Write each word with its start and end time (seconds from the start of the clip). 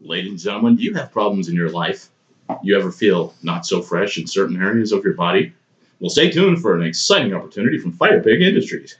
Ladies 0.00 0.30
and 0.30 0.40
gentlemen, 0.40 0.76
do 0.76 0.82
you 0.82 0.94
have 0.94 1.12
problems 1.12 1.48
in 1.48 1.54
your 1.54 1.70
life? 1.70 2.08
You 2.62 2.78
ever 2.78 2.92
feel 2.92 3.34
not 3.42 3.66
so 3.66 3.80
fresh 3.80 4.18
in 4.18 4.26
certain 4.26 4.60
areas 4.60 4.92
of 4.92 5.04
your 5.04 5.14
body? 5.14 5.52
Well, 6.00 6.10
stay 6.10 6.30
tuned 6.30 6.60
for 6.60 6.74
an 6.74 6.82
exciting 6.82 7.32
opportunity 7.32 7.78
from 7.78 7.92
Fire 7.92 8.22
Pig 8.22 8.42
Industries. 8.42 8.98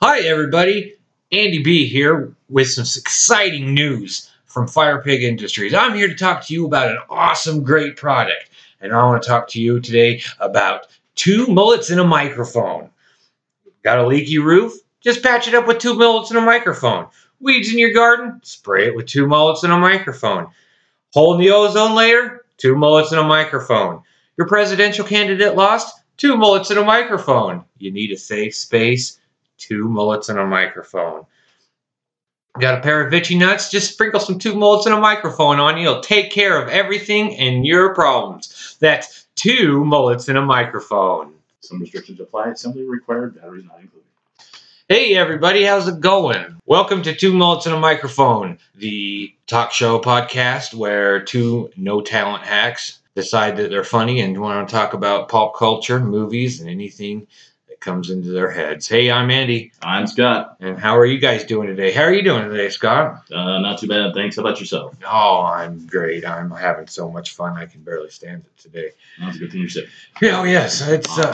Hi, 0.00 0.20
everybody. 0.20 0.94
Andy 1.32 1.62
B 1.62 1.86
here 1.86 2.34
with 2.48 2.68
some 2.68 2.84
exciting 2.84 3.74
news 3.74 4.30
from 4.44 4.68
Fire 4.68 5.02
Pig 5.02 5.22
Industries. 5.22 5.74
I'm 5.74 5.94
here 5.94 6.08
to 6.08 6.14
talk 6.14 6.46
to 6.46 6.54
you 6.54 6.66
about 6.66 6.92
an 6.92 6.98
awesome, 7.10 7.64
great 7.64 7.96
product. 7.96 8.50
And 8.80 8.92
I 8.92 9.02
want 9.04 9.22
to 9.22 9.28
talk 9.28 9.48
to 9.48 9.60
you 9.60 9.80
today 9.80 10.22
about 10.38 10.86
two 11.16 11.46
mullets 11.48 11.90
and 11.90 11.98
a 11.98 12.04
microphone. 12.04 12.90
Got 13.82 13.98
a 13.98 14.06
leaky 14.06 14.38
roof? 14.38 14.74
Just 15.00 15.22
patch 15.22 15.48
it 15.48 15.54
up 15.54 15.66
with 15.66 15.78
two 15.78 15.94
mullets 15.94 16.30
and 16.30 16.38
a 16.38 16.42
microphone. 16.42 17.08
Weeds 17.40 17.70
in 17.72 17.78
your 17.78 17.92
garden? 17.92 18.40
Spray 18.42 18.86
it 18.86 18.96
with 18.96 19.06
two 19.06 19.26
mullets 19.26 19.64
and 19.64 19.72
a 19.72 19.78
microphone. 19.78 20.48
Hole 21.12 21.34
in 21.34 21.40
the 21.40 21.50
ozone 21.50 21.94
layer? 21.94 22.44
Two 22.56 22.76
mullets 22.76 23.12
and 23.12 23.20
a 23.20 23.24
microphone. 23.24 24.02
Your 24.36 24.46
presidential 24.46 25.04
candidate 25.04 25.54
lost? 25.54 26.00
Two 26.16 26.36
mullets 26.36 26.70
and 26.70 26.78
a 26.78 26.84
microphone. 26.84 27.64
You 27.78 27.90
need 27.90 28.12
a 28.12 28.16
safe 28.16 28.54
space? 28.54 29.18
Two 29.58 29.88
mullets 29.88 30.28
and 30.28 30.38
a 30.38 30.46
microphone. 30.46 31.26
Got 32.60 32.78
a 32.78 32.82
pair 32.82 33.04
of 33.04 33.12
itchy 33.12 33.36
nuts? 33.36 33.68
Just 33.68 33.92
sprinkle 33.92 34.20
some 34.20 34.38
two 34.38 34.54
mullets 34.54 34.86
and 34.86 34.94
a 34.94 35.00
microphone 35.00 35.58
on 35.58 35.76
you. 35.76 35.88
It'll 35.88 36.00
take 36.00 36.30
care 36.30 36.60
of 36.60 36.68
everything 36.68 37.36
and 37.36 37.66
your 37.66 37.94
problems. 37.94 38.76
That's 38.78 39.26
two 39.34 39.84
mullets 39.84 40.28
and 40.28 40.38
a 40.38 40.42
microphone. 40.42 41.34
Some 41.60 41.80
restrictions 41.80 42.20
apply. 42.20 42.54
Simply 42.54 42.84
required 42.84 43.34
batteries 43.34 43.64
not 43.64 43.80
included. 43.80 44.03
Hey 44.88 45.16
everybody, 45.16 45.62
how's 45.64 45.88
it 45.88 46.00
going? 46.00 46.60
Welcome 46.66 47.02
to 47.02 47.14
Two 47.14 47.32
Mullets 47.32 47.64
and 47.66 47.74
a 47.74 47.78
Microphone, 47.80 48.58
the 48.74 49.34
talk 49.46 49.72
show 49.72 49.98
podcast 49.98 50.74
where 50.74 51.22
two 51.22 51.70
no 51.76 52.02
talent 52.02 52.44
hacks 52.44 52.98
decide 53.14 53.56
that 53.56 53.70
they're 53.70 53.82
funny 53.84 54.20
and 54.20 54.38
want 54.38 54.68
to 54.68 54.74
talk 54.74 54.92
about 54.92 55.28
pop 55.30 55.56
culture, 55.56 55.98
movies, 56.00 56.60
and 56.60 56.68
anything 56.68 57.26
that 57.68 57.80
comes 57.80 58.10
into 58.10 58.30
their 58.30 58.50
heads. 58.50 58.86
Hey, 58.86 59.10
I'm 59.10 59.30
Andy, 59.30 59.72
I'm 59.82 60.06
Scott. 60.06 60.56
and 60.60 60.78
how 60.78 60.98
are 60.98 61.06
you 61.06 61.18
guys 61.18 61.44
doing 61.44 61.66
today? 61.68 61.90
How 61.90 62.02
are 62.02 62.12
you 62.12 62.22
doing 62.22 62.50
today, 62.50 62.68
Scott? 62.68 63.24
Uh, 63.32 63.60
not 63.60 63.78
too 63.78 63.88
bad. 63.88 64.12
Thanks. 64.12 64.36
How 64.36 64.42
about 64.42 64.60
yourself? 64.60 64.94
Oh, 65.06 65.40
I'm 65.46 65.86
great. 65.86 66.26
I'm 66.26 66.50
having 66.50 66.88
so 66.88 67.10
much 67.10 67.32
fun. 67.34 67.56
I 67.56 67.64
can 67.64 67.82
barely 67.82 68.10
stand 68.10 68.44
it 68.44 68.58
today. 68.62 68.90
That's 69.18 69.36
a 69.36 69.38
good 69.38 69.50
thing 69.52 69.60
you're 69.60 69.70
sick. 69.70 69.88
Oh 70.22 70.44
yes, 70.44 70.86
it's 70.86 71.18
uh, 71.18 71.32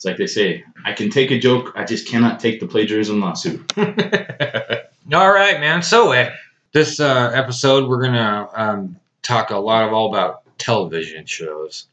It's 0.00 0.06
like 0.06 0.16
they 0.16 0.26
say, 0.26 0.64
I 0.82 0.94
can 0.94 1.10
take 1.10 1.30
a 1.30 1.38
joke, 1.38 1.74
I 1.76 1.84
just 1.84 2.08
cannot 2.08 2.40
take 2.40 2.58
the 2.58 2.66
plagiarism 2.66 3.20
lawsuit. 3.20 3.70
all 3.76 5.30
right, 5.30 5.60
man. 5.60 5.82
So, 5.82 6.14
uh, 6.14 6.30
this 6.72 7.00
uh, 7.00 7.30
episode, 7.34 7.86
we're 7.86 8.00
gonna 8.04 8.48
um, 8.54 8.96
talk 9.20 9.50
a 9.50 9.58
lot 9.58 9.86
of 9.86 9.92
all 9.92 10.08
about 10.08 10.40
television 10.56 11.26
shows. 11.26 11.86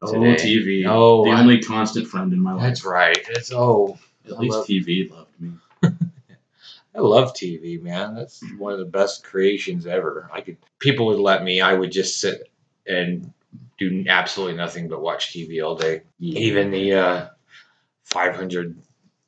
Oh, 0.00 0.14
TV. 0.14 0.86
Oh, 0.88 1.26
the 1.26 1.32
I- 1.32 1.40
only 1.40 1.60
constant 1.60 2.06
friend 2.08 2.32
in 2.32 2.40
my 2.40 2.54
life. 2.54 2.62
That's 2.62 2.82
right. 2.86 3.18
It's 3.28 3.52
oh, 3.52 3.98
At 4.24 4.32
I 4.32 4.38
least 4.38 4.56
love- 4.56 4.66
TV 4.66 5.10
loved 5.10 5.38
me. 5.38 5.52
I 6.94 7.00
love 7.00 7.34
TV, 7.34 7.82
man. 7.82 8.14
That's 8.14 8.42
one 8.56 8.72
of 8.72 8.78
the 8.78 8.86
best 8.86 9.22
creations 9.22 9.86
ever. 9.86 10.30
I 10.32 10.40
could 10.40 10.56
people 10.78 11.04
would 11.08 11.18
let 11.18 11.44
me. 11.44 11.60
I 11.60 11.74
would 11.74 11.92
just 11.92 12.20
sit 12.22 12.50
and 12.86 13.34
do 13.76 14.04
absolutely 14.08 14.56
nothing 14.56 14.88
but 14.88 15.02
watch 15.02 15.34
TV 15.34 15.62
all 15.62 15.74
day. 15.74 16.00
Even 16.20 16.70
the 16.70 16.94
uh, 16.94 17.28
500 18.04 18.76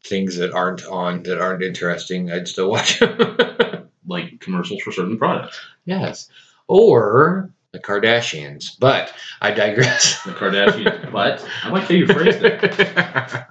things 0.05 0.37
that 0.37 0.53
aren't 0.53 0.85
on 0.87 1.23
that 1.25 1.41
aren't 1.41 1.63
interesting, 1.63 2.31
I'd 2.31 2.49
still 2.49 2.71
watch. 2.71 3.01
like 4.07 4.39
commercials 4.41 4.83
for 4.83 4.93
certain 4.93 5.19
products. 5.19 5.59
yes, 5.85 6.29
or 6.69 7.51
the 7.73 7.79
Kardashians. 7.81 8.79
But 8.79 9.13
I 9.41 9.51
digress. 9.51 10.23
The 10.25 10.33
Kardashians. 10.33 11.11
but 11.13 11.45
I 11.65 11.71
like 11.71 11.85
how 11.85 11.95
you 11.95 12.07
phrased 12.07 12.43
it. 12.43 12.63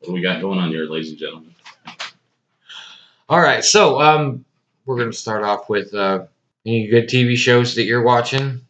What 0.00 0.10
do 0.10 0.12
we 0.12 0.22
got 0.22 0.40
going 0.40 0.60
on 0.60 0.68
here, 0.70 0.84
ladies 0.84 1.10
and 1.10 1.18
gentlemen? 1.18 1.52
all 3.28 3.40
right, 3.40 3.64
so 3.64 4.00
um, 4.00 4.44
we're 4.84 4.96
gonna 4.98 5.12
start 5.12 5.42
off 5.42 5.68
with 5.68 5.92
uh, 5.94 6.26
any 6.64 6.86
good 6.86 7.08
TV 7.08 7.36
shows 7.36 7.74
that 7.74 7.82
you're 7.84 8.02
watching 8.04 8.60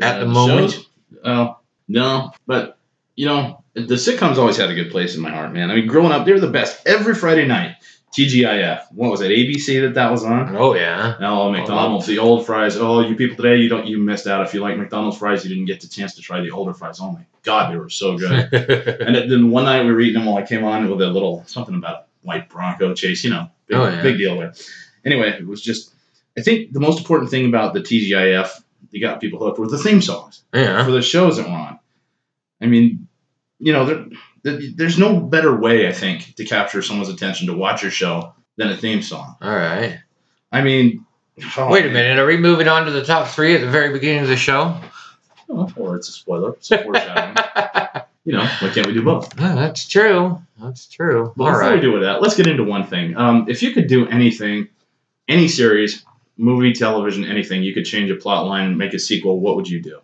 at 0.00 0.18
the 0.20 0.26
Uh, 0.26 0.28
moment. 0.28 0.72
shows? 0.72 0.86
Well, 1.24 1.62
no, 1.88 2.32
but 2.46 2.77
you 3.18 3.26
know, 3.26 3.64
the 3.74 3.96
sitcoms 3.96 4.36
always 4.36 4.56
had 4.56 4.70
a 4.70 4.74
good 4.76 4.92
place 4.92 5.16
in 5.16 5.20
my 5.20 5.30
heart, 5.30 5.52
man. 5.52 5.72
I 5.72 5.74
mean, 5.74 5.88
growing 5.88 6.12
up, 6.12 6.24
they 6.24 6.32
were 6.32 6.38
the 6.38 6.46
best. 6.52 6.86
Every 6.86 7.16
Friday 7.16 7.48
night, 7.48 7.74
TGIF. 8.16 8.92
What 8.92 9.10
was 9.10 9.22
it? 9.22 9.32
ABC 9.32 9.80
that 9.82 9.94
that 9.94 10.12
was 10.12 10.22
on. 10.22 10.54
Oh 10.54 10.76
yeah. 10.76 11.16
Oh, 11.18 11.42
oh, 11.42 11.50
McDonald's, 11.50 12.06
the 12.06 12.20
old 12.20 12.46
fries. 12.46 12.76
Oh, 12.76 13.00
you 13.00 13.16
people 13.16 13.34
today, 13.34 13.56
you 13.56 13.68
don't, 13.68 13.88
you 13.88 13.98
missed 13.98 14.28
out. 14.28 14.46
If 14.46 14.54
you 14.54 14.60
like 14.60 14.76
McDonald's 14.76 15.18
fries, 15.18 15.42
you 15.44 15.48
didn't 15.50 15.64
get 15.66 15.80
the 15.80 15.88
chance 15.88 16.14
to 16.14 16.22
try 16.22 16.40
the 16.40 16.52
older 16.52 16.72
fries. 16.72 17.00
Oh 17.00 17.10
my 17.10 17.26
God, 17.42 17.72
they 17.72 17.76
were 17.76 17.90
so 17.90 18.16
good. 18.16 18.30
and 18.52 19.16
then- 19.16 19.28
then 19.28 19.50
one 19.50 19.64
night 19.64 19.84
we 19.84 19.90
were 19.90 20.00
eating 20.00 20.14
them 20.14 20.26
while 20.26 20.36
I 20.36 20.46
came 20.46 20.62
on 20.62 20.88
with 20.88 21.00
a 21.02 21.08
little 21.08 21.42
something 21.48 21.74
about 21.74 22.06
white 22.22 22.48
Bronco 22.48 22.94
chase. 22.94 23.24
You 23.24 23.30
know, 23.30 23.50
big, 23.66 23.76
Oh, 23.76 23.88
yeah. 23.88 24.00
big 24.00 24.18
deal 24.18 24.38
there. 24.38 24.52
Anyway, 25.04 25.30
it 25.30 25.44
was 25.46 25.60
just. 25.60 25.92
I 26.38 26.42
think 26.42 26.72
the 26.72 26.78
most 26.78 27.00
important 27.00 27.32
thing 27.32 27.48
about 27.48 27.74
the 27.74 27.80
TGIF 27.80 28.62
that 28.92 29.00
got 29.00 29.20
people 29.20 29.40
hooked 29.40 29.58
were 29.58 29.66
the 29.66 29.76
theme 29.76 30.00
songs 30.00 30.44
yeah. 30.54 30.84
for 30.84 30.92
the 30.92 31.02
shows 31.02 31.36
that 31.36 31.46
were 31.48 31.52
on. 31.56 31.80
I 32.60 32.66
mean, 32.66 33.07
you 33.58 33.72
know, 33.72 33.84
there, 33.84 34.06
there, 34.42 34.60
there's 34.74 34.98
no 34.98 35.20
better 35.20 35.54
way 35.56 35.88
I 35.88 35.92
think 35.92 36.34
to 36.36 36.44
capture 36.44 36.82
someone's 36.82 37.08
attention 37.08 37.48
to 37.48 37.54
watch 37.54 37.82
your 37.82 37.90
show 37.90 38.34
than 38.56 38.68
a 38.68 38.76
theme 38.76 39.02
song. 39.02 39.36
All 39.40 39.54
right. 39.54 39.98
I 40.50 40.62
mean, 40.62 41.04
oh, 41.56 41.70
Wait 41.70 41.86
a 41.86 41.90
minute. 41.90 42.18
Are 42.18 42.26
we 42.26 42.36
moving 42.36 42.68
on 42.68 42.86
to 42.86 42.90
the 42.90 43.04
top 43.04 43.28
three 43.28 43.54
at 43.54 43.60
the 43.60 43.70
very 43.70 43.92
beginning 43.92 44.22
of 44.22 44.28
the 44.28 44.36
show? 44.36 44.80
Oh, 45.48 45.70
or 45.76 45.96
it's 45.96 46.08
a 46.08 46.12
spoiler. 46.12 46.52
It's 46.54 46.70
a 46.70 46.82
foreshadowing. 46.82 47.36
you 48.24 48.32
know, 48.32 48.44
why 48.60 48.70
can't 48.70 48.86
we 48.86 48.92
do 48.92 49.02
both? 49.02 49.32
Oh, 49.40 49.54
that's 49.54 49.86
true. 49.86 50.42
That's 50.60 50.86
true. 50.86 51.32
But 51.36 51.44
All 51.44 51.52
before 51.52 51.74
we 51.74 51.80
do 51.80 51.92
with 51.92 52.02
that, 52.02 52.20
let's 52.20 52.36
get 52.36 52.46
into 52.46 52.64
one 52.64 52.86
thing. 52.86 53.16
Um, 53.16 53.46
if 53.48 53.62
you 53.62 53.72
could 53.72 53.86
do 53.86 54.06
anything, 54.08 54.68
any 55.26 55.48
series, 55.48 56.04
movie, 56.36 56.72
television, 56.72 57.24
anything, 57.24 57.62
you 57.62 57.74
could 57.74 57.84
change 57.84 58.10
a 58.10 58.16
plot 58.16 58.46
line, 58.46 58.76
make 58.76 58.94
a 58.94 58.98
sequel. 58.98 59.40
What 59.40 59.56
would 59.56 59.68
you 59.68 59.80
do? 59.80 60.00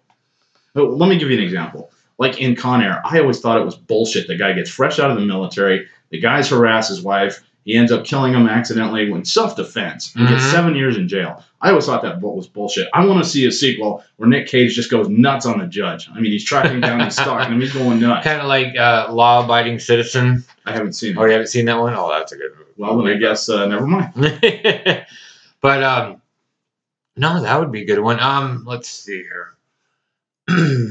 Well, 0.75 0.97
let 0.97 1.09
me 1.09 1.19
give 1.19 1.31
you 1.31 1.38
an 1.38 1.44
example. 1.44 1.91
Like 2.19 2.41
in 2.41 2.54
Con 2.56 2.82
Air, 2.82 3.02
I 3.04 3.19
always 3.20 3.41
thought 3.41 3.60
it 3.60 3.64
was 3.64 3.75
bullshit. 3.76 4.28
The 4.28 4.36
guy 4.36 4.52
gets 4.52 4.70
fresh 4.70 4.98
out 4.98 5.10
of 5.10 5.16
the 5.19 5.25
military. 5.25 5.88
The 6.10 6.20
guys 6.20 6.48
harass 6.48 6.88
his 6.88 7.02
wife. 7.02 7.41
He 7.64 7.75
ends 7.76 7.91
up 7.91 8.04
killing 8.04 8.34
him 8.34 8.47
accidentally 8.47 9.10
in 9.10 9.25
self-defense 9.25 10.14
and 10.16 10.28
gets 10.28 10.44
Mhm. 10.44 10.50
seven 10.50 10.75
years 10.76 10.98
in 10.98 11.08
jail. 11.08 11.42
I 11.62 11.70
always 11.70 11.86
thought 11.86 12.02
that 12.02 12.20
was 12.20 12.47
bullshit. 12.47 12.88
I 12.92 13.06
want 13.06 13.25
to 13.25 13.28
see 13.28 13.47
a 13.47 13.50
sequel 13.50 14.04
where 14.16 14.28
Nick 14.28 14.48
Cage 14.48 14.75
just 14.75 14.91
goes 14.91 15.08
nuts 15.08 15.47
on 15.47 15.58
the 15.58 15.66
judge. 15.66 16.08
I 16.14 16.20
mean, 16.20 16.30
he's 16.30 16.44
tracking 16.44 16.80
down, 16.82 17.00
he's 17.00 17.14
stalking 17.14 17.54
him, 17.54 17.60
he's 17.62 17.72
going 17.72 18.00
nuts. 18.00 18.25
Kind 18.26 18.41
of 18.42 18.48
like 18.48 18.76
uh, 18.76 19.08
Law 19.10 19.42
Abiding 19.44 19.78
Citizen. 19.78 20.44
I 20.66 20.72
haven't 20.72 20.92
seen. 20.92 21.16
Oh, 21.16 21.25
you 21.25 21.32
haven't 21.32 21.46
seen 21.46 21.64
that 21.64 21.78
one? 21.81 21.94
Oh, 21.96 22.10
that's 22.10 22.32
a 22.32 22.36
good 22.36 22.50
movie. 22.52 22.70
Well, 22.76 22.98
then 22.98 23.14
I 23.16 23.19
guess 23.19 23.48
uh, 23.48 23.64
never 23.66 23.86
mind. 23.86 24.12
but 25.62 25.82
um, 25.82 26.20
no, 27.16 27.41
that 27.42 27.58
would 27.58 27.72
be 27.72 27.81
a 27.82 27.86
good 27.86 28.00
one. 28.00 28.20
Um, 28.20 28.64
let's 28.66 28.88
see 28.91 29.22
here. 29.22 29.54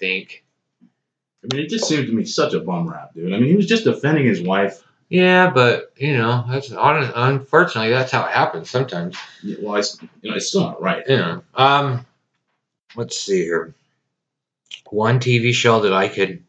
think. 0.00 0.44
I 0.82 1.54
mean, 1.54 1.64
it 1.64 1.70
just 1.70 1.86
seemed 1.88 2.06
to 2.08 2.12
me 2.12 2.24
such 2.24 2.52
a 2.52 2.60
bum 2.60 2.88
rap, 2.90 3.14
dude. 3.14 3.32
I 3.32 3.38
mean, 3.38 3.48
he 3.48 3.56
was 3.56 3.66
just 3.66 3.84
defending 3.84 4.26
his 4.26 4.42
wife. 4.42 4.82
Yeah, 5.08 5.50
but 5.50 5.92
you 5.96 6.16
know, 6.16 6.44
that's 6.48 6.70
unfortunately 6.70 7.90
that's 7.90 8.12
how 8.12 8.24
it 8.26 8.30
happens 8.32 8.68
sometimes. 8.70 9.16
Yeah, 9.42 9.56
Well, 9.60 9.76
it's, 9.76 10.00
you 10.22 10.30
know, 10.30 10.36
it's 10.36 10.48
still 10.48 10.60
not 10.62 10.80
right. 10.82 11.02
You 11.08 11.16
know. 11.16 11.42
Um, 11.54 12.06
let's 12.94 13.18
see 13.18 13.42
here. 13.42 13.74
One 14.90 15.18
TV 15.20 15.52
show 15.54 15.80
that 15.80 15.92
I 15.92 16.08
could 16.08 16.42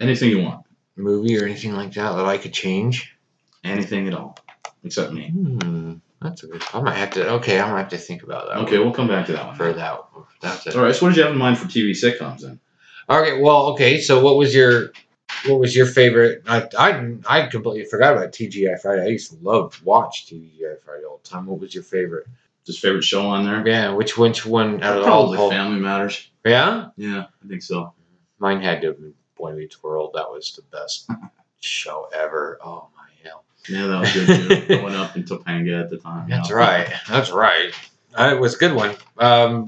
Anything 0.00 0.30
you 0.30 0.42
want, 0.42 0.64
movie 0.96 1.38
or 1.38 1.44
anything 1.44 1.74
like 1.74 1.92
that 1.94 2.12
that 2.16 2.24
I 2.24 2.38
could 2.38 2.52
change. 2.52 3.16
anything 3.64 4.06
at 4.06 4.14
all, 4.14 4.38
except 4.84 5.12
me. 5.12 5.30
Hmm, 5.30 5.94
that's 6.22 6.44
a 6.44 6.46
good. 6.46 6.62
I 6.72 6.80
might 6.80 6.96
have 6.96 7.10
to. 7.12 7.28
Okay, 7.34 7.60
I 7.60 7.68
might 7.70 7.80
have 7.80 7.88
to 7.90 7.98
think 7.98 8.22
about 8.22 8.46
that. 8.46 8.58
Okay, 8.58 8.78
one 8.78 8.86
we'll 8.86 8.94
come 8.94 9.08
back 9.08 9.26
to 9.26 9.32
that 9.32 9.46
one. 9.48 9.56
for 9.56 9.72
that. 9.72 10.00
That's 10.40 10.66
it. 10.68 10.76
All 10.76 10.82
right. 10.84 10.94
So, 10.94 11.04
what 11.04 11.10
did 11.10 11.16
you 11.18 11.24
have 11.24 11.32
in 11.32 11.38
mind 11.38 11.58
for 11.58 11.66
TV 11.66 11.90
sitcoms 11.90 12.40
then? 12.40 12.60
Okay, 13.10 13.40
well, 13.40 13.68
okay. 13.72 14.00
So, 14.00 14.22
what 14.22 14.36
was 14.36 14.54
your 14.54 14.92
what 15.46 15.58
was 15.60 15.74
your 15.74 15.86
favorite? 15.86 16.42
I 16.46 16.68
I, 16.78 17.14
I 17.26 17.46
completely 17.46 17.84
forgot 17.84 18.14
about 18.16 18.32
TGI 18.32 18.80
Friday. 18.80 19.02
I 19.02 19.06
used 19.08 19.30
to 19.30 19.36
love 19.42 19.80
watch 19.84 20.26
TGI 20.26 20.80
Friday 20.84 21.04
all 21.04 21.20
the 21.22 21.28
time. 21.28 21.46
What 21.46 21.60
was 21.60 21.74
your 21.74 21.84
favorite? 21.84 22.26
Just 22.66 22.80
favorite 22.80 23.04
show 23.04 23.26
on 23.26 23.46
there? 23.46 23.66
Yeah, 23.66 23.92
which 23.92 24.18
which 24.18 24.44
one 24.44 24.82
out 24.82 24.98
of 24.98 25.04
all 25.04 25.28
Probably 25.32 25.38
the? 25.38 25.50
Family 25.50 25.80
Matters. 25.80 26.28
Yeah, 26.44 26.88
Yeah, 26.96 27.24
I 27.44 27.48
think 27.48 27.62
so. 27.62 27.92
mine 28.38 28.60
had 28.60 28.80
to 28.82 28.88
have 28.88 28.96
been 28.98 29.14
Boy 29.36 29.52
Meets 29.54 29.82
World. 29.82 30.12
That 30.14 30.30
was 30.30 30.52
the 30.52 30.62
best 30.76 31.08
show 31.60 32.08
ever. 32.14 32.58
Oh 32.62 32.88
my 32.96 33.08
hell! 33.24 33.44
Yeah, 33.68 33.86
that 33.86 34.00
was 34.00 34.12
good. 34.12 34.68
Going 34.68 34.94
up 34.96 35.16
in 35.16 35.24
Topanga 35.24 35.80
at 35.84 35.88
the 35.90 35.96
time. 35.98 36.28
you 36.28 36.34
That's 36.36 36.50
know. 36.50 36.56
right. 36.56 36.92
That's 37.08 37.30
right. 37.30 37.72
Uh, 38.14 38.32
it 38.34 38.40
was 38.40 38.54
a 38.54 38.58
good 38.58 38.74
one. 38.74 38.94
Um, 39.18 39.66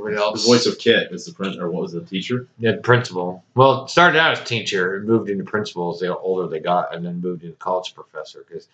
what 0.00 0.12
The 0.12 0.42
voice 0.44 0.66
of 0.66 0.78
Kit 0.78 1.12
is 1.12 1.26
the 1.26 1.32
prin 1.32 1.60
or 1.60 1.70
what 1.70 1.82
was 1.82 1.92
the 1.92 2.00
teacher? 2.00 2.46
Yeah, 2.58 2.76
principal. 2.82 3.44
Well, 3.54 3.84
it 3.84 3.90
started 3.90 4.18
out 4.18 4.32
as 4.32 4.44
teacher 4.44 4.96
and 4.96 5.06
moved 5.06 5.28
into 5.28 5.44
principal 5.44 5.92
as 5.92 6.00
the 6.00 6.16
older 6.16 6.48
they 6.48 6.60
got, 6.60 6.94
and 6.94 7.04
then 7.04 7.20
moved 7.20 7.44
into 7.44 7.56
college 7.56 7.94
professor 7.94 8.44
because 8.46 8.68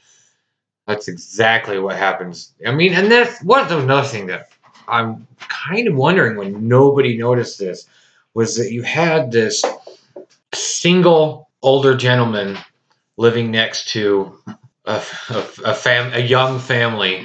that's 0.86 1.08
exactly 1.08 1.78
what 1.78 1.96
happens. 1.96 2.52
I 2.66 2.72
mean, 2.72 2.94
and 2.94 3.10
that's 3.10 3.42
what 3.42 3.70
was 3.70 3.82
another 3.82 4.08
thing 4.08 4.26
that 4.26 4.50
I'm 4.88 5.26
kind 5.38 5.86
of 5.86 5.94
wondering 5.94 6.36
when 6.36 6.66
nobody 6.66 7.16
noticed 7.16 7.58
this 7.58 7.86
was 8.34 8.56
that 8.56 8.72
you 8.72 8.82
had 8.82 9.30
this 9.30 9.62
single 10.54 11.48
older 11.62 11.96
gentleman 11.96 12.56
living 13.16 13.50
next 13.50 13.88
to 13.90 14.38
a, 14.84 15.02
a, 15.30 15.46
a 15.64 15.74
fam 15.74 16.12
a 16.14 16.20
young 16.20 16.58
family 16.58 17.24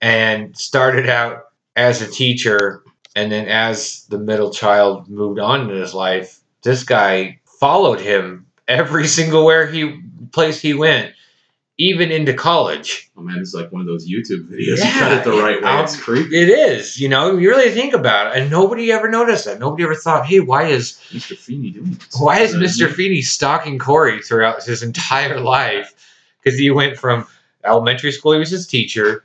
and 0.00 0.56
started 0.56 1.08
out 1.08 1.44
as 1.76 2.02
a 2.02 2.10
teacher 2.10 2.82
and 3.16 3.30
then 3.30 3.46
as 3.48 4.04
the 4.06 4.18
middle 4.18 4.50
child 4.50 5.08
moved 5.08 5.38
on 5.38 5.70
in 5.70 5.76
his 5.76 5.94
life 5.94 6.40
this 6.62 6.84
guy 6.84 7.38
followed 7.60 8.00
him 8.00 8.46
every 8.68 9.06
single 9.06 9.44
where 9.44 9.66
he 9.66 10.00
place 10.32 10.60
he 10.60 10.74
went 10.74 11.12
even 11.78 12.10
into 12.12 12.32
college 12.34 13.10
Oh 13.16 13.22
man, 13.22 13.38
it's 13.38 13.54
like 13.54 13.70
one 13.70 13.80
of 13.80 13.86
those 13.86 14.08
YouTube 14.08 14.48
videos. 14.48 14.78
Yeah, 14.78 14.86
you 14.94 15.00
cut 15.00 15.12
it 15.12 15.24
the 15.24 15.30
right 15.30 15.62
way. 15.62 15.68
um, 15.68 15.84
it's 15.84 15.96
creepy. 16.00 16.36
it 16.40 16.48
is 16.48 16.98
you 17.00 17.08
know 17.08 17.36
you 17.36 17.48
really 17.50 17.70
think 17.70 17.94
about 17.94 18.28
it 18.36 18.40
and 18.42 18.50
nobody 18.50 18.90
ever 18.92 19.08
noticed 19.08 19.44
that 19.44 19.58
nobody 19.58 19.84
ever 19.84 19.94
thought 19.94 20.26
hey 20.26 20.40
why 20.40 20.64
is 20.64 20.98
Mr. 21.12 21.36
Feeney 21.36 21.70
doing 21.70 21.92
this? 21.92 22.20
why 22.20 22.40
is 22.40 22.54
mr 22.54 22.90
feeney 22.92 23.22
stalking 23.22 23.78
corey 23.78 24.20
throughout 24.22 24.62
his 24.64 24.82
entire 24.82 25.38
life 25.40 25.94
because 26.42 26.58
he 26.58 26.70
went 26.70 26.96
from 26.98 27.26
elementary 27.64 28.10
school 28.12 28.32
he 28.32 28.38
was 28.38 28.50
his 28.50 28.66
teacher 28.66 29.24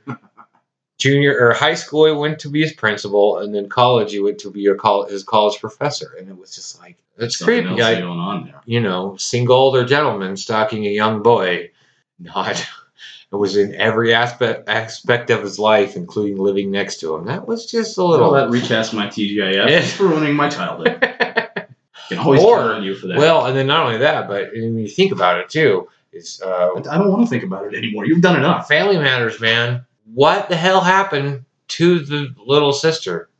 junior 0.98 1.38
or 1.38 1.52
high 1.52 1.74
school 1.74 2.06
he 2.06 2.12
went 2.12 2.40
to 2.40 2.48
be 2.50 2.60
his 2.60 2.72
principal 2.72 3.38
and 3.38 3.54
then 3.54 3.68
college 3.68 4.10
he 4.12 4.20
went 4.20 4.38
to 4.40 4.50
be 4.50 4.60
your 4.60 4.74
col- 4.74 5.06
his 5.06 5.22
college 5.22 5.58
professor 5.60 6.12
and 6.18 6.28
it 6.28 6.36
was 6.36 6.54
just 6.54 6.78
like 6.80 6.96
it's 7.18 7.38
something 7.38 7.64
creepy 7.66 7.82
I, 7.82 8.00
going 8.00 8.18
on 8.18 8.44
there. 8.46 8.60
you 8.66 8.80
know 8.80 9.16
single 9.16 9.56
older 9.56 9.84
gentleman 9.84 10.36
stalking 10.36 10.84
a 10.86 10.90
young 10.90 11.22
boy 11.22 11.70
not 12.18 12.58
it 13.32 13.36
was 13.36 13.56
in 13.56 13.74
every 13.76 14.12
aspect 14.12 14.68
aspect 14.68 15.30
of 15.30 15.42
his 15.42 15.58
life 15.58 15.94
including 15.94 16.36
living 16.36 16.70
next 16.72 16.98
to 17.00 17.14
him 17.14 17.26
that 17.26 17.46
was 17.46 17.70
just 17.70 17.96
a 17.96 18.00
Well, 18.00 18.10
little 18.10 18.32
that 18.32 18.50
recast 18.50 18.92
my 18.92 19.06
TGIF. 19.06 19.90
For 19.96 20.08
ruining 20.08 20.34
my 20.34 20.48
childhood. 20.48 21.00
Can 22.08 22.18
always 22.18 22.42
Or- 22.42 22.72
on 22.74 22.82
you 22.82 22.94
for 22.96 23.06
that. 23.08 23.18
well 23.18 23.46
and 23.46 23.56
then 23.56 23.66
not 23.68 23.86
only 23.86 23.98
that 23.98 24.26
but 24.26 24.50
when 24.52 24.78
you 24.78 24.88
think 24.88 25.12
about 25.12 25.38
it 25.38 25.48
too 25.48 25.88
is 26.12 26.40
uh, 26.44 26.70
I 26.90 26.96
don't 26.98 27.12
want 27.12 27.24
to 27.24 27.28
think 27.30 27.44
about 27.44 27.66
it 27.66 27.74
anymore. 27.76 28.06
You've 28.06 28.22
done 28.22 28.36
enough. 28.36 28.66
Family 28.66 28.96
Matters, 28.96 29.38
man. 29.40 29.84
What 30.12 30.48
the 30.48 30.56
hell 30.56 30.80
happened 30.80 31.44
to 31.68 31.98
the 32.00 32.34
little 32.44 32.72
sister? 32.72 33.30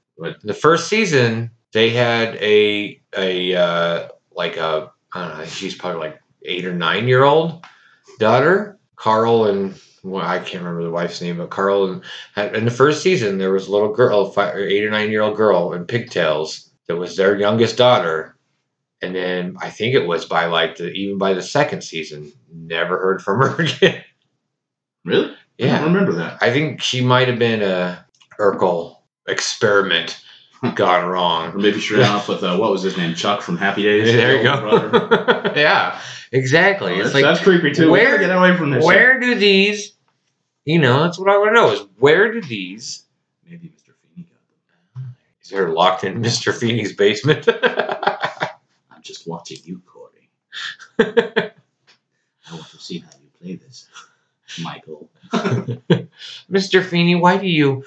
The 0.42 0.54
first 0.54 0.88
season, 0.88 1.50
they 1.72 1.90
had 1.90 2.36
a 2.36 3.00
a 3.16 3.54
uh, 3.54 4.08
like 4.32 4.56
a 4.56 4.90
I 5.12 5.28
don't 5.28 5.38
know. 5.38 5.44
She's 5.46 5.74
probably 5.74 6.00
like 6.00 6.20
eight 6.42 6.64
or 6.64 6.74
nine 6.74 7.08
year 7.08 7.24
old 7.24 7.64
daughter, 8.18 8.78
Carl 8.96 9.46
and 9.46 9.80
well, 10.02 10.24
I 10.24 10.38
can't 10.38 10.62
remember 10.62 10.84
the 10.84 10.90
wife's 10.90 11.20
name, 11.20 11.38
but 11.38 11.50
Carl 11.50 11.90
and 11.90 12.02
had, 12.34 12.54
in 12.54 12.64
the 12.64 12.70
first 12.70 13.02
season 13.02 13.38
there 13.38 13.52
was 13.52 13.66
a 13.66 13.72
little 13.72 13.92
girl, 13.92 14.30
five, 14.30 14.56
eight 14.56 14.84
or 14.84 14.90
nine 14.90 15.10
year 15.10 15.22
old 15.22 15.36
girl 15.36 15.72
in 15.72 15.84
pigtails 15.86 16.70
that 16.86 16.96
was 16.96 17.16
their 17.16 17.38
youngest 17.38 17.76
daughter. 17.76 18.36
And 19.02 19.14
then 19.14 19.56
I 19.60 19.70
think 19.70 19.94
it 19.94 20.06
was 20.06 20.24
by 20.24 20.46
like 20.46 20.76
the 20.76 20.90
even 20.90 21.18
by 21.18 21.32
the 21.34 21.42
second 21.42 21.82
season, 21.82 22.32
never 22.52 22.98
heard 22.98 23.22
from 23.22 23.40
her 23.40 23.56
again. 23.62 24.04
Really? 25.04 25.34
I 25.60 25.64
Yeah. 25.64 25.78
don't 25.80 25.92
remember 25.92 26.12
that. 26.14 26.38
I 26.40 26.52
think 26.52 26.80
she 26.82 27.00
might 27.00 27.28
have 27.28 27.38
been 27.38 27.62
a 27.62 28.04
Urkel 28.38 28.96
experiment 29.26 30.20
gone 30.74 31.06
wrong. 31.08 31.52
Or 31.52 31.58
maybe 31.58 31.80
she 31.80 31.94
ran 31.94 32.10
off 32.10 32.28
with 32.28 32.42
uh, 32.42 32.56
what 32.56 32.70
was 32.70 32.82
his 32.82 32.96
name? 32.96 33.14
Chuck 33.14 33.42
from 33.42 33.56
Happy 33.56 33.82
Days. 33.82 34.12
there 34.12 34.36
you 34.36 34.42
The 34.44 34.72
older 34.72 34.88
brother. 34.88 35.50
go. 35.50 35.52
yeah, 35.60 36.00
exactly. 36.32 36.92
Oh, 36.92 36.94
it's 36.96 37.02
that's, 37.04 37.14
like 37.14 37.24
that's 37.24 37.40
creepy 37.40 37.72
too. 37.72 37.90
where- 37.90 38.18
get 38.18 38.30
away 38.30 38.56
from 38.56 38.70
this? 38.70 38.84
where 38.84 39.18
do 39.20 39.34
these? 39.34 39.92
You 40.64 40.78
know, 40.78 41.02
that's 41.02 41.18
what 41.18 41.30
I 41.30 41.38
want 41.38 41.50
to 41.50 41.54
know 41.54 41.72
is 41.72 41.80
where 41.98 42.30
do 42.32 42.40
these? 42.42 43.04
Maybe 43.48 43.68
Mr. 43.68 43.94
Feeney 44.02 44.28
got 44.28 45.00
them. 45.02 45.16
Is 45.42 45.48
they're 45.48 45.70
locked 45.70 46.04
in 46.04 46.20
Mr. 46.20 46.52
Feeney's 46.54 46.92
basement? 46.94 47.48
I'm 48.90 49.00
just 49.02 49.26
watching 49.26 49.58
you, 49.64 49.80
Corey. 49.86 50.28
I 50.98 52.52
want 52.54 52.68
to 52.70 52.78
see 52.78 52.98
how 52.98 53.08
you 53.22 53.28
play 53.40 53.54
this, 53.56 53.88
Michael. 54.60 55.08
Mr. 56.50 56.84
Feeney, 56.84 57.14
why 57.14 57.36
do 57.36 57.46
you? 57.46 57.84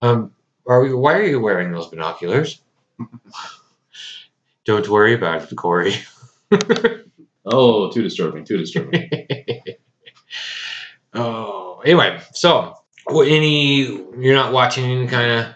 Um, 0.00 0.32
are 0.66 0.86
you, 0.86 0.96
why 0.98 1.14
are 1.14 1.24
you 1.24 1.40
wearing 1.40 1.72
those 1.72 1.88
binoculars? 1.88 2.60
Don't 4.64 4.88
worry 4.88 5.14
about 5.14 5.50
it, 5.50 5.56
Corey. 5.56 5.94
Oh, 7.44 7.90
too 7.90 8.02
disturbing. 8.02 8.44
Too 8.44 8.58
disturbing. 8.58 9.10
oh, 11.14 11.82
anyway, 11.84 12.20
so 12.32 12.76
any 13.10 13.82
you're 13.82 14.34
not 14.34 14.52
watching 14.52 14.84
any 14.84 15.08
kind 15.08 15.30
of 15.32 15.46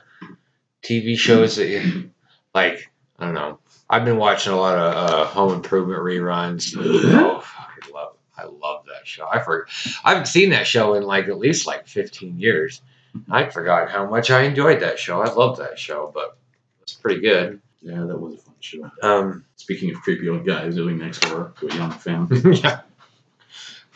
TV 0.83 1.17
shows 1.17 1.57
that 1.57 1.69
you 1.69 2.11
like? 2.55 2.91
I 3.19 3.25
don't 3.27 3.35
know. 3.35 3.61
I've 3.89 4.05
been 4.05 4.17
watching 4.17 4.53
a 4.53 4.57
lot 4.57 4.77
of 4.77 5.11
uh, 5.11 5.25
Home 5.27 5.55
Improvement 5.55 6.01
reruns. 6.01 6.75
oh, 8.39 8.43
I 8.43 8.45
love, 8.45 8.85
that 8.87 9.07
show. 9.07 9.29
I 9.31 9.41
for, 9.41 9.67
I 10.05 10.11
haven't 10.11 10.27
seen 10.27 10.51
that 10.51 10.67
show 10.67 10.95
in 10.95 11.03
like 11.03 11.29
at 11.29 11.39
least 11.39 11.67
like 11.67 11.87
15 11.87 12.39
years. 12.39 12.83
I 13.31 13.49
forgot 13.49 13.91
how 13.91 14.09
much 14.09 14.31
I 14.31 14.43
enjoyed 14.43 14.81
that 14.81 14.99
show. 14.99 15.23
I 15.23 15.33
loved 15.33 15.61
that 15.61 15.79
show, 15.79 16.11
but 16.13 16.37
it's 16.83 16.95
pretty 16.95 17.21
good. 17.21 17.61
yeah, 17.81 18.05
that 18.05 18.19
was 18.19 18.35
a 18.35 18.39
fun 18.39 18.55
show. 18.61 18.91
Um, 19.03 19.45
Speaking 19.57 19.91
of 19.95 20.01
creepy 20.03 20.29
old 20.29 20.47
guys 20.47 20.77
living 20.77 20.99
next 20.99 21.21
door 21.21 21.53
to 21.61 21.69
a 21.69 21.75
young 21.75 21.91
family. 21.91 22.41
yeah. 22.63 22.81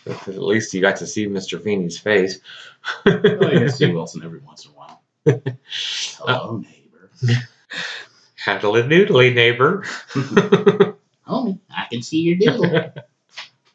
At 0.06 0.26
least 0.38 0.72
you 0.72 0.80
got 0.80 0.96
to 0.96 1.06
see 1.06 1.26
Mr. 1.26 1.62
Feeney's 1.62 1.98
face. 1.98 2.40
well, 3.04 3.22
you 3.24 3.58
can 3.60 3.70
see 3.70 3.86
Wilson 3.92 4.24
every 4.24 4.40
once 4.40 4.64
in 4.64 4.72
a 4.72 4.74
while. 4.74 5.02
Hello, 6.18 6.56
neighbor. 6.56 7.10
Handle 8.36 8.76
it 8.76 8.86
noodly, 8.86 9.34
neighbor. 9.34 9.82
Homie, 11.28 11.60
I 11.70 11.86
can 11.90 12.02
see 12.02 12.20
your 12.20 12.38
doodle. 12.38 12.92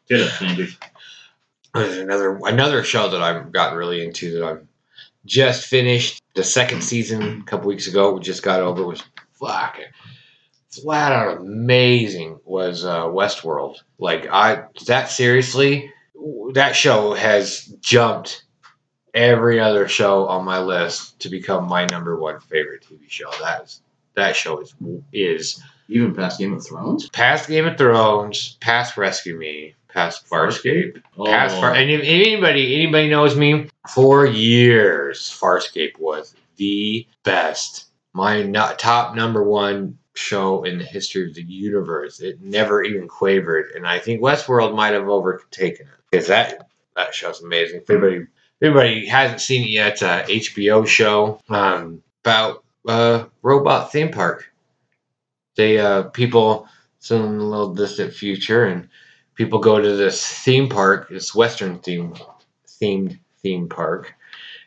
Ned 0.10 0.30
Flanders. 0.30 0.78
There's 1.74 1.98
another 1.98 2.40
another 2.44 2.84
show 2.84 3.10
that 3.10 3.22
I've 3.22 3.52
gotten 3.52 3.78
really 3.78 4.04
into 4.04 4.40
that 4.40 4.46
I'm 4.46 4.68
just 5.25 5.66
finished 5.68 6.22
the 6.36 6.44
second 6.44 6.84
season 6.84 7.42
a 7.42 7.44
couple 7.44 7.68
weeks 7.68 7.88
ago. 7.88 8.13
We 8.13 8.22
just 8.22 8.44
got 8.44 8.62
over. 8.62 8.84
It 8.84 8.86
was 8.86 9.04
fucking 9.34 9.86
flat 10.69 11.12
out 11.12 11.38
amazing. 11.38 12.40
Was 12.46 12.86
uh, 12.86 13.06
Westworld 13.06 13.78
like 13.98 14.28
I 14.31 14.66
that 14.88 15.10
seriously? 15.10 15.92
That 16.54 16.75
show 16.75 17.13
has 17.13 17.66
jumped 17.81 18.46
every 19.13 19.60
other 19.60 19.88
show 19.88 20.28
on 20.28 20.46
my 20.46 20.60
list 20.60 21.19
to 21.22 21.30
become 21.30 21.68
my 21.68 21.86
number 21.86 22.18
one 22.18 22.40
favorite 22.40 22.86
TV 22.90 23.10
show. 23.10 23.31
That 23.42 23.63
is 23.63 23.82
that 24.15 24.36
show 24.36 24.60
is 24.60 24.74
is 25.12 25.62
Even 25.89 26.15
past 26.15 26.39
Game 26.39 26.53
of 26.53 26.65
Thrones? 26.65 27.10
past 27.10 27.50
Game 27.50 27.65
of 27.65 27.77
Thrones, 27.77 28.58
past 28.62 28.98
Rescue 28.98 29.38
Me, 29.38 29.75
past 29.96 30.30
Farscape. 30.30 31.02
Oh, 31.18 31.25
Past 31.25 31.56
Far, 31.56 31.74
and 31.74 31.90
if 31.90 32.02
anybody 32.04 32.75
anybody 32.75 33.10
knows 33.10 33.36
me 33.36 33.70
for 33.90 34.25
years, 34.25 35.22
Farscape 35.22 35.98
was 35.98 36.36
the 36.58 37.08
best. 37.24 37.86
My 38.14 38.44
no, 38.44 38.74
top 38.78 39.16
number 39.16 39.44
one 39.44 39.98
show 40.14 40.64
in 40.64 40.78
the 40.78 40.84
history 40.84 41.28
of 41.28 41.34
the 41.34 41.44
universe. 41.44 42.20
It 42.20 42.42
never 42.42 42.84
even 42.84 43.08
quavered, 43.08 43.72
and 43.74 43.88
I 43.88 44.00
think 44.00 44.22
Westworld 44.22 44.75
might 44.75 44.94
have 44.94 45.08
overtaken 45.08 45.88
it 45.88 45.94
because 46.12 46.28
that 46.28 46.68
that 46.96 47.16
show's 47.16 47.42
amazing. 47.42 47.82
If 47.82 47.90
anybody 47.90 48.18
if 48.18 48.28
anybody 48.62 49.06
hasn't 49.06 49.42
seen 49.42 49.64
it 49.64 49.70
yet, 49.70 49.94
it's 49.94 50.02
a 50.02 50.24
HBO 50.28 50.86
show 50.86 51.40
um, 51.50 52.04
about 52.24 52.64
uh, 52.88 53.25
robot 53.42 53.94
theme 53.94 54.12
park. 54.12 54.52
They 55.56 55.80
uh, 55.80 56.04
people 56.04 56.68
it's 56.98 57.12
in 57.12 57.22
a 57.22 57.28
little 57.28 57.74
distant 57.74 58.14
future 58.14 58.66
and 58.66 58.90
people 59.36 59.60
go 59.60 59.80
to 59.80 59.96
this 59.96 60.25
theme 60.25 60.70
park, 60.70 61.10
this 61.10 61.36
Western 61.36 61.80
theme 61.80 62.15
themed 62.82 63.20
theme 63.42 63.70
park, 63.70 64.13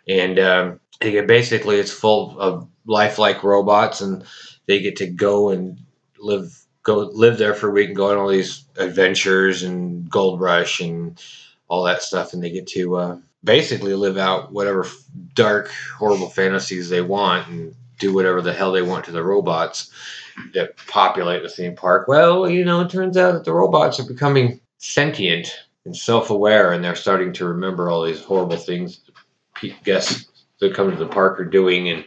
and 0.07 0.39
um, 0.39 0.81
they 1.01 1.13
get 1.13 1.27
basically 1.27 1.77
it's 1.77 1.93
full 1.93 2.39
of 2.39 2.69
lifelike 2.87 3.43
robots, 3.43 4.01
and 4.01 4.25
they 4.67 4.81
get 4.81 4.97
to 4.97 5.07
go 5.07 5.51
and 5.51 5.79
live 6.19 6.65
go 6.83 6.99
live 7.13 7.39
there 7.39 7.55
for 7.55 7.69
a 7.69 7.73
week 7.73 7.89
and 7.89 7.97
go 7.97 8.11
on 8.11 8.17
all 8.17 8.29
these 8.29 8.65
adventures 8.77 9.63
and 9.63 10.09
gold 10.11 10.41
rush 10.41 10.81
and 10.81 11.23
all 11.69 11.83
that 11.85 12.03
stuff, 12.03 12.33
and 12.33 12.43
they 12.43 12.51
get 12.51 12.67
to 12.67 12.97
uh, 12.97 13.19
basically 13.45 13.95
live 13.95 14.17
out 14.17 14.53
whatever 14.53 14.87
dark 15.35 15.71
horrible 15.99 16.29
fantasies 16.29 16.89
they 16.89 17.03
want 17.03 17.49
and 17.49 17.75
do 17.99 18.15
whatever 18.15 18.41
the 18.41 18.53
hell 18.53 18.73
they 18.73 18.83
want 18.83 19.05
to 19.05 19.11
the 19.11 19.23
robots 19.23 19.91
that 20.55 20.77
populate 20.87 21.43
the 21.43 21.49
theme 21.49 21.75
park. 21.75 22.09
Well, 22.09 22.49
you 22.49 22.65
know, 22.65 22.81
it 22.81 22.91
turns 22.91 23.17
out 23.17 23.33
that 23.33 23.45
the 23.45 23.53
robots 23.53 24.01
are 24.01 24.07
becoming 24.07 24.61
sentient 24.79 25.53
and 25.85 25.97
self-aware, 25.97 26.73
and 26.73 26.85
they're 26.85 26.95
starting 26.95 27.33
to 27.35 27.47
remember 27.47 27.91
all 27.91 28.05
these 28.05 28.23
horrible 28.23 28.57
things 28.57 29.01
guests 29.85 30.27
that 30.61 30.75
come 30.75 30.91
to 30.91 30.97
the 30.97 31.07
park 31.07 31.41
are 31.41 31.45
doing, 31.45 31.89
and 31.89 32.05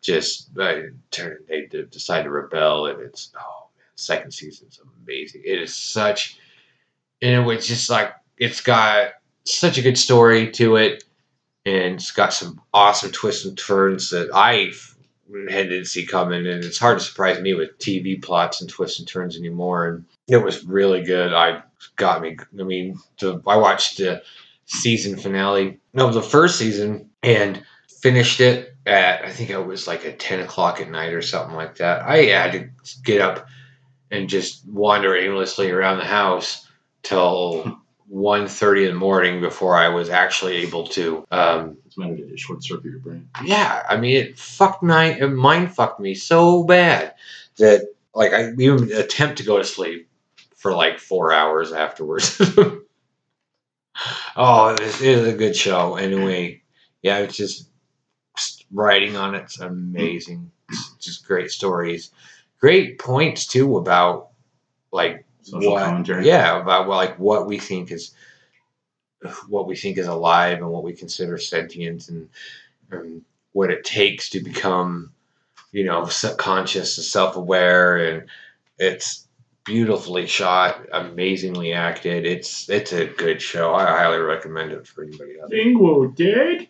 just 0.00 0.56
uh, 0.58 0.80
turn 1.10 1.38
they 1.48 1.66
decide 1.90 2.22
to 2.22 2.30
rebel, 2.30 2.86
and 2.86 3.00
it's 3.00 3.32
oh 3.36 3.68
man, 3.76 3.86
second 3.96 4.32
season's 4.32 4.80
amazing. 5.04 5.42
It 5.44 5.60
is 5.60 5.74
such, 5.74 6.38
and 7.22 7.34
it 7.34 7.44
was 7.44 7.66
just 7.66 7.90
like 7.90 8.12
it's 8.38 8.60
got 8.60 9.12
such 9.44 9.78
a 9.78 9.82
good 9.82 9.98
story 9.98 10.50
to 10.52 10.76
it, 10.76 11.04
and 11.66 11.94
it's 11.94 12.10
got 12.10 12.32
some 12.32 12.60
awesome 12.72 13.10
twists 13.10 13.44
and 13.44 13.58
turns 13.58 14.10
that 14.10 14.30
I 14.34 14.72
see 15.84 16.06
coming, 16.06 16.46
and 16.46 16.64
it's 16.64 16.78
hard 16.78 16.98
to 16.98 17.04
surprise 17.04 17.40
me 17.40 17.54
with 17.54 17.78
TV 17.78 18.22
plots 18.22 18.60
and 18.60 18.70
twists 18.70 18.98
and 18.98 19.08
turns 19.08 19.36
anymore. 19.36 19.88
And 19.88 20.04
it 20.28 20.38
was 20.38 20.64
really 20.64 21.02
good. 21.02 21.32
I 21.32 21.62
got 21.96 22.22
me. 22.22 22.36
I 22.58 22.62
mean, 22.62 22.98
I 23.22 23.56
watched 23.56 23.98
the 23.98 24.22
season 24.66 25.16
finale 25.16 25.78
of 25.94 26.14
the 26.14 26.22
first 26.22 26.58
season 26.58 27.10
and 27.22 27.62
finished 28.00 28.40
it 28.40 28.76
at 28.86 29.24
I 29.24 29.30
think 29.30 29.50
it 29.50 29.58
was 29.58 29.86
like 29.86 30.04
at 30.04 30.18
ten 30.18 30.40
o'clock 30.40 30.80
at 30.80 30.90
night 30.90 31.12
or 31.12 31.22
something 31.22 31.56
like 31.56 31.76
that. 31.76 32.02
I 32.02 32.24
had 32.24 32.52
to 32.52 32.70
get 33.04 33.20
up 33.20 33.46
and 34.10 34.28
just 34.28 34.66
wander 34.66 35.16
aimlessly 35.16 35.70
around 35.70 35.98
the 35.98 36.04
house 36.04 36.66
till 37.02 37.80
1.30 38.12 38.88
in 38.88 38.94
the 38.94 38.98
morning 38.98 39.40
before 39.40 39.76
I 39.76 39.88
was 39.88 40.10
actually 40.10 40.56
able 40.56 40.86
to. 40.88 41.24
Um, 41.30 41.78
It's 41.86 41.94
better 41.94 42.16
to 42.16 42.36
short 42.36 42.64
circuit 42.64 42.90
your 42.90 42.98
brain. 42.98 43.28
yeah, 43.44 43.84
I 43.88 43.96
mean, 43.96 44.16
it 44.16 44.38
fucked 44.38 44.82
my 44.82 45.12
it 45.12 45.28
mind 45.28 45.74
fucked 45.74 46.00
me 46.00 46.14
so 46.14 46.64
bad 46.64 47.14
that 47.56 47.82
like 48.14 48.32
I 48.32 48.50
even 48.58 48.90
attempt 48.92 49.38
to 49.38 49.44
go 49.44 49.58
to 49.58 49.64
sleep 49.64 50.08
for 50.56 50.74
like 50.74 50.98
four 50.98 51.32
hours 51.32 51.72
afterwards. 51.72 52.40
oh, 54.36 54.74
it 54.74 54.80
was, 54.80 55.02
it 55.02 55.18
was 55.18 55.28
a 55.28 55.36
good 55.36 55.54
show. 55.56 55.96
Anyway, 55.96 56.62
yeah, 57.02 57.18
it's 57.18 57.36
just 57.36 57.68
writing 58.72 59.16
on 59.16 59.34
it's 59.34 59.60
amazing. 59.60 60.50
It's 60.68 60.94
just 60.98 61.26
great 61.26 61.50
stories, 61.50 62.10
great 62.58 62.98
points 62.98 63.46
too 63.46 63.76
about 63.76 64.30
like 64.92 65.24
Social 65.42 65.72
what, 65.72 65.84
commentary. 65.84 66.26
Yeah, 66.26 66.60
about 66.60 66.88
well, 66.88 66.96
like 66.96 67.18
what 67.18 67.46
we 67.46 67.58
think 67.58 67.90
is 67.90 68.14
what 69.48 69.66
we 69.66 69.76
think 69.76 69.98
is 69.98 70.06
alive 70.06 70.58
and 70.58 70.70
what 70.70 70.82
we 70.82 70.94
consider 70.94 71.36
sentient 71.38 72.08
and, 72.08 72.28
and 72.90 73.22
what 73.52 73.70
it 73.70 73.84
takes 73.84 74.30
to 74.30 74.40
become, 74.40 75.12
you 75.72 75.84
know, 75.84 76.06
subconscious 76.06 76.96
and 76.96 77.04
self-aware 77.04 77.96
and 77.98 78.28
it's 78.78 79.26
beautifully 79.64 80.26
shot, 80.26 80.86
amazingly 80.92 81.72
acted. 81.72 82.24
It's 82.24 82.68
it's 82.70 82.92
a 82.92 83.06
good 83.06 83.42
show. 83.42 83.74
I 83.74 83.86
highly 83.86 84.18
recommend 84.18 84.72
it 84.72 84.86
for 84.86 85.04
anybody 85.04 85.40
out 85.40 85.50
there. 85.50 85.64
Linguo 85.64 86.14
dead. 86.14 86.66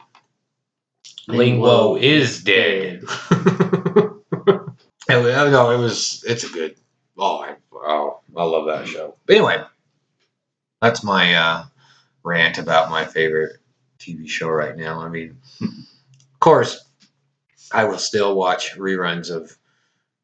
Linguo 1.29 2.01
is 2.01 2.43
dead. 2.43 3.05
It 5.11 5.17
was- 5.25 5.51
no, 5.53 5.71
it 5.71 5.79
was. 5.79 6.23
It's 6.27 6.45
a 6.45 6.49
good. 6.49 6.77
Oh, 7.23 7.39
I, 7.43 7.57
oh, 7.75 8.21
I 8.37 8.45
love 8.45 8.67
that 8.67 8.89
show. 8.89 9.17
But 9.27 9.37
anyway, 9.37 9.63
that's 10.81 11.05
my 11.05 11.35
uh, 11.35 11.65
rant 12.25 12.59
about 12.59 12.91
my 12.91 13.05
favorite 13.05 13.59
TV 13.99 14.29
show 14.29 14.49
right 14.49 14.77
now. 14.77 15.01
I 15.01 15.09
mean, 15.09 15.37
of 15.61 16.41
course, 16.41 16.83
I 17.73 17.85
will 17.85 17.99
still 17.99 18.35
watch 18.35 18.75
reruns 18.77 19.31
of, 19.31 19.57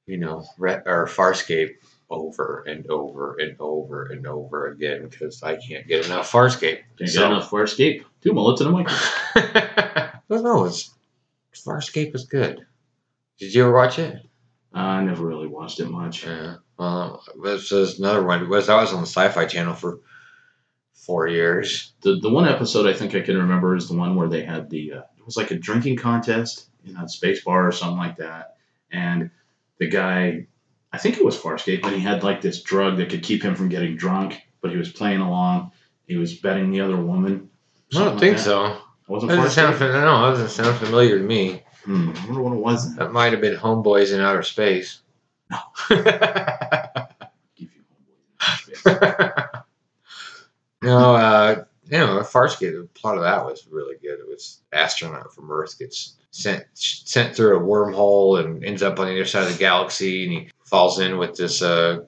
you 0.07 0.17
know, 0.17 0.45
Re- 0.59 0.81
or 0.87 1.07
Farscape 1.07 1.75
over 2.09 2.65
and 2.67 2.87
over 2.88 3.37
and 3.41 3.57
over 3.61 4.07
and 4.07 4.26
over 4.26 4.69
again 4.69 5.09
because 5.09 5.43
I 5.43 5.57
can't 5.57 5.87
get 5.87 6.07
enough 6.07 6.31
Farscape. 6.33 6.81
Can't 6.99 7.11
So- 7.11 7.21
get 7.21 7.31
enough 7.33 7.50
Farscape. 7.50 8.05
Two 8.23 8.33
mullets 8.33 8.61
and 8.62 8.75
a 8.75 8.79
mic. 8.79 8.87
I 8.88 10.12
don't 10.31 10.43
know. 10.45 10.65
It's 10.65 10.95
Farscape 11.55 12.15
is 12.15 12.25
good. 12.25 12.65
Did 13.38 13.53
you 13.55 13.65
ever 13.65 13.75
watch 13.75 13.99
it? 13.99 14.23
I 14.73 15.03
never 15.03 15.26
really 15.26 15.47
watched 15.47 15.81
it 15.81 15.91
much. 15.91 16.25
Yeah. 16.26 16.57
Well, 16.78 17.25
this 17.42 17.73
is 17.73 17.99
another 17.99 18.23
one. 18.23 18.49
Was 18.49 18.68
I 18.68 18.80
was 18.80 18.92
on 18.92 19.00
the 19.00 19.06
Sci-Fi 19.06 19.47
Channel 19.47 19.75
for 19.75 20.00
four 20.92 21.26
years. 21.28 21.92
The 22.02 22.16
the 22.21 22.30
one 22.30 22.47
episode 22.49 22.87
I 22.87 22.92
think 22.92 23.14
I 23.14 23.21
can 23.21 23.37
remember 23.38 23.76
is 23.76 23.88
the 23.88 23.97
one 23.97 24.14
where 24.16 24.28
they 24.28 24.45
had 24.45 24.68
the 24.71 24.92
uh, 24.92 24.99
it 25.18 25.25
was 25.25 25.37
like 25.37 25.50
a 25.50 25.59
drinking 25.59 25.97
contest 25.97 26.68
in 26.87 26.97
a 26.97 27.09
space 27.09 27.42
bar 27.45 27.66
or 27.66 27.73
something 27.73 27.99
like 27.99 28.16
that, 28.18 28.56
and 28.92 29.30
the 29.78 29.88
guy, 29.88 30.47
I 30.92 30.99
think 30.99 31.16
it 31.18 31.25
was 31.25 31.37
Farscape, 31.37 31.83
but 31.83 31.92
he 31.92 32.00
had 32.00 32.23
like 32.23 32.40
this 32.40 32.62
drug 32.62 32.97
that 32.99 33.11
could 33.11 33.23
keep 33.23 33.42
him 33.42 33.54
from 33.54 33.68
getting 33.68 33.97
drunk, 33.97 34.40
but 34.61 34.71
he 34.71 34.76
was 34.76 34.90
playing 34.92 35.21
along. 35.21 35.73
He 36.06 36.16
was 36.16 36.35
betting 36.35 36.71
the 36.71 36.80
other 36.83 36.97
woman. 36.97 37.50
I 37.95 38.04
don't 38.04 38.18
think 38.18 38.37
like 38.37 38.45
so. 38.45 38.66
It 38.66 38.78
wasn't 39.09 39.30
That 39.33 39.37
doesn't 39.37 39.50
sound. 39.52 39.75
Farscape. 39.75 39.78
fam- 39.78 40.04
No, 40.04 40.23
that 40.23 40.30
doesn't 40.42 40.64
sound 40.64 40.78
familiar 40.78 41.18
to 41.18 41.25
me. 41.25 41.62
Hmm, 41.85 42.11
I 42.16 42.26
wonder 42.26 42.40
what 42.42 42.52
it 42.52 42.61
was. 42.61 42.88
Then. 42.88 42.97
That 42.97 43.12
might 43.12 43.33
have 43.33 43.40
been 43.40 43.56
Homeboys 43.56 44.12
in 44.14 44.21
Outer 44.21 44.42
Space. 44.42 45.00
No. 45.50 45.59
Give 47.57 47.71
you 47.73 47.83
no, 50.83 51.17
uh, 51.17 51.65
you 51.88 51.99
know, 51.99 52.21
Farscape. 52.21 52.73
The 52.73 52.88
plot 52.95 53.17
of 53.17 53.23
that 53.23 53.45
was 53.45 53.67
really 53.71 53.97
good. 54.00 54.19
It 54.21 54.29
was 54.29 54.62
astronaut 54.73 55.35
from 55.35 55.50
Earth 55.50 55.79
gets 55.79 56.17
sent 56.31 56.65
sent 56.75 57.35
through 57.35 57.57
a 57.57 57.61
wormhole 57.61 58.38
and 58.45 58.65
ends 58.65 58.83
up 58.83 58.99
on 58.99 59.07
the 59.07 59.12
other 59.12 59.25
side 59.25 59.47
of 59.47 59.53
the 59.53 59.59
galaxy, 59.59 60.25
and 60.25 60.33
he 60.33 60.50
falls 60.65 61.00
in 61.00 61.19
with 61.19 61.37
this 61.37 61.62
uh, 61.62 62.00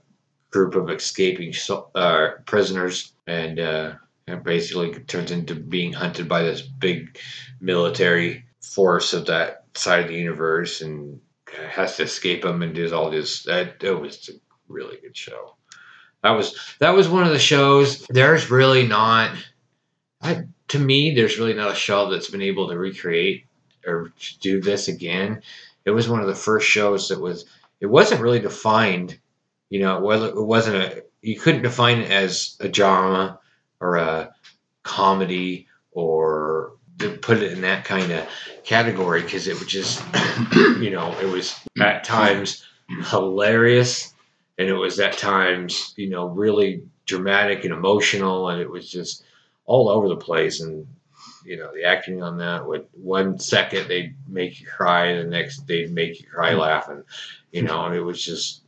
group 0.50 0.74
of 0.74 0.90
escaping 0.90 1.54
uh, 1.94 2.28
prisoners, 2.46 3.12
and 3.26 3.58
uh, 3.58 3.94
it 4.26 4.42
basically 4.44 4.92
turns 5.04 5.30
into 5.30 5.54
being 5.54 5.92
hunted 5.92 6.28
by 6.28 6.42
this 6.42 6.62
big 6.62 7.18
military 7.60 8.44
force 8.60 9.12
of 9.12 9.26
that 9.26 9.64
side 9.74 10.02
of 10.02 10.08
the 10.08 10.14
universe, 10.14 10.82
and 10.82 11.20
has 11.70 11.96
to 11.96 12.04
escape 12.04 12.44
him 12.44 12.62
and 12.62 12.74
does 12.74 12.92
all 12.92 13.10
this. 13.10 13.44
That 13.44 13.82
it 13.82 13.92
was 13.92 14.28
a 14.28 14.32
really 14.68 14.98
good 15.00 15.16
show. 15.16 15.54
That 16.22 16.32
was 16.32 16.58
that 16.80 16.94
was 16.94 17.08
one 17.08 17.24
of 17.24 17.32
the 17.32 17.38
shows. 17.38 18.06
There's 18.08 18.50
really 18.50 18.86
not, 18.86 19.36
I, 20.20 20.44
to 20.68 20.78
me, 20.78 21.14
there's 21.14 21.38
really 21.38 21.54
not 21.54 21.72
a 21.72 21.76
show 21.76 22.10
that's 22.10 22.30
been 22.30 22.42
able 22.42 22.68
to 22.68 22.78
recreate 22.78 23.46
or 23.86 24.12
to 24.18 24.38
do 24.40 24.60
this 24.60 24.88
again. 24.88 25.42
It 25.84 25.90
was 25.90 26.08
one 26.08 26.20
of 26.20 26.26
the 26.26 26.34
first 26.34 26.66
shows 26.66 27.08
that 27.08 27.20
was. 27.20 27.46
It 27.80 27.86
wasn't 27.86 28.20
really 28.20 28.40
defined. 28.40 29.18
You 29.70 29.80
know, 29.80 29.96
it 29.98 30.02
wasn't. 30.02 30.36
It 30.36 30.42
wasn't 30.42 30.76
a. 30.76 31.04
You 31.22 31.38
couldn't 31.38 31.62
define 31.62 32.00
it 32.00 32.10
as 32.10 32.56
a 32.60 32.68
drama 32.68 33.38
or 33.80 33.96
a 33.96 34.34
comedy 34.82 35.68
or 35.92 36.72
to 36.98 37.16
put 37.16 37.38
it 37.38 37.52
in 37.52 37.60
that 37.62 37.84
kind 37.84 38.10
of 38.12 38.28
category 38.64 39.22
because 39.22 39.46
it 39.46 39.58
was 39.58 39.66
just, 39.68 40.04
you 40.80 40.90
know, 40.90 41.16
it 41.20 41.26
was 41.26 41.58
at 41.80 42.04
times 42.04 42.64
hilarious 43.10 44.14
and 44.58 44.68
it 44.68 44.74
was 44.74 44.98
at 44.98 45.16
times 45.16 45.94
you 45.96 46.10
know 46.10 46.26
really 46.26 46.82
dramatic 47.06 47.64
and 47.64 47.72
emotional 47.72 48.48
and 48.48 48.60
it 48.60 48.70
was 48.70 48.90
just 48.90 49.24
all 49.64 49.88
over 49.88 50.08
the 50.08 50.16
place 50.16 50.60
and 50.60 50.86
you 51.44 51.56
know 51.56 51.72
the 51.72 51.84
acting 51.84 52.22
on 52.22 52.38
that 52.38 52.66
would 52.66 52.86
one 52.92 53.38
second 53.38 53.88
they'd 53.88 54.14
make 54.26 54.60
you 54.60 54.66
cry 54.66 55.06
and 55.06 55.26
the 55.26 55.30
next 55.30 55.66
they'd 55.66 55.92
make 55.92 56.20
you 56.20 56.26
cry 56.26 56.54
laughing 56.54 57.02
you 57.52 57.62
know 57.62 57.84
and 57.84 57.94
it 57.94 58.00
was 58.00 58.22
just 58.22 58.62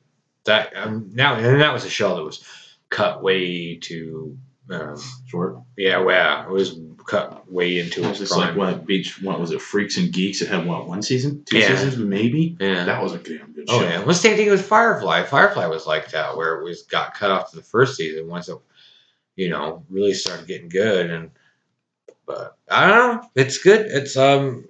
that 0.44 0.74
um, 0.76 1.10
now 1.12 1.34
and 1.34 1.60
that 1.60 1.72
was 1.72 1.84
a 1.84 1.90
show 1.90 2.16
that 2.16 2.24
was 2.24 2.44
cut 2.88 3.22
way 3.22 3.76
too 3.76 4.38
um, 4.70 4.96
Short. 5.26 5.58
yeah 5.76 5.98
well 5.98 6.44
it 6.44 6.50
was 6.50 6.78
cut 7.10 7.50
way 7.50 7.78
into 7.78 8.00
It 8.00 8.08
its 8.08 8.08
was 8.08 8.18
just 8.30 8.32
prime 8.32 8.56
like 8.56 8.56
what 8.56 8.86
beach? 8.86 9.20
What 9.22 9.40
was 9.40 9.50
it? 9.50 9.60
Freaks 9.60 9.96
and 9.96 10.12
Geeks. 10.12 10.40
It 10.42 10.48
had 10.48 10.66
what 10.66 10.86
one 10.86 11.02
season, 11.02 11.44
two 11.44 11.58
Yeah. 11.58 11.68
seasons, 11.68 11.96
maybe. 11.98 12.56
yeah 12.60 12.84
That 12.84 13.02
was 13.02 13.12
a 13.14 13.18
damn 13.18 13.52
good 13.52 13.68
show. 13.68 13.76
Oh 13.76 13.82
yeah, 13.82 14.02
well, 14.04 14.14
same 14.14 14.36
thing 14.36 14.50
with 14.50 14.64
Firefly. 14.64 15.24
Firefly 15.24 15.66
was 15.66 15.86
like 15.86 16.10
that, 16.12 16.36
where 16.36 16.60
it 16.60 16.64
was 16.64 16.82
got 16.82 17.14
cut 17.14 17.30
off 17.30 17.50
to 17.50 17.56
the 17.56 17.62
first 17.62 17.96
season 17.96 18.28
once 18.28 18.48
it, 18.48 18.56
you 19.36 19.48
know, 19.48 19.84
really 19.90 20.14
started 20.14 20.46
getting 20.46 20.68
good. 20.68 21.10
And 21.10 21.30
but 22.26 22.56
I 22.70 22.86
don't 22.88 22.98
know, 23.22 23.28
it's 23.34 23.58
good. 23.58 23.86
It's 23.86 24.16
um, 24.16 24.68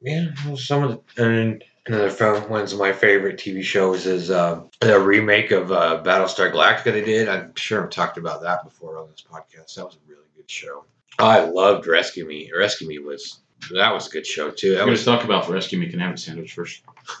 yeah, 0.00 0.26
some 0.56 0.84
of 0.84 1.00
the 1.16 1.24
and 1.24 1.64
another 1.86 2.40
one 2.48 2.62
of 2.62 2.78
my 2.78 2.92
favorite 2.92 3.38
TV 3.38 3.62
shows 3.62 4.06
is 4.06 4.30
uh, 4.30 4.62
the 4.80 4.98
remake 5.00 5.50
of 5.50 5.72
uh, 5.72 6.02
Battlestar 6.04 6.52
Galactica 6.52 6.92
they 6.92 7.04
did. 7.04 7.28
I'm 7.28 7.54
sure 7.56 7.82
I've 7.82 7.90
talked 7.90 8.16
about 8.16 8.42
that 8.42 8.62
before 8.64 8.96
on 8.98 9.08
this 9.10 9.24
podcast. 9.28 9.74
That 9.74 9.86
was 9.86 9.96
a 9.96 10.08
really 10.08 10.26
good 10.36 10.48
show. 10.50 10.84
I 11.18 11.40
loved 11.40 11.86
Rescue 11.86 12.26
Me. 12.26 12.50
Rescue 12.56 12.88
Me 12.88 12.98
was 12.98 13.40
that 13.72 13.92
was 13.92 14.08
a 14.08 14.10
good 14.10 14.26
show 14.26 14.50
too. 14.50 14.72
That 14.72 14.80
going 14.80 14.90
was 14.90 15.04
talk 15.04 15.24
about 15.24 15.48
Rescue 15.48 15.78
Me. 15.78 15.88
Can 15.88 16.00
I 16.00 16.06
have 16.06 16.14
a 16.14 16.18
sandwich 16.18 16.52
first? 16.54 16.82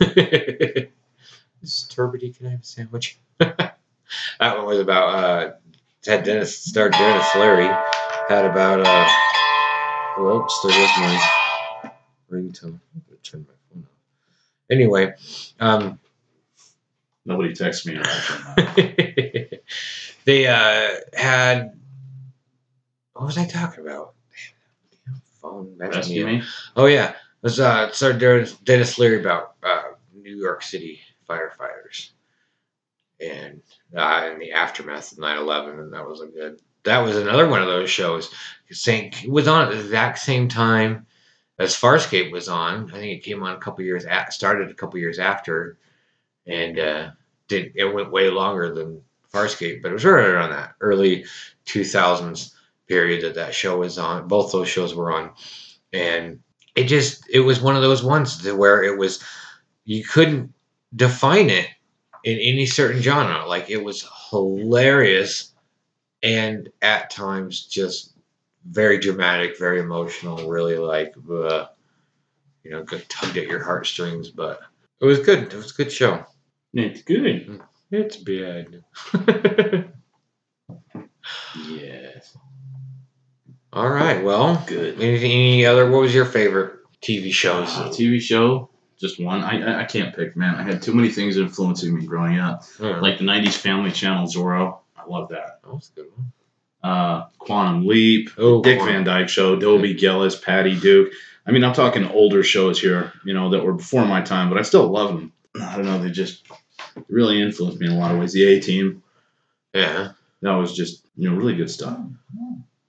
Is 1.62 1.86
Turbidity 1.90 2.32
can 2.32 2.46
I 2.46 2.50
have 2.52 2.60
a 2.60 2.64
sandwich? 2.64 3.18
that 3.38 3.76
one 4.40 4.64
was 4.64 4.78
about 4.78 5.08
uh 5.14 5.52
had 6.06 6.24
Denis 6.24 6.56
starred 6.58 6.92
Denis 6.92 7.34
Leary. 7.34 7.68
Had 8.28 8.46
about 8.46 8.80
uh 8.80 9.08
well 10.18 10.48
still 10.48 10.70
with 10.70 10.90
my 10.98 11.92
ringtone. 12.30 12.80
I'm 12.94 13.02
gonna 13.06 13.18
turn 13.22 13.46
my 13.46 13.54
phone 13.70 13.84
off. 13.84 13.90
Anyway, 14.70 15.14
um 15.58 15.98
Nobody 17.26 17.54
texts 17.54 17.86
me. 17.86 18.00
they 20.24 20.46
uh 20.46 20.88
had 21.14 21.78
what 23.20 23.26
was 23.26 23.36
I 23.36 23.44
talking 23.44 23.84
about? 23.84 24.14
Damn, 25.04 25.20
phone 25.42 25.74
Rescue 25.76 26.24
me 26.24 26.42
Oh 26.74 26.86
yeah, 26.86 27.10
it 27.10 27.16
was 27.42 27.60
uh 27.60 27.92
started 27.92 28.50
Denis, 28.64 28.98
Leary 28.98 29.20
about 29.20 29.56
uh, 29.62 29.82
New 30.14 30.34
York 30.34 30.62
City 30.62 31.00
firefighters, 31.28 32.12
and 33.20 33.60
uh, 33.94 34.30
in 34.32 34.38
the 34.38 34.52
aftermath 34.52 35.12
of 35.12 35.18
9-11, 35.18 35.80
and 35.80 35.92
that 35.92 36.08
was 36.08 36.22
a 36.22 36.28
good. 36.28 36.62
That 36.84 37.00
was 37.00 37.18
another 37.18 37.46
one 37.46 37.60
of 37.60 37.68
those 37.68 37.90
shows. 37.90 38.32
Saying 38.70 39.12
it 39.22 39.30
was 39.30 39.46
on 39.46 39.64
at 39.64 39.70
the 39.70 39.80
exact 39.80 40.18
same 40.20 40.48
time 40.48 41.06
as 41.58 41.76
Farscape 41.76 42.32
was 42.32 42.48
on. 42.48 42.90
I 42.90 42.94
think 42.94 43.18
it 43.18 43.22
came 43.22 43.42
on 43.42 43.54
a 43.54 43.60
couple 43.60 43.84
years 43.84 44.06
at 44.06 44.32
started 44.32 44.70
a 44.70 44.74
couple 44.74 44.98
years 44.98 45.18
after, 45.18 45.76
and 46.46 46.78
uh, 46.78 47.10
did 47.48 47.72
it 47.74 47.92
went 47.92 48.12
way 48.12 48.30
longer 48.30 48.72
than 48.74 49.02
Farscape, 49.30 49.82
but 49.82 49.90
it 49.90 49.94
was 49.94 50.06
right 50.06 50.24
around 50.24 50.52
that 50.52 50.72
early 50.80 51.26
two 51.66 51.84
thousands 51.84 52.56
period 52.90 53.22
that 53.22 53.36
that 53.36 53.54
show 53.54 53.78
was 53.78 53.98
on. 53.98 54.26
Both 54.26 54.50
those 54.50 54.68
shows 54.68 54.94
were 54.94 55.12
on, 55.12 55.30
and 55.92 56.40
it 56.74 56.84
just 56.84 57.24
it 57.30 57.40
was 57.40 57.60
one 57.60 57.76
of 57.76 57.82
those 57.82 58.02
ones 58.02 58.44
where 58.50 58.82
it 58.82 58.98
was 58.98 59.22
you 59.84 60.04
couldn't 60.04 60.52
define 60.94 61.50
it 61.50 61.68
in 62.24 62.38
any 62.38 62.66
certain 62.66 63.00
genre. 63.00 63.46
Like 63.46 63.70
it 63.70 63.82
was 63.82 64.06
hilarious 64.30 65.54
and 66.22 66.68
at 66.82 67.10
times 67.10 67.64
just 67.64 68.14
very 68.68 68.98
dramatic, 68.98 69.56
very 69.58 69.80
emotional, 69.80 70.50
really 70.50 70.76
like 70.76 71.14
uh, 71.30 71.66
you 72.64 72.72
know, 72.72 72.84
tugged 72.84 73.38
at 73.38 73.46
your 73.46 73.62
heartstrings, 73.62 74.30
but 74.30 74.60
it 75.00 75.06
was 75.06 75.20
good. 75.20 75.44
It 75.44 75.54
was 75.54 75.70
a 75.70 75.74
good 75.74 75.92
show. 75.92 76.24
It's 76.74 77.02
good. 77.02 77.62
It's 77.92 78.16
bad. 78.16 78.84
Yes. 81.68 82.36
All 83.72 83.88
right. 83.88 84.22
Well, 84.24 84.62
Good. 84.66 85.00
anything, 85.00 85.30
any 85.30 85.66
other? 85.66 85.90
What 85.90 86.00
was 86.02 86.14
your 86.14 86.24
favorite 86.24 86.80
TV 87.02 87.32
shows? 87.32 87.68
Uh, 87.76 87.88
TV 87.88 88.20
show, 88.20 88.68
just 88.98 89.20
one. 89.20 89.42
I, 89.42 89.60
I 89.62 89.80
I 89.82 89.84
can't 89.84 90.14
pick, 90.14 90.36
man. 90.36 90.56
I 90.56 90.62
had 90.62 90.82
too 90.82 90.92
many 90.94 91.08
things 91.10 91.36
influencing 91.36 91.94
me 91.94 92.04
growing 92.06 92.38
up. 92.38 92.64
Like 92.80 93.18
the 93.18 93.24
'90s 93.24 93.54
Family 93.54 93.92
Channel 93.92 94.26
Zorro. 94.26 94.78
I 94.96 95.06
love 95.08 95.28
that. 95.30 95.60
that 95.62 95.72
was 95.72 95.90
a 95.96 96.00
good 96.00 96.10
one. 96.16 96.32
Uh, 96.82 97.26
Quantum 97.38 97.86
Leap, 97.86 98.30
Oh, 98.38 98.62
Dick 98.62 98.78
Quantum- 98.78 98.94
Van 98.96 99.04
Dyke 99.04 99.28
Show, 99.28 99.56
Dobie 99.56 99.94
Gillis, 99.94 100.34
Patty 100.36 100.78
Duke. 100.78 101.12
I 101.46 101.52
mean, 101.52 101.62
I'm 101.64 101.74
talking 101.74 102.06
older 102.08 102.42
shows 102.42 102.80
here, 102.80 103.12
you 103.24 103.34
know, 103.34 103.50
that 103.50 103.64
were 103.64 103.72
before 103.74 104.04
my 104.06 104.20
time, 104.22 104.48
but 104.48 104.58
I 104.58 104.62
still 104.62 104.88
love 104.88 105.08
them. 105.08 105.32
I 105.60 105.76
don't 105.76 105.84
know, 105.86 105.98
they 106.02 106.10
just 106.10 106.46
really 107.08 107.40
influenced 107.42 107.78
me 107.80 107.86
in 107.86 107.92
a 107.92 107.98
lot 107.98 108.12
of 108.12 108.18
ways. 108.18 108.32
The 108.32 108.44
A 108.44 108.60
Team, 108.60 109.02
Yeah. 109.74 110.12
that 110.42 110.52
was 110.52 110.74
just, 110.74 111.04
you 111.16 111.28
know, 111.30 111.36
really 111.36 111.54
good 111.56 111.70
stuff. 111.70 111.98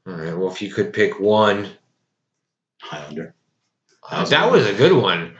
All 0.07 0.13
right. 0.13 0.35
Well, 0.37 0.51
if 0.51 0.61
you 0.61 0.71
could 0.73 0.93
pick 0.93 1.19
one, 1.19 1.69
Highlander. 2.81 3.35
uh, 4.09 4.25
that 4.25 4.51
was 4.51 4.65
a 4.65 4.73
good 4.73 4.93
one. 4.93 5.35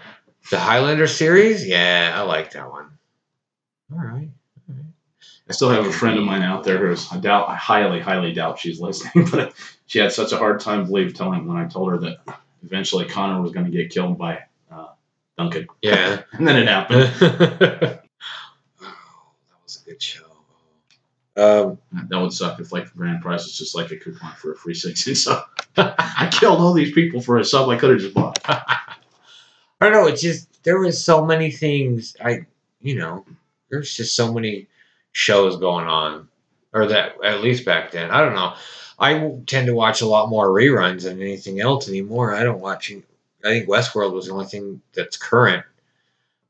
The 0.51 0.59
Highlander 0.59 1.07
series. 1.07 1.65
Yeah, 1.67 2.13
I 2.15 2.21
like 2.21 2.51
that 2.51 2.69
one. 2.69 2.97
All 3.91 3.99
right. 3.99 4.29
I 5.49 5.53
still 5.53 5.69
have 5.69 5.85
a 5.85 5.91
friend 5.91 6.17
of 6.17 6.23
mine 6.23 6.43
out 6.43 6.63
there 6.63 6.77
who's 6.77 7.11
I 7.11 7.17
doubt 7.17 7.49
I 7.49 7.55
highly, 7.55 7.99
highly 7.99 8.31
doubt 8.31 8.59
she's 8.59 8.79
listening, 8.79 9.27
but 9.31 9.53
she 9.85 9.99
had 9.99 10.13
such 10.13 10.31
a 10.31 10.37
hard 10.37 10.61
time 10.61 10.85
believe 10.85 11.13
telling 11.13 11.45
when 11.45 11.57
I 11.57 11.67
told 11.67 11.91
her 11.91 11.97
that 11.97 12.19
eventually 12.63 13.05
Connor 13.05 13.41
was 13.41 13.51
going 13.51 13.65
to 13.65 13.71
get 13.71 13.89
killed 13.89 14.17
by 14.17 14.43
uh, 14.71 14.87
Duncan, 15.37 15.67
Yeah. 15.81 16.21
and 16.31 16.47
then 16.47 16.55
it 16.55 16.67
happened. 16.69 17.11
oh, 17.21 17.99
that 18.81 19.63
was 19.63 19.83
a 19.85 19.89
good 19.89 20.01
show. 20.01 20.23
Um, 21.37 21.77
That 22.09 22.19
would 22.19 22.33
suck 22.33 22.59
if 22.59 22.71
like 22.71 22.91
the 22.91 22.97
grand 22.97 23.21
prize 23.21 23.45
was 23.45 23.57
just 23.57 23.75
like 23.75 23.91
a 23.91 23.97
coupon 23.97 24.33
for 24.35 24.51
a 24.51 24.55
free 24.55 24.73
six 24.73 25.07
inch 25.07 25.17
sub. 25.19 25.45
I 25.77 26.29
killed 26.31 26.59
all 26.59 26.73
these 26.73 26.91
people 26.91 27.21
for 27.21 27.37
a 27.37 27.45
sub 27.45 27.69
I 27.69 27.77
could 27.77 27.91
have 27.91 27.99
just 27.99 28.13
bought. 28.13 28.37
I 28.45 28.75
don't 29.79 29.93
know. 29.93 30.07
It's 30.07 30.21
just 30.21 30.63
there 30.63 30.79
was 30.79 31.03
so 31.03 31.25
many 31.25 31.49
things. 31.51 32.15
I, 32.23 32.45
you 32.81 32.95
know, 32.95 33.25
there's 33.69 33.95
just 33.95 34.15
so 34.15 34.31
many 34.33 34.67
shows 35.13 35.57
going 35.57 35.87
on, 35.87 36.27
or 36.73 36.85
that 36.87 37.15
at 37.23 37.41
least 37.41 37.65
back 37.65 37.91
then. 37.91 38.11
I 38.11 38.19
don't 38.19 38.35
know. 38.35 38.53
I 38.99 39.39
tend 39.47 39.67
to 39.67 39.73
watch 39.73 40.01
a 40.01 40.05
lot 40.05 40.29
more 40.29 40.49
reruns 40.49 41.03
than 41.03 41.21
anything 41.21 41.59
else 41.59 41.89
anymore. 41.89 42.35
I 42.35 42.43
don't 42.43 42.61
watch. 42.61 42.91
I 42.91 43.01
think 43.47 43.67
Westworld 43.67 44.13
was 44.13 44.27
the 44.27 44.33
only 44.33 44.45
thing 44.45 44.81
that's 44.93 45.17
current. 45.17 45.65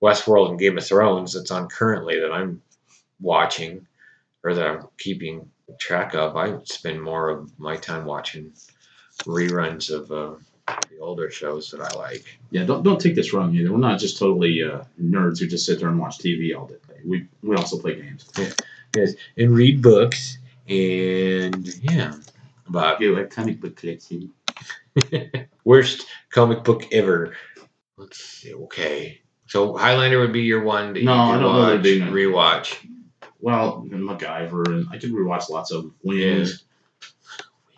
Westworld 0.02 0.50
and 0.50 0.60
Game 0.60 0.78
of 0.78 0.86
Thrones 0.86 1.34
that's 1.34 1.52
on 1.52 1.70
currently 1.70 2.20
that 2.20 2.34
I'm 2.34 2.62
watching, 3.22 3.88
or 4.44 4.54
that 4.54 4.68
I'm 4.68 4.88
keeping 4.98 5.50
track 5.80 6.14
of. 6.16 6.36
I 6.36 6.58
spend 6.64 7.02
more 7.02 7.30
of 7.30 7.58
my 7.60 7.76
time 7.78 8.06
watching 8.06 8.52
reruns 9.24 9.90
of 9.92 10.12
uh, 10.12 10.36
the 10.90 11.00
older 11.00 11.30
shows 11.30 11.72
that 11.72 11.82
I 11.82 11.98
like. 11.98 12.26
Yeah, 12.52 12.64
don't 12.66 12.84
don't 12.84 13.00
take 13.00 13.16
this 13.16 13.34
wrong 13.34 13.54
either. 13.56 13.72
We're 13.72 13.78
not 13.78 14.00
just 14.00 14.18
totally 14.18 14.64
uh, 14.64 14.84
nerds 15.02 15.40
who 15.40 15.48
just 15.48 15.66
sit 15.66 15.80
there 15.80 15.90
and 15.90 16.00
watch 16.00 16.18
TV 16.20 16.56
all 16.58 16.68
day. 16.68 16.76
We 17.06 17.28
we 17.42 17.56
also 17.56 17.80
play 17.80 17.96
games. 18.02 18.30
Yeah. 18.38 18.52
Yes, 18.96 19.14
and 19.38 19.52
read 19.56 19.82
books 19.82 20.38
and 20.68 21.68
yeah 21.82 22.14
but 22.70 23.02
You 23.02 23.16
like 23.18 23.30
comic 23.32 23.60
book 23.62 23.76
collection. 23.78 24.32
worst 25.64 26.06
comic 26.30 26.64
book 26.64 26.84
ever 26.92 27.34
let's 27.98 28.18
see 28.24 28.54
okay 28.54 29.22
so 29.48 29.76
highlander 29.76 30.20
would 30.20 30.34
be 30.34 30.42
your 30.42 30.64
one 30.64 30.94
that 30.94 31.04
No, 31.04 31.14
you 31.14 31.20
I 31.20 31.32
don't 31.34 31.42
know 31.42 31.76
watch, 31.76 31.84
none. 32.00 32.12
rewatch 32.12 32.76
Well, 33.42 33.88
and 33.92 34.08
MacGyver, 34.08 34.68
and 34.68 34.88
I 34.92 34.98
could 34.98 35.12
rewatch 35.12 35.50
lots 35.50 35.72
of 35.72 35.92
Wings. 36.04 36.64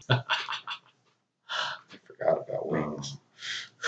i 0.10 0.22
forgot 2.04 2.44
about 2.48 2.70
wings 2.70 3.18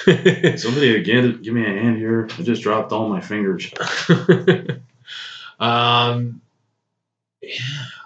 Somebody 0.61 0.95
again, 0.95 1.41
give 1.41 1.53
me 1.53 1.63
a 1.65 1.69
hand 1.69 1.97
here. 1.97 2.27
I 2.37 2.41
just 2.43 2.61
dropped 2.63 2.91
all 2.91 3.09
my 3.09 3.21
fingers. 3.21 3.71
um 5.59 6.41
yeah 7.41 7.59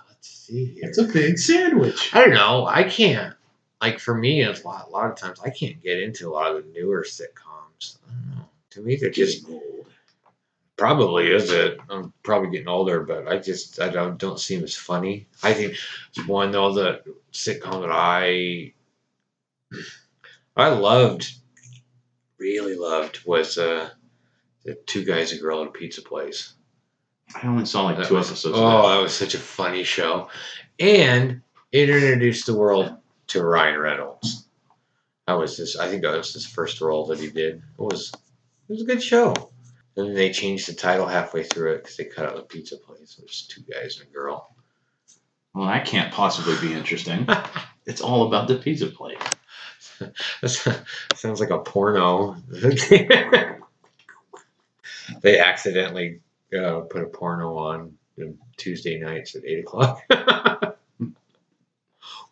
let's 0.08 0.30
see 0.30 0.66
here. 0.66 0.84
It's 0.86 0.98
a 1.00 1.04
big 1.04 1.40
sandwich. 1.40 2.14
i 2.14 2.22
don't 2.22 2.34
know 2.34 2.66
i 2.68 2.84
can't 2.84 3.34
like 3.82 4.00
for 4.00 4.14
me 4.14 4.44
it's 4.44 4.62
a 4.64 4.68
lot, 4.68 4.88
a 4.88 4.92
lot 4.92 5.10
of 5.10 5.18
times 5.18 5.40
i 5.44 5.50
can't 5.50 5.82
get 5.82 6.00
into 6.00 6.30
a 6.30 6.32
lot 6.32 6.56
of 6.56 6.64
the 6.64 6.72
newer 6.72 7.04
sitcoms 7.04 7.98
i 8.08 8.12
don't 8.12 8.38
know 8.38 8.46
to 8.72 8.82
me 8.82 8.98
they're 8.98 9.10
just 9.10 9.40
Just 9.42 9.50
old. 9.50 9.88
Probably 10.80 11.30
is 11.30 11.52
it. 11.52 11.78
I'm 11.90 12.14
probably 12.24 12.52
getting 12.52 12.70
older, 12.70 13.02
but 13.04 13.28
I 13.28 13.38
just 13.38 13.82
I 13.82 13.90
don't 13.90 14.18
don't 14.18 14.40
seem 14.40 14.64
as 14.64 14.76
funny. 14.76 15.28
I 15.44 15.54
think 15.54 15.76
one 16.26 16.52
though 16.52 16.74
the 16.74 17.02
sitcom 17.34 17.82
that 17.82 17.92
I 17.92 18.74
I 20.56 20.70
loved, 20.70 21.34
really 22.38 22.76
loved 22.76 23.20
was 23.26 23.58
uh 23.58 23.90
the 24.64 24.76
two 24.86 25.04
guys 25.04 25.34
a 25.34 25.38
girl 25.38 25.64
at 25.64 25.68
a 25.68 25.72
pizza 25.72 26.02
place. 26.02 26.54
I 27.36 27.46
only 27.46 27.66
saw 27.66 27.84
like 27.84 27.98
That 27.98 28.08
two 28.08 28.16
was, 28.16 28.30
episodes. 28.30 28.58
Oh, 28.58 28.66
of 28.66 28.90
that 28.90 29.02
was 29.02 29.14
such 29.14 29.36
a 29.36 29.40
funny 29.40 29.84
show, 29.84 30.30
and 30.80 31.42
it 31.74 31.90
introduced 31.90 32.46
the 32.46 32.56
world 32.58 32.96
to 33.28 33.44
Ryan 33.44 33.80
Reynolds. 33.80 34.46
That 35.28 35.38
was 35.38 35.58
his. 35.58 35.76
I 35.76 35.90
think 35.90 36.04
that 36.04 36.16
was 36.16 36.32
his 36.34 36.46
first 36.46 36.80
role 36.80 37.06
that 37.08 37.20
he 37.20 37.30
did. 37.30 37.58
It 37.58 37.64
was 37.78 38.14
it 38.14 38.72
was 38.72 38.82
a 38.82 38.86
good 38.86 39.04
show. 39.04 39.52
And 39.96 40.08
then 40.08 40.14
they 40.16 40.32
changed 40.32 40.68
the 40.68 40.74
title 40.74 41.08
halfway 41.08 41.44
through 41.44 41.74
it 41.74 41.84
because 41.84 41.98
they 41.98 42.06
cut 42.06 42.26
out 42.26 42.36
the 42.36 42.44
pizza 42.44 42.78
place. 42.78 43.18
It 43.18 43.24
was 43.24 43.48
two 43.48 43.62
guys 43.62 44.00
and 44.00 44.08
a 44.10 44.12
girl. 44.14 44.56
Well, 45.54 45.68
that 45.68 45.86
can't 45.86 46.14
possibly 46.14 46.56
be 46.66 46.74
interesting. 46.74 47.28
it's 47.86 48.02
all 48.02 48.28
about 48.28 48.48
the 48.48 48.56
pizza 48.56 48.88
plate. 48.88 49.18
Sounds 50.46 51.40
like 51.40 51.50
a 51.50 51.60
porno. 51.60 52.38
they 55.22 55.40
accidentally 55.40 56.22
uh, 56.58 56.82
put 56.82 57.04
a 57.04 57.08
porno 57.08 57.58
on 57.58 57.98
Tuesday 58.58 59.00
nights 59.00 59.36
at 59.36 59.46
eight 59.46 59.60
o'clock. 59.60 60.02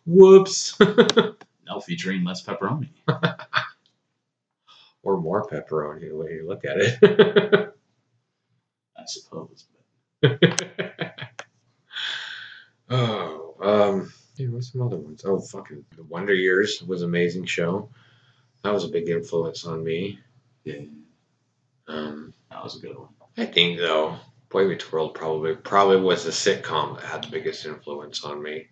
Whoops. 0.06 0.78
Now 1.66 1.80
featuring 1.80 2.24
less 2.24 2.42
pepperoni. 2.44 2.88
Or 5.02 5.20
more 5.20 5.46
pepperoni 5.48 6.08
the 6.08 6.16
way 6.16 6.32
you 6.32 6.46
look 6.46 6.64
at 6.64 6.76
it. 6.78 6.98
I 8.96 9.04
suppose. 9.06 9.66
oh, 12.90 13.54
um, 13.60 14.12
yeah, 14.36 14.48
what's 14.48 14.72
some 14.72 14.82
other 14.82 14.96
ones? 14.96 15.22
Oh, 15.24 15.38
fucking 15.40 15.84
The 15.96 16.02
Wonder 16.04 16.34
Years 16.34 16.82
was 16.82 17.02
an 17.02 17.08
amazing 17.08 17.44
show. 17.46 17.90
That 18.62 18.72
was 18.72 18.84
a 18.84 18.88
big 18.88 19.08
influence 19.08 19.64
on 19.64 19.84
me. 19.84 20.18
Yeah, 20.64 20.82
Um, 21.86 22.34
that 22.50 22.62
was 22.62 22.76
a 22.76 22.80
good 22.80 22.98
one. 22.98 23.08
I 23.36 23.46
think 23.46 23.78
though, 23.78 24.16
Boy 24.48 24.66
Meets 24.66 24.90
World 24.90 25.14
probably 25.14 25.54
probably 25.54 26.00
was 26.00 26.24
the 26.24 26.30
sitcom 26.32 26.96
that 26.96 27.04
had 27.04 27.22
the 27.24 27.30
biggest 27.30 27.64
influence 27.66 28.24
on 28.24 28.42
me. 28.42 28.66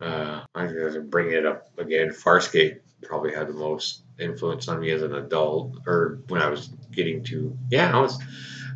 Uh, 0.00 0.42
I'm 0.54 0.68
gonna 0.76 1.00
bring 1.00 1.32
it 1.32 1.44
up 1.46 1.66
again. 1.78 2.10
Farscape 2.10 2.80
probably 3.02 3.34
had 3.34 3.48
the 3.48 3.54
most 3.54 4.02
influence 4.18 4.68
on 4.68 4.80
me 4.80 4.90
as 4.90 5.02
an 5.02 5.14
adult, 5.14 5.76
or 5.86 6.20
when 6.28 6.42
I 6.42 6.48
was 6.48 6.68
getting 6.92 7.22
to 7.24 7.56
yeah, 7.70 7.96
I 7.96 8.00
was 8.00 8.18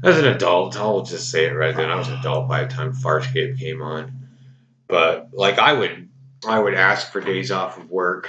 as 0.02 0.18
an 0.18 0.26
adult. 0.26 0.76
I'll 0.76 1.02
just 1.02 1.30
say 1.30 1.46
it 1.46 1.52
right 1.52 1.74
then. 1.74 1.90
I 1.90 1.96
was 1.96 2.08
an 2.08 2.18
adult 2.18 2.48
by 2.48 2.64
the 2.64 2.70
time 2.70 2.92
Farscape 2.92 3.58
came 3.58 3.82
on. 3.82 4.12
But 4.88 5.28
like 5.32 5.58
I 5.58 5.72
would, 5.72 6.08
I 6.46 6.58
would 6.58 6.74
ask 6.74 7.12
for 7.12 7.20
days 7.20 7.50
off 7.50 7.78
of 7.78 7.90
work 7.90 8.28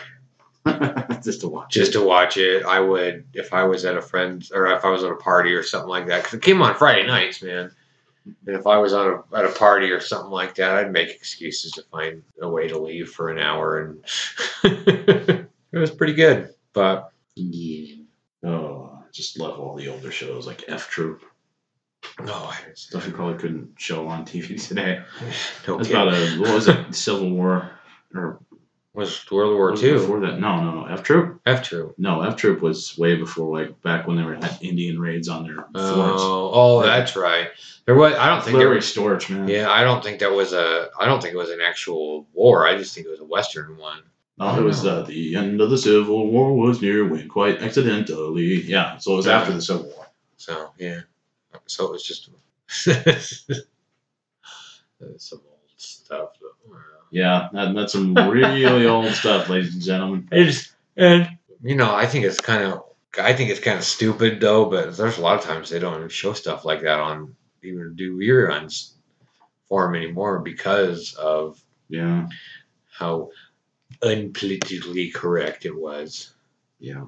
just 1.23 1.41
to 1.41 1.47
watch. 1.47 1.71
just 1.71 1.93
to 1.93 2.01
watch 2.01 2.37
it. 2.37 2.63
I 2.65 2.79
would 2.79 3.25
if 3.33 3.53
I 3.53 3.63
was 3.63 3.85
at 3.85 3.97
a 3.97 4.01
friend's 4.01 4.51
or 4.51 4.67
if 4.67 4.85
I 4.85 4.89
was 4.89 5.03
at 5.03 5.11
a 5.11 5.15
party 5.15 5.53
or 5.53 5.63
something 5.63 5.89
like 5.89 6.07
that 6.07 6.19
because 6.23 6.35
it 6.35 6.43
came 6.43 6.61
on 6.61 6.75
Friday 6.75 7.07
nights, 7.07 7.41
man. 7.41 7.71
And 8.45 8.55
if 8.55 8.67
I 8.67 8.77
was 8.77 8.93
on 8.93 9.23
a, 9.33 9.35
at 9.35 9.45
a 9.45 9.49
party 9.49 9.89
or 9.89 9.99
something 9.99 10.29
like 10.29 10.53
that, 10.55 10.75
I'd 10.75 10.91
make 10.91 11.09
excuses 11.09 11.71
to 11.71 11.83
find 11.83 12.21
a 12.39 12.47
way 12.47 12.67
to 12.67 12.77
leave 12.77 13.09
for 13.09 13.29
an 13.29 13.39
hour, 13.39 13.79
and 13.79 14.03
it 14.63 15.40
was 15.81 15.91
pretty 15.91 16.13
good. 16.13 16.53
But 16.73 17.11
Yeah. 17.35 17.95
Oh, 18.43 18.99
I 19.03 19.11
just 19.11 19.37
love 19.39 19.59
all 19.59 19.75
the 19.75 19.89
older 19.89 20.11
shows 20.11 20.47
like 20.47 20.63
F 20.67 20.89
Troop. 20.89 21.21
No, 22.23 22.33
I 22.33 22.57
Stuff 22.73 23.05
you 23.05 23.13
probably 23.13 23.37
couldn't 23.37 23.73
show 23.77 24.07
on 24.07 24.25
TV 24.25 24.59
today. 24.67 25.01
no 25.67 25.77
That's 25.77 25.87
kidding. 25.89 26.01
about 26.01 26.13
a 26.13 26.39
what 26.39 26.53
was 26.55 26.67
it? 26.67 26.95
Civil 26.95 27.29
War 27.31 27.69
or 28.15 28.39
was 28.93 29.23
World 29.31 29.55
War 29.55 29.71
was 29.71 29.79
Two. 29.79 29.93
Before 29.93 30.19
that, 30.21 30.39
no, 30.39 30.61
no, 30.61 30.81
no. 30.81 30.85
F 30.85 31.03
Troop. 31.03 31.39
F 31.45 31.63
Troop. 31.63 31.93
No, 31.97 32.21
F 32.23 32.35
Troop 32.35 32.61
was 32.61 32.97
way 32.97 33.15
before, 33.15 33.57
like 33.57 33.79
back 33.81 34.05
when 34.07 34.17
they 34.17 34.23
were 34.23 34.33
had 34.35 34.57
Indian 34.61 34.99
raids 34.99 35.29
on 35.29 35.43
their 35.43 35.55
forts. 35.57 35.69
Oh, 35.75 36.51
oh, 36.53 36.81
that's 36.83 37.15
right. 37.15 37.49
There 37.85 37.95
was. 37.95 38.13
I 38.15 38.27
don't 38.27 38.39
think 38.39 38.47
there 38.57 38.57
Literally 38.67 38.75
was. 38.77 38.87
storage, 38.91 39.29
man. 39.29 39.47
Yeah, 39.47 39.69
I 39.71 39.83
don't 39.83 40.03
think 40.03 40.19
that 40.19 40.31
was 40.31 40.51
a. 40.53 40.89
I 40.99 41.05
don't 41.05 41.21
think 41.21 41.33
it 41.33 41.37
was 41.37 41.51
an 41.51 41.61
actual 41.61 42.27
war. 42.33 42.67
I 42.67 42.77
just 42.77 42.93
think 42.93 43.07
it 43.07 43.11
was 43.11 43.21
a 43.21 43.25
Western 43.25 43.77
one. 43.77 44.01
It 44.41 44.63
was 44.63 44.85
uh, 44.85 45.03
the 45.03 45.35
end 45.35 45.61
of 45.61 45.69
the 45.69 45.77
Civil 45.77 46.31
War 46.31 46.55
was 46.55 46.81
near 46.81 47.07
when 47.07 47.27
quite 47.27 47.61
accidentally. 47.61 48.61
Yeah, 48.63 48.97
so 48.97 49.13
it 49.13 49.17
was 49.17 49.27
after 49.27 49.53
the 49.53 49.61
Civil 49.61 49.91
War. 49.95 50.07
So 50.37 50.71
yeah. 50.77 51.01
So 51.67 51.85
it 51.85 51.91
was 51.91 52.03
just 52.03 52.29
some 52.67 52.95
old 55.45 55.69
stuff. 55.77 56.29
Yeah, 57.11 57.49
that, 57.53 57.75
that's 57.75 57.93
some 57.93 58.15
really 58.15 58.85
old 58.87 59.13
stuff, 59.13 59.49
ladies 59.49 59.73
and 59.73 59.83
gentlemen. 59.83 60.27
I 60.31 60.43
just 60.43 60.71
and 60.97 61.29
you 61.61 61.75
know 61.75 61.93
I 61.93 62.05
think 62.07 62.25
it's 62.25 62.39
kind 62.39 62.63
of 62.63 62.83
I 63.19 63.33
think 63.33 63.49
it's 63.49 63.59
kind 63.59 63.77
of 63.77 63.83
stupid 63.83 64.39
though, 64.39 64.65
but 64.65 64.95
there's 64.97 65.17
a 65.17 65.21
lot 65.21 65.37
of 65.37 65.43
times 65.45 65.69
they 65.69 65.79
don't 65.79 66.09
show 66.11 66.33
stuff 66.33 66.65
like 66.65 66.81
that 66.81 66.99
on 66.99 67.35
even 67.63 67.95
do 67.95 68.17
reruns 68.17 68.93
for 69.67 69.85
them 69.85 69.95
anymore 69.95 70.39
because 70.39 71.13
of 71.15 71.61
Yeah, 71.89 72.27
how 72.89 73.29
unpolitically 74.03 75.13
correct 75.13 75.65
it 75.65 75.75
was. 75.75 76.31
yeah. 76.79 77.05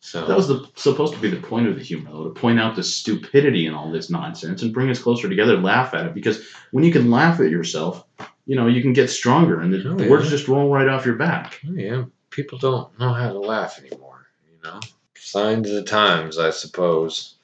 So 0.00 0.24
That 0.26 0.36
was 0.36 0.46
the 0.46 0.64
supposed 0.76 1.14
to 1.14 1.20
be 1.20 1.28
the 1.28 1.40
point 1.42 1.66
of 1.66 1.74
the 1.74 1.82
humor, 1.82 2.10
though, 2.12 2.24
to 2.24 2.30
point 2.30 2.60
out 2.60 2.76
the 2.76 2.84
stupidity 2.84 3.66
in 3.66 3.74
all 3.74 3.90
this 3.90 4.08
nonsense 4.10 4.62
and 4.62 4.72
bring 4.72 4.88
us 4.90 5.02
closer 5.02 5.28
together, 5.28 5.56
laugh 5.58 5.92
at 5.92 6.06
it. 6.06 6.14
Because 6.14 6.46
when 6.70 6.84
you 6.84 6.92
can 6.92 7.10
laugh 7.10 7.40
at 7.40 7.50
yourself, 7.50 8.04
you 8.46 8.54
know 8.54 8.68
you 8.68 8.80
can 8.80 8.92
get 8.92 9.10
stronger, 9.10 9.60
and 9.60 9.74
the, 9.74 9.90
Oh, 9.90 9.98
yeah. 10.00 10.08
words 10.08 10.30
just 10.30 10.46
roll 10.48 10.70
right 10.70 10.88
off 10.88 11.04
your 11.04 11.16
back. 11.16 11.60
Oh, 11.68 11.72
yeah, 11.72 12.04
people 12.30 12.58
don't 12.58 12.96
know 12.98 13.12
how 13.12 13.32
to 13.32 13.38
laugh 13.40 13.78
anymore. 13.80 14.28
You 14.48 14.58
know, 14.62 14.80
signs 15.16 15.68
of 15.68 15.74
the 15.74 15.82
times, 15.82 16.38
I 16.38 16.50
suppose. 16.50 17.34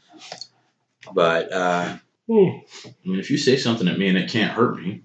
But 1.12 1.52
uh, 1.52 1.96
I 2.30 2.32
mean, 2.32 3.18
if 3.18 3.30
you 3.30 3.36
say 3.36 3.56
something 3.56 3.88
at 3.88 3.98
me 3.98 4.08
and 4.08 4.16
it 4.16 4.30
can't 4.30 4.52
hurt 4.52 4.78
me, 4.80 5.02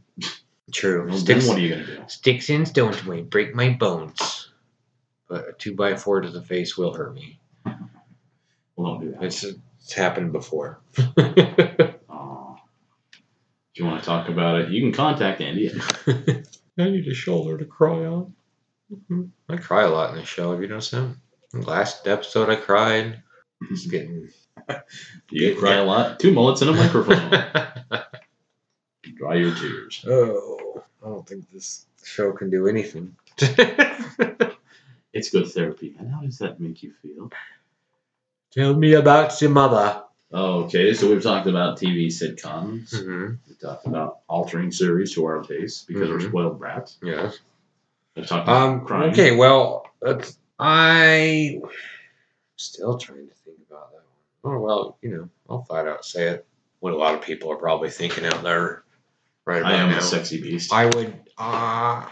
true. 0.72 1.02
well, 1.08 1.18
then 1.18 1.20
Sticks, 1.20 1.48
what 1.48 1.58
are 1.58 1.62
you 1.62 1.70
gonna 1.70 1.86
do? 1.86 2.04
sticks 2.08 2.50
and 2.50 2.68
stones 2.68 3.04
may 3.06 3.22
break 3.22 3.56
my 3.56 3.70
bones, 3.70 4.52
but 5.28 5.50
a 5.50 5.54
two 5.54 5.76
by 5.76 5.96
four 5.96 6.22
to 6.22 6.30
the 6.30 6.42
face 6.42 6.78
will 6.78 6.94
hurt 6.94 7.14
me. 7.14 7.40
Well, 7.66 7.76
don't 8.78 9.02
do 9.02 9.12
that. 9.12 9.24
It's 9.24 9.44
it's 9.44 9.94
happened 9.94 10.32
before. 10.32 10.80
Aw. 10.98 11.04
if 13.74 13.76
you 13.76 13.86
want 13.86 14.00
to 14.00 14.06
talk 14.06 14.30
about 14.30 14.62
it, 14.62 14.70
you 14.70 14.82
can 14.82 14.92
contact 14.94 15.42
Andy. 15.42 15.72
I 16.08 16.44
need 16.90 17.08
a 17.08 17.14
shoulder 17.14 17.58
to 17.58 17.66
cry 17.66 18.06
on. 18.06 18.34
Mm-hmm. 18.92 19.24
I 19.50 19.58
cry 19.58 19.84
a 19.84 19.90
lot 19.90 20.12
in 20.12 20.16
the 20.18 20.26
show. 20.26 20.52
Have 20.52 20.62
you 20.62 20.68
noticed 20.68 20.92
that? 20.92 21.16
Last 21.54 22.08
episode, 22.08 22.50
I 22.50 22.56
cried. 22.56 23.22
It's 23.70 23.86
getting. 23.88 24.30
You 25.30 25.56
cry 25.56 25.76
a 25.76 25.84
lot. 25.84 26.20
Two 26.20 26.32
mullets 26.32 26.62
and 26.62 26.70
a 26.70 26.74
microphone. 26.74 28.10
Dry 29.16 29.36
your 29.36 29.56
tears. 29.56 30.06
oh, 30.08 30.84
I 31.04 31.08
don't 31.10 31.28
think 31.28 31.50
this 31.52 31.86
show 32.04 32.32
can 32.34 32.50
do 32.50 32.68
anything. 32.68 33.16
It's 35.12 35.32
good 35.32 35.48
therapy. 35.48 35.96
And 35.98 36.12
how 36.14 36.22
does 36.22 36.38
that 36.38 36.60
make 36.60 36.84
you 36.84 36.94
feel? 37.02 37.32
Tell 38.52 38.76
me 38.76 38.94
about 38.94 39.42
your 39.42 39.50
mother. 39.50 40.04
Okay, 40.32 40.94
so 40.94 41.10
we've 41.10 41.24
talked 41.24 41.48
about 41.48 41.80
TV 41.80 42.08
sitcoms. 42.08 42.94
Mm-hmm. 42.94 43.34
We 43.48 43.56
talked 43.56 43.88
about 43.88 44.20
altering 44.28 44.72
series 44.72 45.16
to 45.16 45.26
our 45.26 45.42
taste 45.42 45.88
because 45.88 46.10
we're 46.10 46.20
Mhm. 46.20 46.30
spoiled 46.30 46.60
brats. 46.60 46.98
Yes. 47.02 47.40
We've 48.16 48.28
talked 48.28 48.48
about 48.48 48.62
Um. 48.70 48.86
crime. 48.86 49.10
Okay. 49.10 49.36
Well, 49.36 49.88
that's, 50.00 50.38
I 50.60 51.60
still 52.58 53.00
trying 53.00 53.28
to 53.30 53.34
think 53.34 53.58
about 53.68 53.90
that 53.92 54.04
one. 54.44 54.56
Oh 54.56 54.60
well, 54.60 54.98
you 55.02 55.10
know, 55.10 55.30
I'll 55.50 55.64
flat 55.64 55.88
out 55.88 56.06
say 56.06 56.28
it. 56.28 56.46
What 56.82 56.94
a 56.94 56.98
lot 56.98 57.16
of 57.16 57.22
people 57.24 57.52
are 57.52 57.58
probably 57.58 57.90
thinking 57.90 58.26
out 58.26 58.44
there 58.44 58.84
right 59.50 59.62
about 59.62 59.72
I 59.74 59.78
am 59.78 59.90
now. 59.92 59.98
a 59.98 60.02
sexy 60.02 60.42
beast. 60.42 60.72
I 60.72 60.86
would. 60.86 61.14
Uh, 61.38 62.08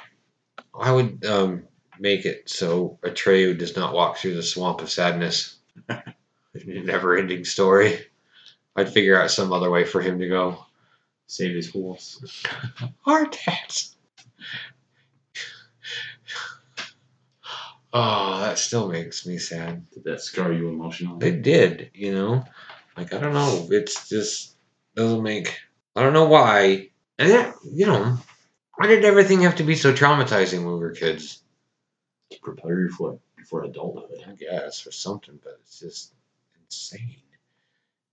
I 0.80 0.92
would 0.92 1.26
um 1.26 1.64
make 2.00 2.26
it 2.26 2.50
so 2.50 3.00
Atreyu 3.04 3.58
does 3.58 3.76
not 3.76 3.94
walk 3.94 4.18
through 4.18 4.36
the 4.36 4.44
swamp 4.44 4.82
of 4.82 4.90
sadness. 4.90 5.58
A 5.90 6.04
Never-ending 6.66 7.46
story. 7.46 8.00
I'd 8.76 8.90
figure 8.92 9.20
out 9.20 9.32
some 9.32 9.54
other 9.54 9.70
way 9.70 9.84
for 9.86 10.02
him 10.02 10.20
to 10.20 10.28
go. 10.28 10.66
Save 11.28 11.56
his 11.56 11.70
horse. 11.70 12.22
Artax. 13.08 13.94
Oh, 17.94 18.42
that 18.42 18.60
still 18.60 18.90
makes 18.90 19.26
me 19.26 19.38
sad. 19.38 19.90
Did 19.92 20.04
that 20.04 20.22
scar 20.22 20.52
you 20.52 20.68
emotionally? 20.68 21.26
It 21.26 21.42
did, 21.42 21.90
you 21.94 22.14
know. 22.14 22.44
Like 22.98 23.14
I 23.14 23.18
don't 23.18 23.34
know. 23.34 23.68
It's 23.72 24.10
just 24.10 24.56
doesn't 24.94 25.24
make. 25.24 25.58
I 25.96 26.04
don't 26.04 26.14
know 26.14 26.28
why. 26.28 26.90
And 27.20 27.32
that, 27.32 27.56
you 27.64 27.86
know, 27.86 28.18
why 28.76 28.88
did 28.88 29.04
everything 29.06 29.42
have 29.42 29.56
to 29.56 29.64
be 29.64 29.76
so 29.76 29.94
traumatizing 29.94 30.60
when 30.64 30.74
we 30.74 30.80
were 30.80 30.92
kids? 30.92 31.42
To 32.32 32.40
prepare 32.42 32.82
you 32.82 32.90
for 32.90 33.20
for 33.50 33.64
adulthood. 33.64 34.24
I 34.28 34.34
guess 34.34 34.86
or 34.86 34.92
something, 34.92 35.40
but 35.44 35.58
it's 35.62 35.80
just 35.80 36.14
insane 36.66 37.16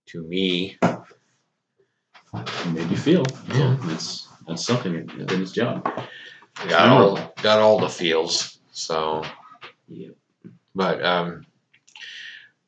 to 0.06 0.22
me. 0.22 0.78
It 0.82 2.66
made 2.72 2.90
you 2.90 2.96
feel. 2.96 3.24
Yeah. 3.48 3.76
So 3.76 3.86
that's 3.86 4.28
that's 4.46 4.64
something. 4.64 4.94
It, 4.94 5.10
it 5.10 5.26
did 5.26 5.40
its 5.40 5.52
job. 5.52 5.84
Got 6.68 6.88
all 6.88 7.34
got 7.42 7.58
all 7.58 7.80
the 7.80 7.88
feels. 7.88 8.58
So, 8.72 9.24
Yeah. 9.88 10.10
but 10.74 11.04
um, 11.04 11.46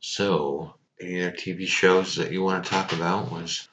so 0.01 0.75
any 1.01 1.22
other 1.22 1.33
TV 1.37 1.66
shows 1.66 2.16
that 2.16 2.33
you 2.33 2.42
want 2.42 2.64
to 2.64 2.70
talk 2.70 2.92
about 2.92 3.31
was. 3.31 3.68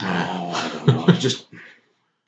Oh, 0.00 0.52
I 0.54 0.70
don't 0.72 0.86
know. 0.86 1.06
Just 1.14 1.46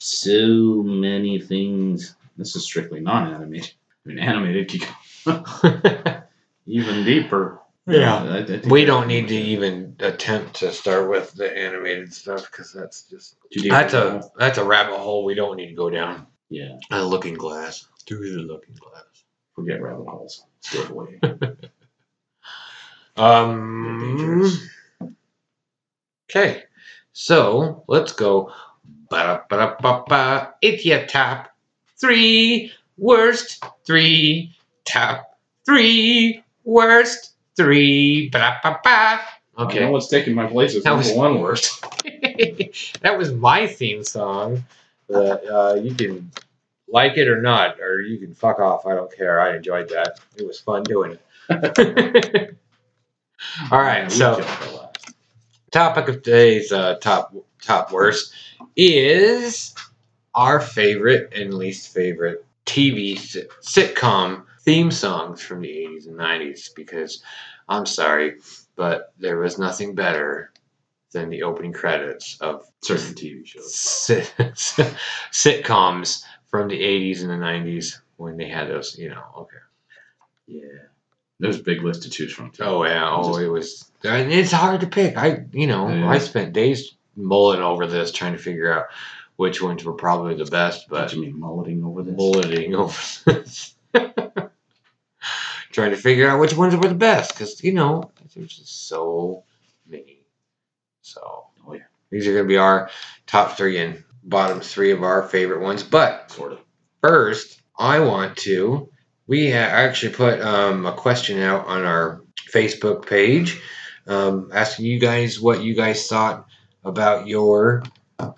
so 0.04 0.82
many 0.84 1.40
things. 1.40 2.16
This 2.36 2.56
is 2.56 2.64
strictly 2.64 3.00
non-animated. 3.00 3.72
I 4.04 4.08
mean, 4.08 4.18
animated 4.18 4.68
could 4.70 4.86
go 5.24 6.22
even 6.66 7.04
deeper. 7.04 7.60
I- 7.86 8.38
I 8.38 8.60
we 8.68 8.84
don't 8.86 9.06
need 9.08 9.28
to 9.28 9.34
even 9.36 9.96
attempt 10.00 10.56
to 10.56 10.72
start 10.72 11.10
with 11.10 11.32
the 11.34 11.54
animated 11.56 12.12
stuff 12.14 12.50
because 12.50 12.72
that's 12.72 13.02
just 13.08 13.36
Too 13.52 13.60
deep 13.60 13.70
that's 13.72 13.92
for 13.92 13.98
a 13.98 14.22
that's 14.38 14.58
a 14.58 14.64
rabbit 14.64 14.96
hole 14.98 15.24
we 15.24 15.34
don't 15.34 15.56
need 15.56 15.68
to 15.68 15.74
go 15.74 15.90
down. 15.90 16.26
Yeah, 16.50 16.78
A 16.90 17.02
looking 17.04 17.34
glass 17.34 17.86
through 18.06 18.32
the 18.36 18.42
looking 18.42 18.74
glass. 18.74 19.04
forget 19.54 19.82
rabbit 19.82 20.06
holes. 20.06 20.44
Stay 20.60 20.84
away. 20.90 21.20
Um. 23.16 23.98
dangerous. 24.00 24.66
Okay, 26.30 26.64
so 27.12 27.84
let's 27.86 28.12
go. 28.12 28.50
Ba-da-ba-da-ba-ba. 29.10 30.54
It's 30.62 30.84
your 30.84 31.04
top 31.06 31.50
three 31.98 32.72
worst 32.96 33.64
three 33.84 34.52
top 34.84 35.38
three 35.66 36.42
worst 36.64 37.32
three. 37.56 38.28
Ba-da-ba-ba. 38.30 38.86
I 38.86 39.16
know 39.58 39.64
Okay, 39.66 39.86
what's 39.86 40.08
taking 40.08 40.34
my 40.34 40.46
place 40.46 40.74
That 40.74 40.84
number 40.84 40.98
was- 41.08 41.12
one 41.12 41.40
worst. 41.40 41.80
that 43.02 43.16
was 43.16 43.32
my 43.32 43.66
theme 43.66 44.02
song. 44.02 44.64
That 45.08 45.44
uh, 45.46 45.74
you 45.74 45.94
can 45.94 46.30
like 46.88 47.18
it 47.18 47.28
or 47.28 47.40
not, 47.42 47.78
or 47.80 48.00
you 48.00 48.18
can 48.18 48.34
fuck 48.34 48.58
off. 48.58 48.86
I 48.86 48.94
don't 48.94 49.14
care. 49.14 49.40
I 49.40 49.54
enjoyed 49.56 49.90
that. 49.90 50.18
It 50.36 50.46
was 50.46 50.58
fun 50.58 50.82
doing 50.82 51.18
it. 51.18 51.20
All 53.70 53.78
right, 53.80 54.10
so 54.10 54.36
killed 54.36 54.48
that 54.48 54.74
last. 54.74 55.14
topic 55.70 56.08
of 56.08 56.22
today's 56.22 56.72
uh, 56.72 56.94
top 57.00 57.34
top 57.64 57.92
worst 57.92 58.32
is 58.76 59.74
our 60.34 60.60
favorite 60.60 61.32
and 61.34 61.54
least 61.54 61.92
favorite 61.92 62.44
TV 62.66 63.16
sitcom 63.16 64.44
theme 64.62 64.90
songs 64.90 65.42
from 65.42 65.60
the 65.60 65.68
80s 65.68 66.06
and 66.06 66.16
90s 66.16 66.70
because 66.74 67.22
I'm 67.68 67.86
sorry, 67.86 68.36
but 68.76 69.12
there 69.18 69.38
was 69.38 69.58
nothing 69.58 69.94
better 69.94 70.50
than 71.12 71.28
the 71.30 71.42
opening 71.44 71.72
credits 71.72 72.36
of 72.40 72.64
certain 72.82 73.14
TV 73.14 73.46
shows. 73.46 73.74
sit- 73.74 74.32
sitcoms 75.32 76.24
from 76.48 76.68
the 76.68 76.80
80s 76.80 77.22
and 77.22 77.30
the 77.30 77.36
90s 77.36 78.00
when 78.16 78.36
they 78.36 78.48
had 78.48 78.68
those, 78.68 78.98
you 78.98 79.08
know, 79.08 79.22
okay. 79.38 79.56
Yeah, 80.46 80.82
there's 81.38 81.60
a 81.60 81.62
big 81.62 81.82
list 81.82 82.02
to 82.02 82.10
choose 82.10 82.32
from. 82.32 82.50
Too. 82.50 82.64
Oh 82.64 82.84
yeah, 82.84 83.10
oh 83.10 83.36
it 83.36 83.46
was. 83.46 83.90
And 84.02 84.30
it's 84.32 84.52
hard 84.52 84.80
to 84.80 84.86
pick. 84.86 85.16
I, 85.16 85.44
you 85.52 85.66
know, 85.66 85.88
Yeah. 85.88 86.08
I 86.08 86.18
spent 86.18 86.52
days 86.52 86.94
mulling 87.16 87.60
over 87.62 87.86
this, 87.86 88.12
trying 88.12 88.32
to 88.32 88.38
figure 88.38 88.72
out 88.72 88.86
which 89.36 89.60
ones 89.62 89.84
were 89.84 89.92
probably 89.94 90.34
the 90.34 90.44
best. 90.50 90.90
What 90.90 90.98
But 91.02 91.12
you 91.14 91.22
mean 91.22 91.38
mulleting 91.38 91.84
over 91.84 92.02
this? 92.02 92.14
mulleting 92.16 92.74
over 92.74 93.00
this, 93.26 93.74
trying 95.72 95.90
to 95.90 95.96
figure 95.96 96.28
out 96.28 96.40
which 96.40 96.56
ones 96.56 96.74
were 96.76 96.88
the 96.88 96.94
best 96.94 97.32
because 97.32 97.62
you 97.62 97.72
know 97.72 98.10
there's 98.34 98.56
just 98.56 98.88
so 98.88 99.44
many. 99.88 100.20
So 101.02 101.46
Oh, 101.66 101.72
yeah. 101.74 101.80
these 102.10 102.26
are 102.26 102.32
gonna 102.34 102.48
be 102.48 102.56
our 102.56 102.90
top 103.26 103.56
three 103.56 103.78
and 103.78 104.02
bottom 104.22 104.60
three 104.60 104.90
of 104.92 105.02
our 105.02 105.22
favorite 105.28 105.60
ones. 105.60 105.82
But 105.82 106.30
Sort 106.30 106.52
of. 106.52 106.58
first, 107.02 107.60
I 107.78 108.00
want 108.00 108.36
to. 108.38 108.88
We 109.26 109.50
ha- 109.50 109.56
actually 109.58 110.12
put 110.12 110.40
um, 110.40 110.84
a 110.86 110.92
question 110.92 111.40
out 111.40 111.66
on 111.66 111.84
our 111.84 112.22
Facebook 112.52 113.06
page, 113.06 113.60
um, 114.06 114.50
asking 114.52 114.84
you 114.84 114.98
guys 115.00 115.40
what 115.40 115.62
you 115.62 115.74
guys 115.74 116.06
thought 116.06 116.46
about 116.84 117.26
your 117.26 117.82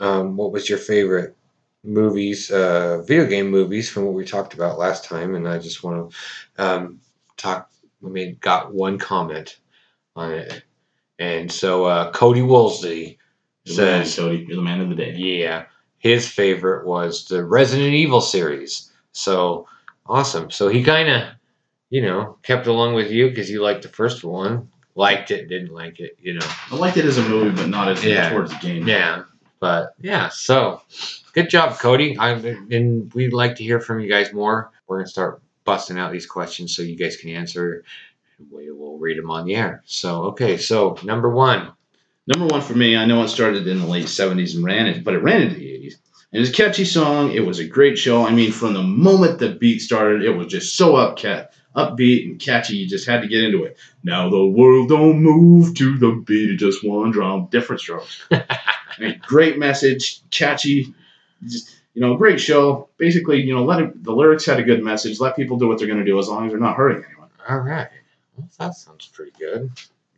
um, 0.00 0.36
what 0.36 0.52
was 0.52 0.68
your 0.68 0.78
favorite 0.78 1.36
movies, 1.84 2.50
uh, 2.50 3.02
video 3.02 3.26
game 3.26 3.50
movies 3.50 3.88
from 3.88 4.04
what 4.04 4.14
we 4.14 4.24
talked 4.24 4.54
about 4.54 4.78
last 4.78 5.04
time, 5.04 5.34
and 5.34 5.48
I 5.48 5.58
just 5.58 5.82
want 5.82 6.10
to 6.10 6.64
um, 6.64 7.00
talk. 7.36 7.70
I 8.04 8.08
mean, 8.08 8.36
got 8.40 8.74
one 8.74 8.98
comment 8.98 9.58
on 10.14 10.32
it, 10.32 10.62
and 11.18 11.50
so 11.50 11.84
uh, 11.84 12.12
Cody 12.12 12.42
Woolsey 12.42 13.18
You're 13.64 13.76
man, 13.76 14.04
says, 14.04 14.16
Cody. 14.16 14.44
You're 14.46 14.56
the 14.56 14.62
man 14.62 14.80
of 14.80 14.88
the 14.88 14.94
day. 14.94 15.12
yeah, 15.14 15.66
his 15.98 16.28
favorite 16.28 16.86
was 16.86 17.26
the 17.26 17.44
Resident 17.44 17.94
Evil 17.94 18.20
series. 18.20 18.92
So 19.12 19.66
awesome. 20.06 20.50
So 20.50 20.68
he 20.68 20.82
kind 20.82 21.08
of, 21.08 21.28
you 21.90 22.02
know, 22.02 22.38
kept 22.42 22.66
along 22.66 22.94
with 22.94 23.10
you 23.10 23.28
because 23.28 23.50
you 23.50 23.62
liked 23.62 23.82
the 23.82 23.88
first 23.88 24.24
one, 24.24 24.68
liked 24.96 25.30
it, 25.30 25.48
didn't 25.48 25.72
like 25.72 26.00
it, 26.00 26.16
you 26.20 26.34
know. 26.34 26.46
I 26.72 26.76
liked 26.76 26.96
it 26.96 27.04
as 27.04 27.18
a 27.18 27.28
movie, 27.28 27.54
but 27.54 27.68
not 27.68 27.88
as 27.88 28.04
Yeah. 28.04 28.30
towards 28.30 28.50
the 28.50 28.58
game. 28.58 28.88
Yeah, 28.88 29.22
but 29.60 29.94
yeah. 30.00 30.28
So 30.30 30.82
good 31.32 31.48
job, 31.48 31.78
Cody. 31.78 32.16
I 32.18 32.32
and 32.32 33.12
we'd 33.14 33.32
like 33.32 33.56
to 33.56 33.62
hear 33.62 33.80
from 33.80 34.00
you 34.00 34.08
guys 34.10 34.32
more. 34.32 34.72
We're 34.88 34.98
gonna 34.98 35.08
start 35.08 35.42
busting 35.64 35.98
out 35.98 36.12
these 36.12 36.26
questions 36.26 36.74
so 36.74 36.82
you 36.82 36.96
guys 36.96 37.16
can 37.16 37.30
answer. 37.30 37.84
We 38.50 38.70
will 38.70 38.98
read 38.98 39.18
them 39.18 39.30
on 39.30 39.46
the 39.46 39.54
air. 39.54 39.82
So 39.86 40.24
okay. 40.24 40.56
So 40.56 40.96
number 41.04 41.30
one. 41.30 41.72
Number 42.28 42.46
one 42.46 42.60
for 42.60 42.74
me, 42.74 42.96
I 42.96 43.04
know 43.04 43.22
it 43.22 43.28
started 43.28 43.68
in 43.68 43.78
the 43.78 43.86
late 43.86 44.06
70s 44.06 44.56
and 44.56 44.64
ran 44.64 44.86
it, 44.88 45.04
but 45.04 45.14
it 45.14 45.22
ran 45.22 45.42
into 45.42 45.54
the 45.60 45.66
80s. 45.66 45.94
And 46.32 46.42
it's 46.42 46.50
a 46.50 46.52
catchy 46.52 46.84
song. 46.84 47.30
It 47.30 47.46
was 47.46 47.60
a 47.60 47.64
great 47.64 47.96
show. 47.96 48.26
I 48.26 48.32
mean, 48.32 48.50
from 48.50 48.74
the 48.74 48.82
moment 48.82 49.38
the 49.38 49.50
beat 49.50 49.78
started, 49.80 50.24
it 50.24 50.36
was 50.36 50.48
just 50.48 50.74
so 50.74 50.94
upcat, 50.94 51.50
upbeat 51.76 52.24
and 52.24 52.40
catchy. 52.40 52.76
You 52.76 52.88
just 52.88 53.06
had 53.06 53.20
to 53.22 53.28
get 53.28 53.44
into 53.44 53.64
it. 53.64 53.76
Now 54.02 54.28
the 54.30 54.44
world 54.44 54.88
don't 54.88 55.22
move 55.22 55.74
to 55.76 55.98
the 55.98 56.12
beat 56.12 56.52
of 56.52 56.58
just 56.58 56.82
one 56.84 57.10
drum. 57.10 57.46
Different 57.50 57.80
strokes. 57.80 58.22
Great 59.22 59.58
message, 59.58 60.22
catchy, 60.30 60.94
just 61.46 61.74
you 61.94 62.00
know, 62.02 62.14
great 62.16 62.40
show. 62.40 62.88
Basically, 62.98 63.40
you 63.42 63.54
know, 63.54 63.64
let 63.64 63.80
it, 63.80 64.04
the 64.04 64.12
lyrics 64.12 64.44
had 64.46 64.58
a 64.58 64.62
good 64.62 64.82
message. 64.82 65.18
Let 65.20 65.34
people 65.36 65.58
do 65.58 65.66
what 65.68 65.78
they're 65.78 65.86
going 65.86 65.98
to 65.98 66.04
do 66.04 66.18
as 66.18 66.28
long 66.28 66.46
as 66.46 66.52
they're 66.52 66.60
not 66.60 66.76
hurting 66.76 67.04
anyone. 67.08 67.28
All 67.48 67.58
right. 67.58 67.88
Well, 68.36 68.48
that 68.58 68.74
sounds 68.74 69.06
pretty 69.06 69.32
good. 69.38 69.70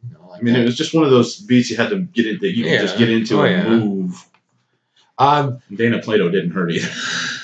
You 0.08 0.14
know, 0.14 0.28
like 0.28 0.40
I 0.40 0.42
mean, 0.42 0.54
that. 0.54 0.62
it 0.62 0.64
was 0.64 0.76
just 0.76 0.92
one 0.94 1.04
of 1.04 1.10
those 1.10 1.36
beats 1.40 1.70
you 1.70 1.76
had 1.76 1.90
to 1.90 2.00
get 2.00 2.26
into. 2.26 2.48
you 2.48 2.64
could 2.64 2.80
just 2.80 2.98
get 2.98 3.10
into 3.10 3.40
Oh, 3.40 3.44
and 3.44 3.68
yeah. 3.68 3.78
move. 3.78 4.28
um. 5.18 5.60
Dana 5.74 6.00
Plato 6.00 6.28
didn't 6.30 6.50
hurt 6.50 6.70
either. 6.72 6.88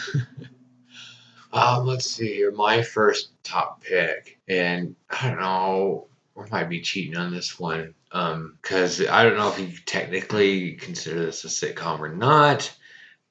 Um, 1.55 1.87
let's 1.87 2.11
see 2.11 2.35
here. 2.35 2.51
My 2.51 2.83
first 2.83 3.31
top 3.45 3.81
pick, 3.81 4.40
and 4.49 4.97
I 5.09 5.29
don't 5.29 5.38
know, 5.38 6.09
I 6.37 6.49
might 6.51 6.69
be 6.69 6.81
cheating 6.81 7.17
on 7.17 7.33
this 7.33 7.61
one, 7.61 7.95
um, 8.11 8.59
because 8.61 9.07
I 9.07 9.23
don't 9.23 9.37
know 9.37 9.49
if 9.51 9.61
you 9.61 9.69
technically 9.87 10.73
consider 10.73 11.25
this 11.25 11.45
a 11.45 11.47
sitcom 11.47 12.01
or 12.01 12.09
not, 12.09 12.75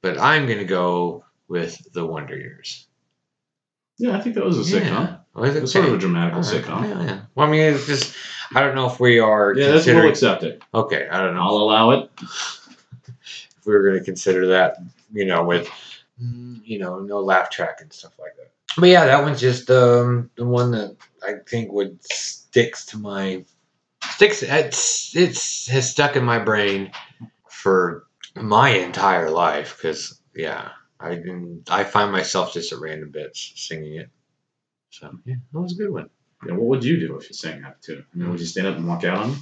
but 0.02 0.18
I'm 0.18 0.48
gonna 0.48 0.64
go 0.64 1.26
with 1.50 1.78
The 1.92 2.06
Wonder 2.06 2.38
Years. 2.38 2.88
Yeah, 3.98 4.18
I 4.18 4.22
think 4.22 4.36
that 4.36 4.46
was 4.46 4.58
a 4.58 4.80
sitcom. 4.80 4.84
Yeah. 4.86 5.18
Was 5.36 5.50
It 5.50 5.58
it 5.58 5.62
was 5.62 5.74
sort 5.74 5.86
of 5.86 5.94
a 5.94 5.98
dramatical 5.98 6.42
right. 6.42 6.64
sitcom. 6.64 6.88
Yeah, 6.88 7.04
yeah. 7.04 7.22
Well, 7.36 7.48
I 7.48 7.52
mean, 7.52 7.62
it's 7.62 7.86
just 7.88 8.16
I 8.56 8.62
don't 8.62 8.76
know 8.76 8.88
if 8.90 9.02
we 9.02 9.20
are 9.20 9.54
Yeah, 9.54 9.72
that's 9.72 9.86
we'll 9.86 10.08
accept 10.08 10.44
it. 10.44 10.62
Okay, 10.74 11.10
I 11.10 11.20
don't 11.20 11.36
know. 11.36 11.42
I'll 11.42 11.58
allow 11.58 11.90
it. 11.92 12.10
if 12.22 13.66
we 13.66 13.74
were 13.74 13.84
going 13.84 14.00
to 14.00 14.06
consider 14.06 14.48
that, 14.48 14.78
you 15.12 15.26
know, 15.26 15.44
with 15.44 15.70
you 16.64 16.80
know 16.80 17.00
no 17.00 17.20
laugh 17.20 17.50
track 17.50 17.80
and 17.82 17.92
stuff 17.92 18.14
like 18.20 18.36
that. 18.38 18.52
But 18.78 18.90
yeah, 18.90 19.06
that 19.06 19.24
one's 19.24 19.40
just 19.42 19.70
um, 19.70 20.32
the 20.36 20.46
one 20.46 20.72
that 20.72 20.96
I 21.26 21.36
think 21.48 21.72
would 21.72 22.04
sticks 22.04 22.86
to 22.88 22.98
my 22.98 23.46
sticks. 24.12 24.44
It's 24.44 25.16
it's 25.16 25.68
has 25.68 25.90
stuck 25.90 26.16
in 26.16 26.24
my 26.24 26.40
brain 26.40 26.92
for 27.50 28.06
my 28.36 28.70
entire 28.70 29.30
life 29.30 29.78
because 29.78 30.20
yeah, 30.36 30.70
I 31.00 31.22
I 31.70 31.84
find 31.84 32.12
myself 32.12 32.54
just 32.54 32.72
at 32.74 32.80
random 32.80 33.12
bits 33.12 33.54
singing 33.56 33.96
it. 33.96 34.10
So 34.90 35.12
yeah, 35.26 35.36
that 35.52 35.60
was 35.60 35.74
a 35.74 35.76
good 35.76 35.92
one. 35.92 36.10
Yeah, 36.46 36.54
what 36.54 36.68
would 36.68 36.84
you 36.84 37.00
do 37.00 37.16
if 37.18 37.30
you 37.30 37.36
sang 37.36 37.62
that 37.62 37.82
too? 37.82 38.04
I 38.14 38.18
mean, 38.18 38.30
would 38.30 38.40
you 38.40 38.46
stand 38.46 38.68
up 38.68 38.78
and 38.78 38.88
walk 38.88 39.04
out 39.04 39.18
on 39.18 39.32
me? 39.32 39.38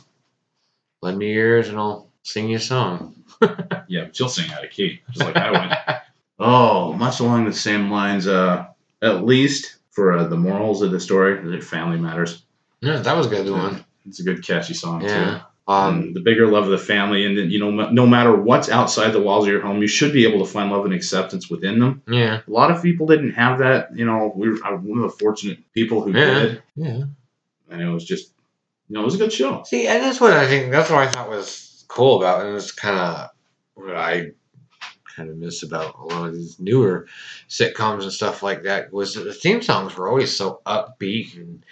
Lend 1.01 1.17
me 1.17 1.33
your 1.33 1.47
ears 1.47 1.69
and 1.69 1.77
I'll 1.77 2.11
sing 2.23 2.49
you 2.49 2.57
a 2.57 2.59
song. 2.59 3.15
Yeah, 3.87 4.05
but 4.05 4.17
you'll 4.17 4.29
sing 4.29 4.49
out 4.53 4.63
of 4.63 4.69
key, 4.71 5.01
just 5.11 5.25
like 5.25 5.35
I 5.35 5.51
would. 5.51 5.97
Oh, 6.43 6.93
much 6.93 7.19
along 7.19 7.45
the 7.45 7.53
same 7.53 7.91
lines. 7.91 8.27
Uh, 8.27 8.65
at 9.01 9.23
least 9.25 9.75
for 9.91 10.13
uh, 10.17 10.23
the 10.27 10.37
morals 10.37 10.81
of 10.81 10.91
the 10.91 10.99
story, 10.99 11.41
that 11.49 11.63
family 11.63 11.97
matters. 11.99 12.43
Yeah, 12.81 12.97
that 12.97 13.15
was 13.15 13.27
a 13.27 13.29
good 13.29 13.49
one. 13.51 13.83
It's 14.07 14.19
a 14.19 14.23
good, 14.23 14.43
catchy 14.43 14.73
song 14.73 15.01
Yeah. 15.01 15.39
too. 15.39 15.45
Um, 15.67 16.13
the 16.13 16.19
bigger 16.19 16.47
love 16.47 16.65
of 16.65 16.71
the 16.71 16.77
family, 16.77 17.25
and 17.25 17.37
then 17.37 17.49
you 17.51 17.59
know, 17.59 17.69
no 17.91 18.05
matter 18.07 18.35
what's 18.35 18.67
outside 18.69 19.11
the 19.11 19.21
walls 19.21 19.45
of 19.45 19.51
your 19.53 19.61
home, 19.61 19.79
you 19.81 19.87
should 19.87 20.11
be 20.11 20.25
able 20.25 20.43
to 20.45 20.51
find 20.51 20.71
love 20.71 20.83
and 20.85 20.93
acceptance 20.93 21.49
within 21.49 21.79
them. 21.79 22.01
yeah. 22.07 22.41
A 22.45 22.51
lot 22.51 22.71
of 22.71 22.81
people 22.81 23.05
didn't 23.07 23.31
have 23.33 23.59
that. 23.59 23.95
You 23.95 24.05
know, 24.05 24.33
we 24.35 24.49
were 24.49 24.57
I'm 24.65 24.83
one 24.87 24.97
of 24.99 25.11
the 25.11 25.17
fortunate 25.17 25.59
people 25.73 26.01
who 26.01 26.11
Yeah. 26.11 26.25
did, 26.39 26.63
Yeah. 26.75 27.03
and 27.69 27.81
it 27.81 27.87
was 27.89 28.03
just, 28.03 28.33
you 28.89 28.95
know, 28.95 29.01
it 29.01 29.05
was 29.05 29.15
a 29.15 29.19
good 29.19 29.31
show. 29.31 29.63
See, 29.65 29.87
and 29.87 30.03
that's 30.03 30.19
what 30.19 30.33
I 30.33 30.47
think. 30.47 30.71
That's 30.71 30.89
what 30.89 31.07
I 31.07 31.11
thought 31.11 31.29
was 31.29 31.85
cool 31.87 32.17
about, 32.19 32.41
it, 32.43 32.47
and 32.49 32.57
it's 32.57 32.71
kind 32.71 32.97
of 32.99 33.29
what 33.75 33.95
I 33.95 34.31
kind 35.15 35.29
of 35.29 35.37
miss 35.37 35.63
about 35.63 35.95
a 35.95 36.03
lot 36.03 36.29
of 36.29 36.35
these 36.35 36.59
newer 36.59 37.07
sitcoms 37.49 38.03
and 38.03 38.11
stuff 38.11 38.43
like 38.43 38.63
that. 38.63 38.91
Was 38.91 39.15
that 39.15 39.23
the 39.23 39.33
theme 39.33 39.61
songs 39.61 39.95
were 39.95 40.07
always 40.07 40.35
so 40.35 40.61
upbeat 40.65 41.35
and 41.35 41.65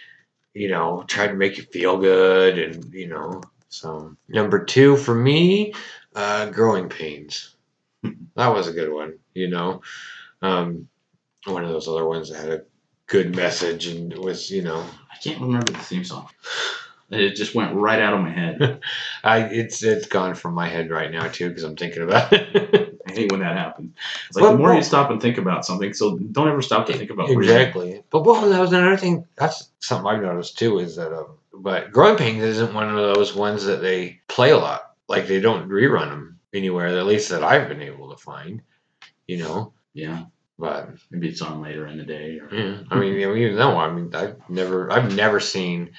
you 0.54 0.70
know 0.70 1.04
tried 1.08 1.28
to 1.28 1.34
make 1.36 1.58
you 1.58 1.64
feel 1.64 1.98
good, 1.98 2.58
and 2.58 2.94
you 2.94 3.08
know. 3.08 3.42
So 3.70 4.16
number 4.28 4.66
two 4.66 4.98
for 4.98 5.14
me, 5.14 5.74
uh, 6.16 6.48
Growing 6.48 6.90
Pains. 6.90 7.56
that 8.04 8.48
was 8.48 8.68
a 8.68 8.74
good 8.74 8.92
one. 8.92 9.20
You 9.34 9.50
know, 9.50 9.82
um, 10.42 10.88
one 11.46 11.64
of 11.64 11.70
those 11.70 11.88
other 11.88 12.06
ones 12.06 12.30
that 12.30 12.40
had 12.40 12.50
a 12.50 12.64
good 13.08 13.36
message 13.36 13.88
and 13.88 14.14
was 14.18 14.50
you 14.52 14.62
know 14.62 14.86
I 15.12 15.18
can't 15.22 15.42
remember 15.42 15.72
the 15.72 15.80
theme 15.80 16.04
song. 16.04 16.30
It 17.12 17.36
just 17.36 17.56
went 17.56 17.76
right 17.76 18.00
out 18.00 18.14
of 18.14 18.22
my 18.22 18.30
head. 18.30 18.82
I 19.24 19.40
it's 19.46 19.84
it's 19.84 20.08
gone 20.08 20.36
from 20.36 20.54
my 20.54 20.68
head 20.68 20.90
right 20.92 21.12
now 21.12 21.28
too 21.28 21.50
because 21.50 21.64
I'm 21.64 21.76
thinking 21.76 22.04
about 22.04 22.32
it. 22.34 22.99
I 23.10 23.14
hate 23.14 23.32
when 23.32 23.42
that 23.42 23.58
happens. 23.58 23.94
It's 24.28 24.36
like 24.36 24.44
Well, 24.44 24.52
the 24.54 24.58
more 24.58 24.68
well- 24.70 24.78
you 24.78 24.84
stop 24.84 25.12
and 25.12 25.22
think 25.22 25.38
about 25.38 25.66
something, 25.66 25.94
so 25.94 26.18
don't 26.18 26.48
ever 26.48 26.62
stop 26.62 26.86
to 26.88 26.94
think 26.94 27.10
about 27.10 27.30
exactly. 27.30 28.04
But 28.10 28.24
well, 28.24 28.50
that 28.50 28.60
was 28.60 28.72
another 28.72 28.98
thing. 28.98 29.26
That's 29.36 29.70
something 29.80 30.08
I've 30.08 30.22
noticed 30.22 30.58
too. 30.58 30.80
Is 30.80 30.96
that 30.96 31.14
um, 31.14 31.38
but 31.54 31.92
Growing 31.92 32.18
Pains 32.18 32.44
isn't 32.44 32.74
one 32.74 32.90
of 32.90 32.96
those 32.96 33.36
ones 33.36 33.66
that 33.66 33.82
they 33.82 34.22
play 34.28 34.52
a 34.52 34.58
lot. 34.58 34.94
Like 35.08 35.28
they 35.28 35.40
don't 35.42 35.70
rerun 35.70 36.10
them 36.10 36.40
anywhere. 36.54 36.88
At 36.88 37.06
least 37.06 37.30
that 37.30 37.44
I've 37.44 37.68
been 37.68 37.82
able 37.82 38.12
to 38.12 38.18
find. 38.18 38.62
You 39.28 39.38
know, 39.38 39.74
Yeah, 39.94 40.24
but 40.58 40.90
maybe 41.12 41.28
it's 41.30 41.42
on 41.42 41.62
later 41.62 41.86
in 41.86 41.98
the 41.98 42.04
day. 42.04 42.40
Or, 42.40 42.50
yeah, 42.52 42.80
I 42.90 43.00
mean, 43.00 43.14
you 43.14 43.36
even 43.36 43.58
though 43.58 43.78
I 43.78 43.92
mean, 43.92 44.14
I've 44.16 44.38
never, 44.50 44.92
I've 44.92 45.16
never 45.16 45.40
seen. 45.40 45.92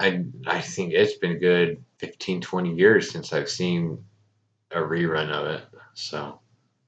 I 0.00 0.24
I 0.46 0.60
think 0.60 0.92
it's 0.92 1.14
been 1.18 1.32
a 1.32 1.38
good 1.38 1.84
15, 1.98 2.40
20 2.40 2.74
years 2.74 3.10
since 3.10 3.32
I've 3.32 3.48
seen 3.48 4.04
a 4.70 4.78
rerun 4.78 5.30
of 5.30 5.46
it. 5.46 5.64
So. 5.98 6.38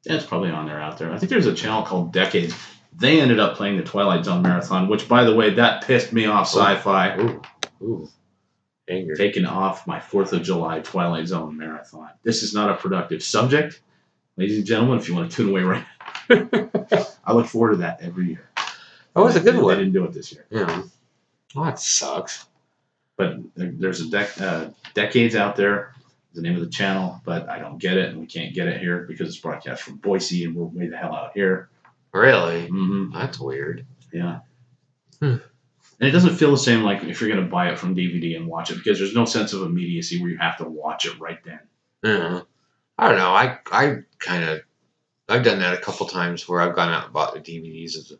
Yeah, 0.04 0.14
it's 0.14 0.24
probably 0.24 0.50
on 0.50 0.66
there 0.66 0.80
out 0.80 0.98
there. 0.98 1.12
I 1.12 1.18
think 1.18 1.28
there's 1.30 1.46
a 1.46 1.54
channel 1.54 1.82
called 1.82 2.12
Decades. 2.12 2.54
They 2.96 3.20
ended 3.20 3.38
up 3.38 3.56
playing 3.56 3.76
the 3.76 3.82
Twilight 3.82 4.24
Zone 4.24 4.40
marathon, 4.42 4.88
which, 4.88 5.08
by 5.08 5.24
the 5.24 5.34
way, 5.34 5.54
that 5.54 5.84
pissed 5.84 6.12
me 6.12 6.26
off. 6.26 6.46
Sci-fi 6.46 7.18
Ooh, 7.18 7.42
ooh, 7.82 8.08
anger. 8.88 9.14
taking 9.14 9.44
off 9.44 9.86
my 9.86 10.00
Fourth 10.00 10.32
of 10.32 10.42
July 10.42 10.80
Twilight 10.80 11.26
Zone 11.26 11.56
marathon. 11.56 12.08
This 12.22 12.42
is 12.42 12.54
not 12.54 12.70
a 12.70 12.74
productive 12.76 13.22
subject, 13.22 13.80
ladies 14.36 14.56
and 14.58 14.66
gentlemen. 14.66 14.98
If 14.98 15.08
you 15.08 15.14
want 15.14 15.30
to 15.30 15.36
tune 15.36 15.50
away 15.50 15.62
right, 15.62 15.84
now, 16.30 17.04
I 17.24 17.32
look 17.32 17.46
forward 17.46 17.72
to 17.72 17.76
that 17.78 18.00
every 18.00 18.26
year. 18.28 18.48
That 19.14 19.20
was 19.22 19.36
a 19.36 19.40
good 19.40 19.54
They 19.56 19.60
one. 19.60 19.74
I 19.74 19.78
didn't 19.78 19.92
do 19.92 20.04
it 20.04 20.12
this 20.12 20.32
year. 20.32 20.46
Yeah. 20.50 20.82
Well, 21.54 21.64
that 21.66 21.78
sucks. 21.78 22.46
but 23.16 23.36
there's 23.56 24.00
a 24.00 24.04
dec- 24.04 24.40
uh, 24.40 24.70
decades 24.94 25.34
out 25.36 25.56
there 25.56 25.94
the 26.34 26.42
name 26.42 26.54
of 26.54 26.60
the 26.60 26.68
channel 26.70 27.20
but 27.24 27.48
i 27.48 27.58
don't 27.58 27.78
get 27.78 27.96
it 27.96 28.10
and 28.10 28.20
we 28.20 28.26
can't 28.26 28.54
get 28.54 28.68
it 28.68 28.80
here 28.80 29.04
because 29.08 29.28
it's 29.28 29.38
broadcast 29.38 29.82
from 29.82 29.96
boise 29.96 30.44
and 30.44 30.54
we're 30.54 30.64
way 30.64 30.86
the 30.88 30.96
hell 30.96 31.14
out 31.14 31.32
here 31.34 31.68
Really? 32.12 32.66
hmm 32.66 33.12
That's 33.12 33.38
weird. 33.38 33.86
yeah 34.12 34.40
Hmm. 35.20 35.26
and 36.00 36.08
it 36.08 36.10
doesn't 36.12 36.36
feel 36.36 36.50
the 36.50 36.56
same 36.58 36.82
like 36.82 37.02
if 37.04 37.20
you're 37.20 37.30
going 37.30 37.44
to 37.44 37.50
buy 37.50 37.70
it 37.70 37.78
from 37.78 37.94
dvd 37.94 38.36
and 38.36 38.46
watch 38.46 38.70
it 38.70 38.76
because 38.76 38.98
there's 38.98 39.14
no 39.14 39.24
sense 39.26 39.52
of 39.52 39.62
immediacy 39.62 40.20
where 40.20 40.30
you 40.30 40.38
have 40.38 40.56
to 40.58 40.64
watch 40.64 41.04
it 41.06 41.18
right 41.20 41.38
then 41.44 41.60
Yeah. 42.02 42.40
I 42.98 43.08
don't 43.08 43.18
know. 43.18 43.30
I 43.30 43.58
I 43.72 43.96
kind 44.18 44.44
of 44.44 44.60
I've 45.28 45.42
done 45.44 45.60
that 45.60 45.72
a 45.72 45.80
couple 45.80 46.06
times 46.06 46.46
where 46.48 46.60
I've 46.60 46.74
gone 46.74 46.90
out 46.90 47.04
and 47.04 47.12
bought 47.14 47.32
the 47.32 47.40
DVDs 47.40 47.96
of 47.98 48.08
the 48.08 48.18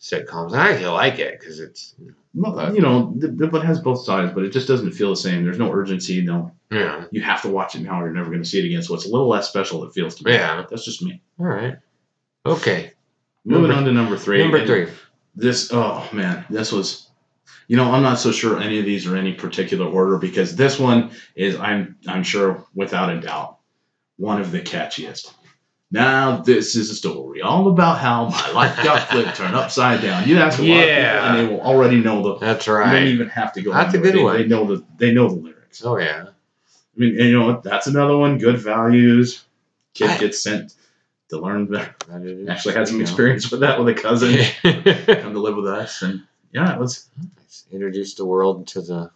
sitcoms. 0.00 0.52
And 0.52 0.60
I 0.60 0.70
actually 0.72 0.86
like 0.86 1.18
it 1.18 1.38
because 1.38 1.60
it's 1.60 1.94
Well, 2.34 2.74
you 2.74 2.80
know, 2.80 3.12
but 3.14 3.62
it 3.62 3.66
has 3.66 3.80
both 3.80 4.04
sides, 4.04 4.32
but 4.32 4.44
it 4.44 4.50
just 4.50 4.66
doesn't 4.68 4.92
feel 4.92 5.10
the 5.10 5.16
same. 5.16 5.44
There's 5.44 5.58
no 5.58 5.70
urgency. 5.72 6.22
No, 6.22 6.52
you 6.70 6.78
know. 6.78 7.06
you 7.10 7.20
have 7.22 7.42
to 7.42 7.48
watch 7.48 7.74
it 7.74 7.80
now, 7.80 8.00
or 8.00 8.06
you're 8.06 8.14
never 8.14 8.30
going 8.30 8.42
to 8.42 8.48
see 8.48 8.60
it 8.60 8.66
again. 8.66 8.82
So 8.82 8.94
it's 8.94 9.06
a 9.06 9.10
little 9.10 9.28
less 9.28 9.48
special. 9.48 9.84
It 9.84 9.92
feels 9.92 10.14
to 10.16 10.24
me. 10.24 10.32
Yeah. 10.32 10.64
that's 10.68 10.84
just 10.84 11.02
me. 11.02 11.20
All 11.38 11.46
right. 11.46 11.76
Okay. 12.46 12.92
Moving 13.44 13.68
Number- 13.68 13.76
on 13.76 13.84
to 13.84 13.92
number 13.92 14.16
three. 14.16 14.38
Number 14.38 14.58
and 14.58 14.66
three. 14.66 14.88
This, 15.36 15.70
oh 15.72 16.08
man, 16.12 16.44
this 16.50 16.72
was. 16.72 17.06
You 17.68 17.76
know, 17.76 17.92
I'm 17.92 18.02
not 18.02 18.18
so 18.18 18.32
sure 18.32 18.58
any 18.58 18.80
of 18.80 18.84
these 18.84 19.06
are 19.06 19.16
any 19.16 19.32
particular 19.32 19.86
order 19.86 20.18
because 20.18 20.56
this 20.56 20.76
one 20.76 21.12
is, 21.36 21.54
I'm, 21.54 21.96
I'm 22.04 22.24
sure, 22.24 22.66
without 22.74 23.10
a 23.10 23.20
doubt, 23.20 23.58
one 24.16 24.40
of 24.40 24.50
the 24.50 24.60
catchiest. 24.60 25.32
Now 25.92 26.36
this 26.42 26.76
is 26.76 26.90
a 26.90 26.94
story 26.94 27.42
all 27.42 27.68
about 27.68 27.98
how 27.98 28.28
my 28.28 28.50
life 28.52 28.76
got 28.84 29.08
flipped, 29.10 29.36
turned 29.36 29.56
upside 29.56 30.00
down. 30.02 30.28
You 30.28 30.38
ask 30.38 30.58
a 30.58 30.62
lot 30.62 30.70
of 30.80 30.86
Yeah. 30.86 31.12
people, 31.12 31.26
and 31.28 31.38
they 31.48 31.52
will 31.54 31.60
already 31.62 32.00
know 32.00 32.22
the. 32.22 32.38
That's 32.38 32.68
right. 32.68 32.92
You 32.92 32.98
don't 33.00 33.08
even 33.14 33.28
have 33.30 33.52
to 33.54 33.62
go. 33.62 33.72
That's 33.72 33.94
a 33.94 33.98
good 33.98 34.14
They- 34.14 34.22
one. 34.22 34.36
They 34.36 34.46
know 34.46 34.64
the. 34.66 34.84
They 34.98 35.12
know 35.12 35.28
the 35.28 35.34
lyrics. 35.36 35.84
Oh 35.84 35.98
yeah. 35.98 36.26
I 36.28 37.00
mean, 37.00 37.18
and 37.18 37.28
you 37.30 37.38
know 37.38 37.46
what? 37.46 37.62
That's 37.64 37.86
another 37.88 38.16
one. 38.16 38.38
Good 38.38 38.58
values. 38.58 39.44
Kid 39.94 40.10
I- 40.10 40.18
gets 40.18 40.40
sent 40.42 40.74
to 41.30 41.38
learn. 41.38 41.72
Is- 42.22 42.48
actually 42.48 42.74
had 42.74 42.86
some 42.86 43.00
experience 43.00 43.50
with 43.50 43.60
that 43.60 43.78
with 43.82 43.88
a 43.88 44.00
cousin. 44.00 44.36
Come 44.62 45.32
to 45.34 45.40
live 45.40 45.56
with 45.56 45.66
us, 45.66 46.02
and 46.02 46.22
yeah, 46.52 46.72
it 46.72 46.78
was. 46.78 47.08
Introduce 47.72 48.14
the 48.14 48.24
world 48.24 48.68
to 48.68 48.80
the 48.80 49.10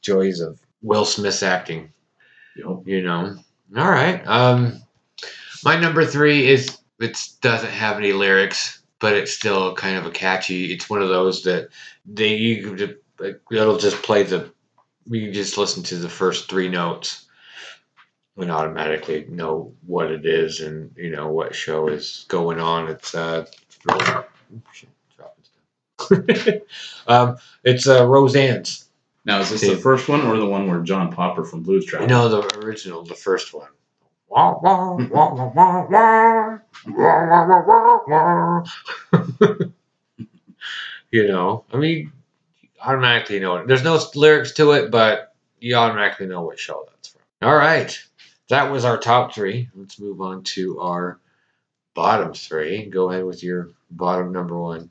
joys 0.00 0.40
of 0.40 0.58
Will 0.82 1.04
Smith's 1.04 1.42
acting. 1.42 1.92
You 2.56 2.64
know, 2.64 2.82
You 2.86 3.02
know. 3.02 3.36
All 3.76 3.90
right. 3.90 4.26
Um, 4.26 4.82
my 5.64 5.78
number 5.78 6.04
three 6.04 6.48
is 6.48 6.78
it 7.00 7.18
doesn't 7.40 7.70
have 7.70 7.96
any 7.98 8.12
lyrics, 8.12 8.82
but 9.00 9.14
it's 9.14 9.32
still 9.32 9.74
kind 9.74 9.96
of 9.96 10.06
a 10.06 10.10
catchy. 10.10 10.72
It's 10.72 10.88
one 10.88 11.02
of 11.02 11.08
those 11.08 11.42
that 11.44 11.68
they 12.06 12.36
you 12.36 12.98
it'll 13.50 13.78
just 13.78 14.02
play 14.02 14.22
the 14.24 14.52
you 15.06 15.32
just 15.32 15.58
listen 15.58 15.82
to 15.84 15.96
the 15.96 16.08
first 16.08 16.48
three 16.48 16.68
notes 16.68 17.26
and 18.36 18.50
automatically 18.50 19.26
know 19.28 19.72
what 19.86 20.10
it 20.10 20.26
is 20.26 20.60
and 20.60 20.92
you 20.96 21.10
know 21.10 21.28
what 21.28 21.54
show 21.54 21.88
is 21.88 22.24
going 22.28 22.60
on. 22.60 22.88
It's 22.88 23.14
uh, 23.14 23.46
oh, 23.90 24.24
shit, 24.72 24.88
dropping 25.16 25.44
stuff. 25.44 26.60
um, 27.06 27.36
it's 27.62 27.86
uh, 27.86 28.06
Roseanne's. 28.06 28.88
now 29.24 29.40
is 29.40 29.50
this 29.50 29.60
the 29.60 29.76
first 29.76 30.08
one 30.08 30.22
or 30.22 30.36
the 30.36 30.46
one 30.46 30.68
where 30.68 30.80
John 30.80 31.12
Popper 31.12 31.44
from 31.44 31.62
Blues 31.62 31.86
Traveler? 31.86 32.08
No, 32.08 32.28
the 32.28 32.58
original, 32.58 33.04
the 33.04 33.14
first 33.14 33.54
one. 33.54 33.68
You 41.10 41.28
know, 41.28 41.64
I 41.72 41.76
mean, 41.76 42.10
automatically 42.80 43.38
know 43.38 43.56
it. 43.56 43.68
There's 43.68 43.84
no 43.84 44.00
lyrics 44.16 44.50
to 44.54 44.72
it, 44.72 44.90
but 44.90 45.32
you 45.60 45.76
automatically 45.76 46.26
know 46.26 46.42
what 46.42 46.58
show 46.58 46.86
that's 46.88 47.06
from. 47.06 47.20
All 47.40 47.54
right. 47.54 47.96
That 48.48 48.72
was 48.72 48.84
our 48.84 48.98
top 48.98 49.32
three. 49.32 49.68
Let's 49.76 50.00
move 50.00 50.20
on 50.20 50.42
to 50.42 50.80
our 50.80 51.20
bottom 51.94 52.34
three. 52.34 52.86
Go 52.86 53.10
ahead 53.10 53.24
with 53.24 53.44
your 53.44 53.70
bottom 53.92 54.32
number 54.32 54.58
one. 54.58 54.90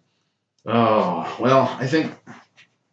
Oh 0.65 1.35
well, 1.39 1.75
I 1.77 1.87
think 1.87 2.15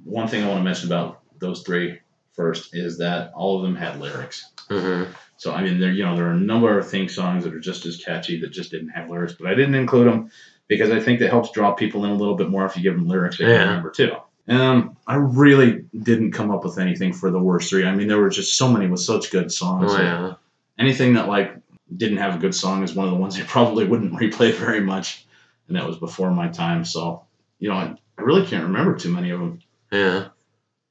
one 0.02 0.26
thing 0.26 0.42
I 0.42 0.48
want 0.48 0.58
to 0.58 0.64
mention 0.64 0.88
about 0.88 1.22
those 1.38 1.62
three 1.62 2.00
first 2.34 2.74
is 2.74 2.98
that 2.98 3.32
all 3.34 3.58
of 3.58 3.62
them 3.62 3.76
had 3.76 4.00
lyrics. 4.00 4.50
Mm-hmm. 4.68 5.12
So 5.40 5.54
I 5.54 5.62
mean, 5.62 5.80
there 5.80 5.90
you 5.90 6.04
know 6.04 6.14
there 6.14 6.26
are 6.26 6.32
a 6.32 6.38
number 6.38 6.78
of 6.78 6.86
theme 6.86 7.08
songs 7.08 7.44
that 7.44 7.54
are 7.54 7.60
just 7.60 7.86
as 7.86 7.96
catchy 7.96 8.38
that 8.40 8.50
just 8.50 8.70
didn't 8.70 8.90
have 8.90 9.08
lyrics, 9.08 9.32
but 9.32 9.50
I 9.50 9.54
didn't 9.54 9.74
include 9.74 10.06
them 10.06 10.30
because 10.68 10.90
I 10.90 11.00
think 11.00 11.18
that 11.20 11.30
helps 11.30 11.50
draw 11.52 11.72
people 11.72 12.04
in 12.04 12.10
a 12.10 12.14
little 12.14 12.34
bit 12.34 12.50
more 12.50 12.66
if 12.66 12.76
you 12.76 12.82
give 12.82 12.94
them 12.94 13.08
lyrics 13.08 13.38
they 13.38 13.46
Yeah. 13.46 13.56
can 13.56 13.68
remember 13.68 13.90
too. 13.90 14.12
Um, 14.48 14.98
I 15.06 15.14
really 15.14 15.86
didn't 16.02 16.32
come 16.32 16.50
up 16.50 16.62
with 16.62 16.78
anything 16.78 17.14
for 17.14 17.30
the 17.30 17.38
worst 17.38 17.70
three. 17.70 17.86
I 17.86 17.94
mean, 17.94 18.06
there 18.06 18.18
were 18.18 18.28
just 18.28 18.54
so 18.54 18.70
many 18.70 18.86
with 18.86 19.00
such 19.00 19.30
good 19.30 19.50
songs. 19.50 19.92
Oh, 19.94 19.98
yeah. 19.98 20.34
Anything 20.78 21.14
that 21.14 21.26
like 21.26 21.56
didn't 21.96 22.18
have 22.18 22.34
a 22.34 22.38
good 22.38 22.54
song 22.54 22.82
is 22.82 22.92
one 22.94 23.06
of 23.08 23.14
the 23.14 23.18
ones 23.18 23.40
I 23.40 23.44
probably 23.44 23.86
wouldn't 23.86 24.12
replay 24.20 24.52
very 24.52 24.80
much, 24.82 25.24
and 25.68 25.76
that 25.78 25.86
was 25.86 25.96
before 25.96 26.30
my 26.32 26.48
time. 26.48 26.84
So 26.84 27.24
you 27.60 27.70
know, 27.70 27.76
I, 27.76 27.94
I 28.18 28.22
really 28.22 28.44
can't 28.44 28.64
remember 28.64 28.94
too 28.94 29.10
many 29.10 29.30
of 29.30 29.40
them. 29.40 29.60
Yeah. 29.90 30.28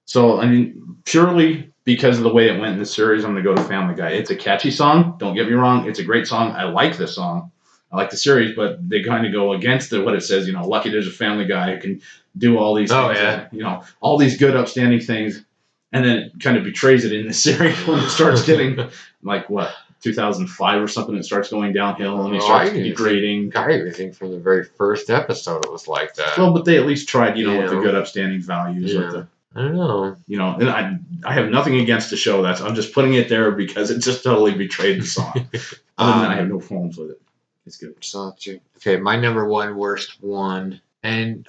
So 0.05 0.41
I 0.41 0.47
mean, 0.47 0.97
purely 1.05 1.71
because 1.95 2.17
of 2.19 2.23
the 2.23 2.31
way 2.31 2.47
it 2.49 2.59
went 2.59 2.73
in 2.73 2.77
the 2.77 2.85
series, 2.85 3.23
I'm 3.25 3.31
gonna 3.31 3.41
go 3.43 3.55
to 3.55 3.63
Family 3.63 3.95
Guy. 3.95 4.09
It's 4.11 4.29
a 4.29 4.35
catchy 4.35 4.69
song. 4.69 5.15
Don't 5.17 5.33
get 5.33 5.47
me 5.47 5.53
wrong. 5.53 5.87
It's 5.89 5.97
a 5.97 6.03
great 6.03 6.27
song. 6.27 6.51
I 6.51 6.65
like 6.65 6.97
this 6.97 7.15
song. 7.15 7.51
I 7.91 7.97
like 7.97 8.11
the 8.11 8.17
series, 8.17 8.55
but 8.55 8.87
they 8.87 9.01
kind 9.01 9.25
of 9.25 9.31
go 9.33 9.53
against 9.53 9.89
the, 9.89 10.03
what 10.03 10.13
it 10.13 10.21
says. 10.21 10.45
You 10.45 10.53
know, 10.53 10.67
lucky 10.67 10.91
there's 10.91 11.07
a 11.07 11.11
Family 11.11 11.45
Guy 11.45 11.73
who 11.73 11.81
can 11.81 12.01
do 12.37 12.59
all 12.59 12.75
these. 12.75 12.91
Oh, 12.91 13.07
things 13.07 13.17
yeah. 13.19 13.35
that- 13.37 13.53
you 13.53 13.63
know, 13.63 13.83
all 14.01 14.19
these 14.19 14.37
good, 14.37 14.55
upstanding 14.55 14.99
things, 14.99 15.43
and 15.91 16.05
then 16.05 16.17
it 16.17 16.39
kind 16.39 16.57
of 16.57 16.63
betrays 16.63 17.05
it 17.05 17.11
in 17.11 17.25
the 17.27 17.33
series 17.47 17.75
when 17.87 17.97
it 17.97 18.09
starts 18.09 18.45
getting 18.45 18.77
like 19.23 19.49
what 19.49 19.73
2005 20.01 20.81
or 20.83 20.87
something. 20.87 21.15
It 21.17 21.25
starts 21.25 21.49
going 21.49 21.73
downhill 21.73 22.23
and 22.23 22.35
it 22.35 22.43
Oh, 22.43 22.45
starts 22.45 22.69
I 22.69 22.73
degrading. 22.73 23.51
I 23.55 23.71
even 23.79 23.91
think 23.93 24.13
from 24.13 24.29
the 24.31 24.37
very 24.39 24.63
first 24.63 25.09
episode 25.09 25.65
it 25.65 25.71
was 25.71 25.87
like 25.87 26.13
that. 26.13 26.37
Well, 26.37 26.53
but 26.53 26.65
they 26.65 26.77
at 26.77 26.85
least 26.85 27.09
tried, 27.09 27.35
you 27.39 27.47
know, 27.47 27.57
with 27.59 27.71
the 27.71 27.79
good, 27.81 27.95
upstanding 27.95 28.41
values. 28.41 28.93
Yeah. 28.93 29.23
With 29.53 29.55
the, 29.55 29.61
I 29.61 29.63
don't 29.63 29.75
know. 29.77 30.15
you 30.27 30.37
know, 30.37 30.55
and 30.55 30.69
I 30.69 30.97
I 31.25 31.33
have 31.33 31.49
nothing 31.49 31.79
against 31.79 32.09
the 32.09 32.17
show. 32.17 32.41
That's 32.41 32.61
I'm 32.61 32.75
just 32.75 32.93
putting 32.93 33.13
it 33.13 33.29
there 33.29 33.51
because 33.51 33.91
it 33.91 33.99
just 33.99 34.23
totally 34.23 34.53
betrayed 34.53 35.01
the 35.01 35.05
song. 35.05 35.33
Other 35.97 36.11
than 36.11 36.21
that, 36.21 36.31
I 36.31 36.35
have 36.35 36.47
no 36.49 36.59
problems 36.59 36.97
with 36.97 37.11
it. 37.11 37.21
It's 37.65 37.77
good. 37.77 37.95
So, 38.01 38.33
okay, 38.77 38.97
my 38.97 39.15
number 39.19 39.47
one 39.47 39.75
worst 39.75 40.21
one, 40.23 40.81
and 41.03 41.45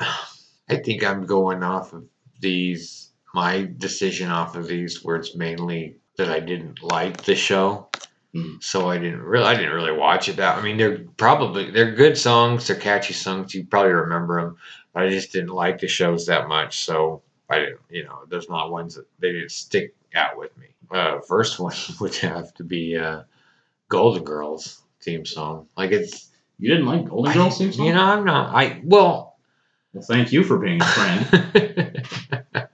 I 0.69 0.77
think 0.77 1.05
I'm 1.05 1.25
going 1.27 1.63
off 1.63 1.93
of 1.93 2.05
these. 2.41 3.09
My 3.33 3.69
decision 3.79 4.29
off 4.31 4.57
of 4.57 4.67
these 4.67 5.05
where 5.05 5.15
it's 5.17 5.37
mainly 5.37 5.97
that 6.17 6.29
I 6.31 6.41
didn't 6.41 6.83
like 6.83 7.23
the 7.25 7.35
show, 7.37 7.89
Mm. 8.35 8.63
so 8.63 8.89
I 8.89 8.99
didn't 8.99 9.23
really. 9.23 9.45
I 9.45 9.55
didn't 9.55 9.73
really 9.73 9.93
watch 9.97 10.29
it. 10.29 10.37
That 10.37 10.57
I 10.59 10.63
mean, 10.63 10.77
they're 10.77 10.99
probably 11.17 11.71
they're 11.71 11.95
good 11.95 12.17
songs. 12.19 12.67
They're 12.67 12.77
catchy 12.77 13.13
songs. 13.15 13.55
You 13.55 13.65
probably 13.65 13.93
remember 13.93 14.41
them, 14.41 14.57
but 14.95 15.03
I 15.05 15.09
just 15.11 15.33
didn't 15.33 15.51
like 15.51 15.81
the 15.81 15.89
shows 15.89 16.27
that 16.27 16.47
much. 16.49 16.85
So 16.85 17.23
I 17.51 17.59
didn't. 17.59 17.81
You 17.91 18.05
know, 18.05 18.21
there's 18.29 18.49
not 18.49 18.71
ones 18.71 18.95
that 18.95 19.07
they 19.19 19.33
didn't 19.33 19.51
stick 19.51 19.95
out 20.15 20.39
with 20.39 20.57
me. 20.57 20.67
Uh, 20.91 21.21
first 21.21 21.59
one 21.61 21.75
would 22.01 22.15
have 22.17 22.55
to 22.55 22.65
be 22.65 22.97
uh, 22.97 23.23
Golden 23.89 24.25
Girls 24.25 24.83
theme 25.03 25.27
song. 25.27 25.67
Like 25.77 25.93
it's 25.93 26.29
You 26.59 26.71
didn't 26.71 26.87
like 26.87 27.09
Golden 27.09 27.33
Girls 27.33 27.59
theme 27.59 27.73
song? 27.73 27.87
you 27.87 27.93
know, 27.93 28.03
I'm 28.03 28.25
not. 28.25 28.55
I 28.55 28.81
well, 28.85 29.37
Well, 29.93 30.03
thank 30.05 30.33
you 30.33 30.45
for 30.45 30.59
being 30.59 30.81
a 30.81 30.85
friend. 30.85 32.09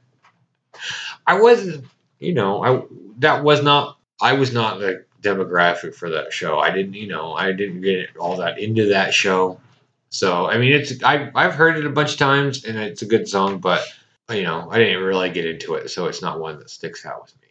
I 1.27 1.41
wasn't. 1.41 1.85
You 2.19 2.35
know, 2.35 2.63
I 2.63 2.83
that 3.19 3.43
was 3.45 3.63
not. 3.63 3.99
I 4.21 4.33
was 4.35 4.53
not 4.53 4.79
the 4.79 5.05
demographic 5.23 5.95
for 5.95 6.11
that 6.11 6.33
show. 6.33 6.59
I 6.59 6.71
didn't. 6.71 6.95
You 6.95 7.09
know, 7.09 7.35
I 7.35 7.53
didn't 7.53 7.81
get 7.81 8.17
all 8.17 8.37
that 8.37 8.59
into 8.59 8.87
that 8.91 9.13
show. 9.13 9.61
So 10.09 10.47
I 10.47 10.59
mean, 10.59 10.73
it's 10.73 11.03
I 11.03 11.31
I've 11.35 11.55
heard 11.55 11.77
it 11.77 11.85
a 11.87 11.91
bunch 11.91 12.13
of 12.13 12.19
times, 12.19 12.65
and 12.65 12.79
it's 12.79 13.03
a 13.03 13.07
good 13.07 13.29
song, 13.29 13.59
but 13.59 13.83
you 14.31 14.43
know, 14.43 14.69
I 14.71 14.79
didn't 14.79 15.03
really 15.05 15.31
get 15.31 15.47
into 15.47 15.75
it, 15.75 15.91
so 15.91 16.07
it's 16.07 16.23
not 16.23 16.41
one 16.41 16.59
that 16.59 16.71
sticks 16.71 17.07
out 17.07 17.23
with 17.23 17.35
me. 17.41 17.49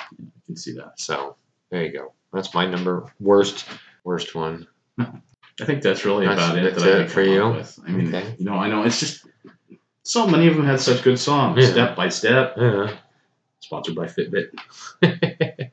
I 0.00 0.40
can 0.46 0.56
see 0.56 0.72
that. 0.72 0.98
So 0.98 1.36
there 1.70 1.84
you 1.84 1.92
go. 1.92 2.12
That's 2.32 2.54
my 2.54 2.66
number 2.66 3.12
worst 3.20 3.66
worst 4.04 4.34
one. 4.34 4.66
I 4.98 5.64
think 5.66 5.82
that's 5.82 6.04
really 6.06 6.26
That's- 6.26 6.44
about 6.48 6.58
it 6.58 6.62
that's 6.72 6.82
that 6.84 7.00
I 7.00 7.02
it 7.02 7.10
for 7.10 7.22
you? 7.22 7.42
I 7.42 7.90
mean, 7.90 8.14
Okay. 8.14 8.34
you 8.38 8.44
know, 8.46 8.54
I 8.54 8.68
know 8.68 8.82
it's 8.84 8.98
just 9.00 9.26
so 10.04 10.26
many 10.26 10.46
of 10.48 10.56
them 10.56 10.64
had 10.64 10.80
such 10.80 11.02
good 11.02 11.18
songs. 11.18 11.62
Yeah. 11.62 11.70
Step 11.70 11.96
by 11.96 12.08
step. 12.08 12.54
Yeah. 12.56 12.96
Sponsored 13.60 13.94
by 13.94 14.06
Fitbit. 14.06 14.52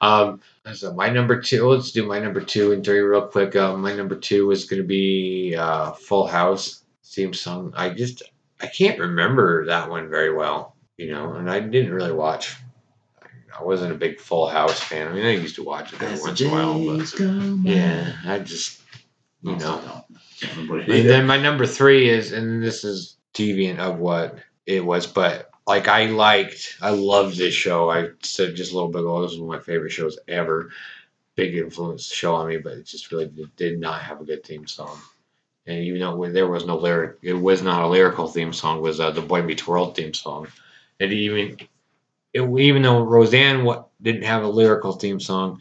um, 0.00 0.40
so 0.72 0.92
my 0.94 1.08
number 1.08 1.40
two. 1.40 1.68
Let's 1.68 1.90
do 1.90 2.06
my 2.06 2.20
number 2.20 2.40
two 2.40 2.72
and 2.72 2.84
three 2.84 3.00
real 3.00 3.26
quick. 3.26 3.56
Uh, 3.56 3.76
my 3.76 3.94
number 3.94 4.14
two 4.14 4.50
is 4.52 4.64
going 4.66 4.80
to 4.80 4.86
be 4.86 5.56
uh, 5.58 5.90
Full 5.92 6.26
House 6.28 6.84
theme 7.04 7.34
song. 7.34 7.72
I 7.76 7.90
just 7.90 8.22
I 8.60 8.66
can't 8.66 8.98
remember 8.98 9.66
that 9.66 9.90
one 9.90 10.08
very 10.08 10.32
well, 10.34 10.76
you 10.96 11.10
know, 11.10 11.34
and 11.34 11.50
I 11.50 11.60
didn't 11.60 11.92
really 11.92 12.12
watch. 12.12 12.56
I 13.58 13.62
wasn't 13.62 13.92
a 13.92 13.96
big 13.96 14.20
Full 14.20 14.48
House 14.48 14.78
fan. 14.78 15.08
I 15.08 15.12
mean, 15.12 15.24
I 15.24 15.30
used 15.30 15.56
to 15.56 15.64
watch 15.64 15.92
it 15.92 16.02
every 16.02 16.20
once 16.20 16.40
in 16.40 16.48
a 16.48 16.50
while, 16.50 16.96
but 16.96 17.18
yeah, 17.70 18.12
I 18.24 18.38
just 18.40 18.80
you 19.42 19.56
know. 19.56 20.04
What 20.66 20.80
it 20.80 20.88
And 20.88 21.08
then 21.08 21.26
my 21.26 21.38
number 21.38 21.66
three 21.66 22.08
is, 22.08 22.32
and 22.32 22.62
this 22.62 22.84
is 22.84 23.16
deviant 23.34 23.78
of 23.78 23.98
what 23.98 24.38
it 24.66 24.84
was, 24.84 25.06
but 25.06 25.50
like 25.66 25.88
I 25.88 26.06
liked, 26.06 26.76
I 26.82 26.90
loved 26.90 27.36
this 27.36 27.54
show. 27.54 27.90
I 27.90 28.10
said 28.22 28.56
just 28.56 28.72
a 28.72 28.74
little 28.74 28.90
bit 28.90 29.00
ago, 29.00 29.22
this 29.22 29.32
was 29.32 29.40
one 29.40 29.56
of 29.56 29.60
my 29.60 29.64
favorite 29.64 29.90
shows 29.90 30.18
ever. 30.28 30.70
Big 31.34 31.56
influence 31.56 32.06
show 32.06 32.34
on 32.34 32.48
me, 32.48 32.56
but 32.56 32.74
it 32.74 32.86
just 32.86 33.12
really 33.12 33.26
did, 33.26 33.54
did 33.56 33.80
not 33.80 34.00
have 34.00 34.20
a 34.20 34.24
good 34.24 34.44
theme 34.44 34.66
song. 34.66 34.98
And 35.66 35.78
even 35.84 36.00
though 36.00 36.30
there 36.30 36.48
was 36.48 36.64
no 36.64 36.76
lyric, 36.76 37.18
it 37.22 37.34
was 37.34 37.62
not 37.62 37.82
a 37.82 37.88
lyrical 37.88 38.28
theme 38.28 38.52
song. 38.52 38.80
Was 38.80 39.00
uh, 39.00 39.10
the 39.10 39.22
Boy 39.22 39.42
Meets 39.42 39.66
World 39.66 39.96
theme 39.96 40.14
song? 40.14 40.48
It 40.98 41.12
even, 41.12 41.58
it, 42.32 42.42
even 42.42 42.82
though 42.82 43.02
Roseanne 43.02 43.64
what 43.64 43.88
didn't 44.00 44.22
have 44.24 44.44
a 44.44 44.48
lyrical 44.48 44.92
theme 44.92 45.20
song, 45.20 45.60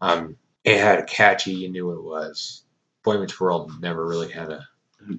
um, 0.00 0.36
it 0.64 0.78
had 0.78 0.98
a 0.98 1.04
catchy. 1.04 1.52
You 1.52 1.70
knew 1.70 1.86
what 1.86 1.98
it 1.98 2.04
was. 2.04 2.62
Boy 3.02 3.18
Meets 3.18 3.40
World 3.40 3.72
never 3.80 4.06
really 4.06 4.30
had 4.30 4.50
a 4.50 4.68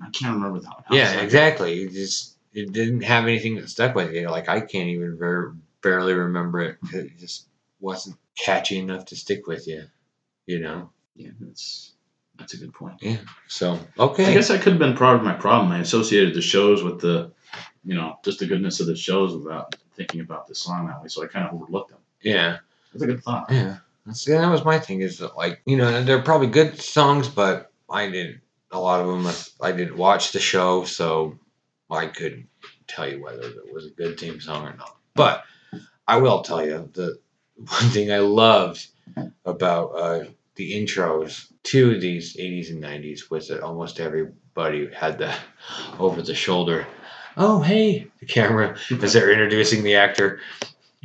I 0.02 0.10
can't 0.10 0.36
remember 0.36 0.60
that 0.60 0.74
one. 0.74 0.84
How 0.86 0.96
Yeah, 0.96 1.22
exactly. 1.22 1.84
It 1.84 1.92
just 1.92 2.36
it 2.54 2.72
didn't 2.72 3.02
have 3.02 3.26
anything 3.26 3.56
that 3.56 3.70
stuck 3.70 3.96
with 3.96 4.14
you. 4.14 4.30
Like 4.30 4.50
I 4.50 4.62
can't 4.62 4.90
even 4.90 5.18
ver- 5.18 5.56
barely 5.82 6.14
remember 6.14 6.62
it. 6.62 6.78
It 6.94 7.18
just 7.18 7.48
wasn't 7.80 8.18
catchy 8.36 8.80
enough 8.80 9.06
to 9.06 9.16
stick 9.16 9.48
with 9.48 9.68
you. 9.68 9.86
You 10.46 10.60
know. 10.60 10.92
Yeah, 11.16 11.32
that's 11.40 11.94
that's 12.38 12.54
a 12.54 12.58
good 12.58 12.74
point. 12.74 12.96
Yeah. 13.02 13.18
So 13.48 13.80
okay. 13.98 14.26
I 14.26 14.34
guess 14.34 14.50
I 14.50 14.58
could 14.58 14.74
have 14.74 14.80
been 14.80 14.96
part 14.96 15.18
of 15.18 15.24
my 15.24 15.34
problem. 15.34 15.72
I 15.72 15.80
associated 15.80 16.34
the 16.34 16.42
shows 16.42 16.84
with 16.84 17.00
the, 17.00 17.32
you 17.84 17.96
know, 17.96 18.20
just 18.24 18.40
the 18.40 18.46
goodness 18.46 18.80
of 18.80 18.88
the 18.88 18.96
shows 18.96 19.36
without 19.36 19.76
thinking 19.96 20.22
about 20.22 20.48
the 20.48 20.56
song 20.56 20.88
that 20.88 21.02
way. 21.02 21.08
So 21.08 21.24
I 21.24 21.28
kind 21.28 21.48
of 21.48 21.54
overlooked 21.54 21.90
them. 21.90 22.00
Yeah. 22.22 22.58
That's 22.94 23.04
a 23.04 23.08
good 23.08 23.24
thought. 23.24 23.48
Yeah. 23.50 23.78
See, 24.14 24.32
that 24.32 24.50
was 24.50 24.64
my 24.64 24.80
thing. 24.80 25.02
Is 25.02 25.18
that 25.20 25.36
like 25.36 25.62
you 25.66 25.76
know 25.76 26.04
they're 26.04 26.22
probably 26.22 26.48
good 26.48 26.80
songs, 26.82 27.28
but 27.28 27.72
I 27.90 28.10
didn't. 28.10 28.42
A 28.72 28.80
lot 28.80 29.02
of 29.02 29.08
them 29.08 29.34
I 29.62 29.72
didn't 29.72 29.98
watch 29.98 30.32
the 30.32 30.40
show, 30.40 30.86
so 30.86 31.38
I 31.90 32.08
couldn't 32.08 32.48
tell 32.88 33.10
you 33.10 33.22
whether 33.22 33.42
it 33.42 33.74
was 33.74 33.86
a 33.86 33.90
good 33.90 34.20
theme 34.20 34.40
song 34.40 34.66
or 34.66 34.76
not. 34.76 34.96
But 35.14 35.44
I 36.08 36.18
will 36.18 36.42
tell 36.42 36.66
you 36.66 36.90
the 36.94 37.20
one 37.56 37.90
thing 37.90 38.12
I 38.12 38.20
loved 38.20 38.88
about 39.46 39.88
uh, 39.96 40.24
the 40.58 40.74
intros 40.74 41.52
to 41.64 42.00
these 42.00 42.36
80s 42.36 42.70
and 42.70 42.84
90s 42.84 43.30
was 43.30 43.48
that 43.48 43.62
almost 43.62 44.00
everybody 44.00 44.92
had 44.94 45.18
the 45.18 45.34
over 46.00 46.22
the 46.22 46.36
shoulder. 46.36 46.86
Oh, 47.38 47.62
hey, 47.62 48.08
the 48.20 48.26
camera 48.26 48.78
as 49.02 49.14
they're 49.14 49.32
introducing 49.32 49.84
the 49.84 49.96
actor. 49.96 50.40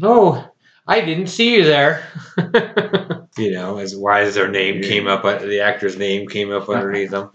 Oh, 0.02 0.50
I 0.86 1.00
didn't 1.02 1.28
see 1.28 1.54
you 1.54 1.64
there. 1.64 2.04
you 3.38 3.52
know, 3.52 3.78
as 3.78 3.94
why 3.94 4.22
as 4.22 4.34
their 4.34 4.48
name 4.48 4.82
came 4.82 5.06
up, 5.06 5.24
uh, 5.24 5.38
the 5.38 5.60
actor's 5.60 5.96
name 5.96 6.28
came 6.28 6.50
up 6.50 6.68
underneath 6.68 7.10
them. 7.10 7.30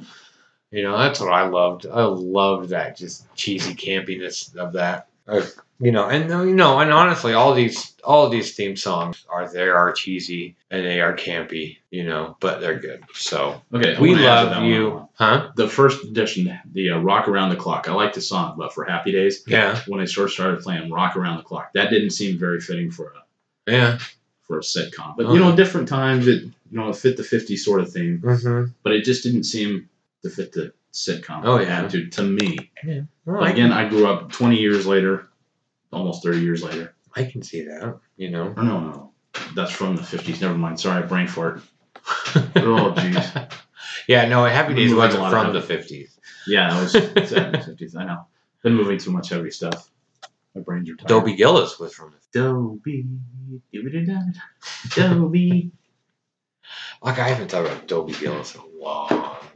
You 0.71 0.83
know, 0.83 0.97
that's 0.97 1.19
what 1.19 1.31
I 1.31 1.47
loved. 1.47 1.85
I 1.85 2.03
loved 2.03 2.69
that 2.69 2.97
just 2.97 3.33
cheesy 3.35 3.73
campiness 3.73 4.53
of 4.57 4.73
that. 4.73 5.07
Uh, 5.27 5.45
you 5.79 5.91
know, 5.91 6.07
and 6.07 6.29
you 6.49 6.55
know, 6.55 6.79
and 6.79 6.91
honestly, 6.91 7.33
all 7.33 7.53
these 7.53 7.93
all 8.03 8.29
these 8.29 8.55
theme 8.55 8.75
songs 8.75 9.25
are 9.29 9.47
they 9.47 9.67
are 9.69 9.91
cheesy 9.91 10.55
and 10.71 10.83
they 10.85 11.01
are 11.01 11.15
campy. 11.15 11.77
You 11.91 12.05
know, 12.05 12.35
but 12.39 12.61
they're 12.61 12.79
good. 12.79 13.03
So 13.13 13.61
Okay, 13.73 13.95
I 13.95 13.99
we 13.99 14.15
love 14.15 14.49
one. 14.57 14.65
you, 14.65 15.07
huh? 15.15 15.51
The 15.55 15.67
first 15.67 16.03
edition, 16.03 16.57
the 16.73 16.91
uh, 16.91 16.97
Rock 16.99 17.27
Around 17.27 17.49
the 17.49 17.55
Clock. 17.57 17.87
I 17.89 17.93
like 17.93 18.13
the 18.13 18.21
song, 18.21 18.55
but 18.57 18.73
for 18.73 18.85
Happy 18.85 19.11
Days, 19.11 19.43
Yeah, 19.47 19.79
when 19.87 19.99
I 19.99 20.05
first 20.07 20.33
started 20.33 20.61
playing 20.61 20.91
Rock 20.91 21.15
Around 21.15 21.37
the 21.37 21.43
Clock, 21.43 21.73
that 21.73 21.89
didn't 21.91 22.11
seem 22.11 22.39
very 22.39 22.59
fitting 22.59 22.89
for 22.89 23.13
a 23.67 23.71
yeah. 23.71 23.99
for 24.43 24.57
a 24.57 24.61
sitcom. 24.61 25.15
But 25.15 25.27
Oh. 25.27 25.33
you 25.33 25.39
know, 25.39 25.55
different 25.55 25.87
times 25.87 26.27
it 26.27 26.43
you 26.43 26.53
know 26.71 26.89
it 26.89 26.95
fit 26.95 27.17
the 27.17 27.23
'50s 27.23 27.59
sort 27.59 27.81
of 27.81 27.91
theme, 27.91 28.19
Mm-hmm. 28.19 28.71
but 28.81 28.93
it 28.93 29.03
just 29.03 29.21
didn't 29.23 29.43
seem 29.43 29.89
to 30.23 30.29
fit 30.31 30.53
the 30.53 30.73
sitcom 30.93 31.41
Oh, 31.43 31.59
yeah. 31.59 31.79
attitude 31.79 32.11
to 32.13 32.23
me. 32.23 32.71
Well, 33.25 33.39
But 33.41 33.51
again, 33.51 33.71
I 33.71 33.87
grew 33.89 34.07
up 34.07 34.31
20 34.31 34.57
years 34.57 34.85
later, 34.87 35.29
almost 35.91 36.23
30 36.23 36.39
years 36.41 36.63
later. 36.63 36.95
I 37.15 37.25
can 37.25 37.41
see 37.41 37.63
that. 37.65 37.99
You 38.17 38.29
know. 38.29 38.53
Or 38.55 38.63
no, 38.63 38.79
no, 38.79 39.11
that's 39.55 39.71
from 39.71 39.95
the 39.95 40.01
50s. 40.01 40.41
Never 40.41 40.57
mind. 40.57 40.79
Sorry, 40.79 41.05
brain 41.07 41.27
fart. 41.27 41.61
Oh, 42.55 42.93
jeez. 42.95 43.51
Yeah, 44.07 44.25
no, 44.29 44.45
Happy 44.45 44.73
Days 44.73 44.93
wasn't 44.93 45.29
from 45.29 45.51
the 45.53 45.61
fifties. 45.61 46.17
Yeah, 46.45 46.69
that 46.69 46.81
was 46.81 46.93
the 46.93 46.99
50s. 46.99 47.95
I 47.97 48.05
know. 48.05 48.25
Been 48.63 48.73
moving 48.75 48.97
too 48.99 49.11
much 49.11 49.29
heavy 49.29 49.51
stuff. 49.51 49.89
My 50.55 50.61
brains 50.61 50.89
are 50.89 50.95
tired. 50.95 51.07
Dobie 51.09 51.35
Gillis 51.35 51.77
was 51.77 51.93
from 51.93 52.11
the 52.11 52.17
Dobie. 52.39 53.05
Dobie. 54.95 55.71
like 57.01 57.19
I 57.19 57.27
haven't 57.29 57.51
thought 57.51 57.65
about 57.65 57.87
Dobie 57.87 58.13
Gillis 58.13 58.55
in 58.55 58.61
a 58.61 58.65
long 58.83 59.09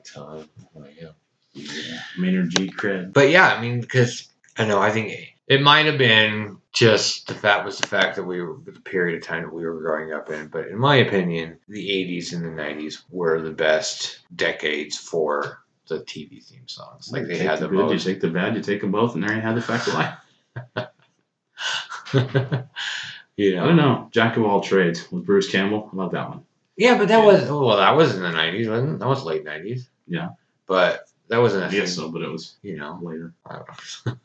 time. 0.04 0.50
Oh, 0.76 0.86
yeah. 1.00 1.10
Yeah. 1.54 2.00
Maynard 2.18 2.50
G. 2.52 2.70
Krebs. 2.70 3.12
But 3.12 3.30
yeah, 3.30 3.54
I 3.54 3.62
mean, 3.62 3.82
because 3.82 4.28
I 4.58 4.66
know 4.66 4.80
I 4.82 4.92
think 4.92 5.36
it 5.48 5.62
might 5.62 5.86
have 5.86 5.98
been 5.98 6.58
just 6.72 7.28
the 7.28 7.34
fact 7.34 7.66
was 7.66 7.78
the 7.78 7.88
fact 7.88 8.16
that 8.16 8.24
we 8.24 8.42
were 8.42 8.58
the 8.64 8.80
period 8.80 9.18
of 9.22 9.28
time 9.28 9.44
that 9.44 9.54
we 9.54 9.66
were 9.66 9.80
growing 9.82 10.14
up 10.14 10.30
in. 10.30 10.48
But 10.48 10.68
in 10.70 10.78
my 10.78 10.96
opinion, 10.98 11.60
the 11.68 11.90
'80s 11.90 12.34
and 12.34 12.44
the 12.46 12.62
'90s 12.62 13.02
were 13.10 13.42
the 13.42 13.52
best 13.52 14.20
decades 14.36 14.98
for 14.98 15.62
the 15.88 16.00
TV 16.00 16.44
theme 16.44 16.68
songs. 16.68 17.12
Like 17.12 17.28
they 17.28 17.38
had 17.38 17.60
the 17.60 17.68
the 17.68 17.76
good, 17.76 17.80
most. 17.80 18.06
You 18.06 18.14
take 18.14 18.22
the 18.22 18.30
bad, 18.30 18.56
you 18.56 18.62
take 18.62 18.82
them 18.82 18.92
both, 18.92 19.16
and 19.16 19.24
there 19.24 19.36
you 19.36 19.42
have 19.42 19.56
the 19.56 19.62
fact 19.62 19.88
of 19.88 19.94
life. 19.96 20.16
you 23.36 23.60
I 23.60 23.66
don't 23.66 23.76
know. 23.76 24.08
Jack 24.12 24.38
of 24.38 24.44
all 24.44 24.62
trades 24.62 25.12
with 25.12 25.26
Bruce 25.26 25.50
Campbell. 25.52 25.90
I 25.92 25.96
love 25.96 26.12
that 26.12 26.30
one. 26.30 26.46
Yeah, 26.78 26.98
but 26.98 27.10
that 27.10 27.20
Yeah. 27.20 27.26
was 27.26 27.50
well, 27.50 27.78
that 27.78 27.96
was 27.98 28.16
in 28.16 28.22
the 28.22 28.30
'90s, 28.30 28.70
wasn't 28.70 28.94
it? 28.94 29.00
That 29.00 29.08
was 29.10 29.24
late 29.24 29.44
'90s. 29.44 29.88
Yeah. 30.08 30.30
But 30.66 31.06
that 31.32 31.40
wasn't 31.40 31.64
a 31.64 31.68
I 31.68 31.72
guess 31.72 31.96
thing, 31.96 32.06
so, 32.06 32.10
but 32.12 32.22
it 32.22 32.30
was 32.30 32.56
you 32.62 32.78
know. 32.78 33.00
later. 33.02 33.34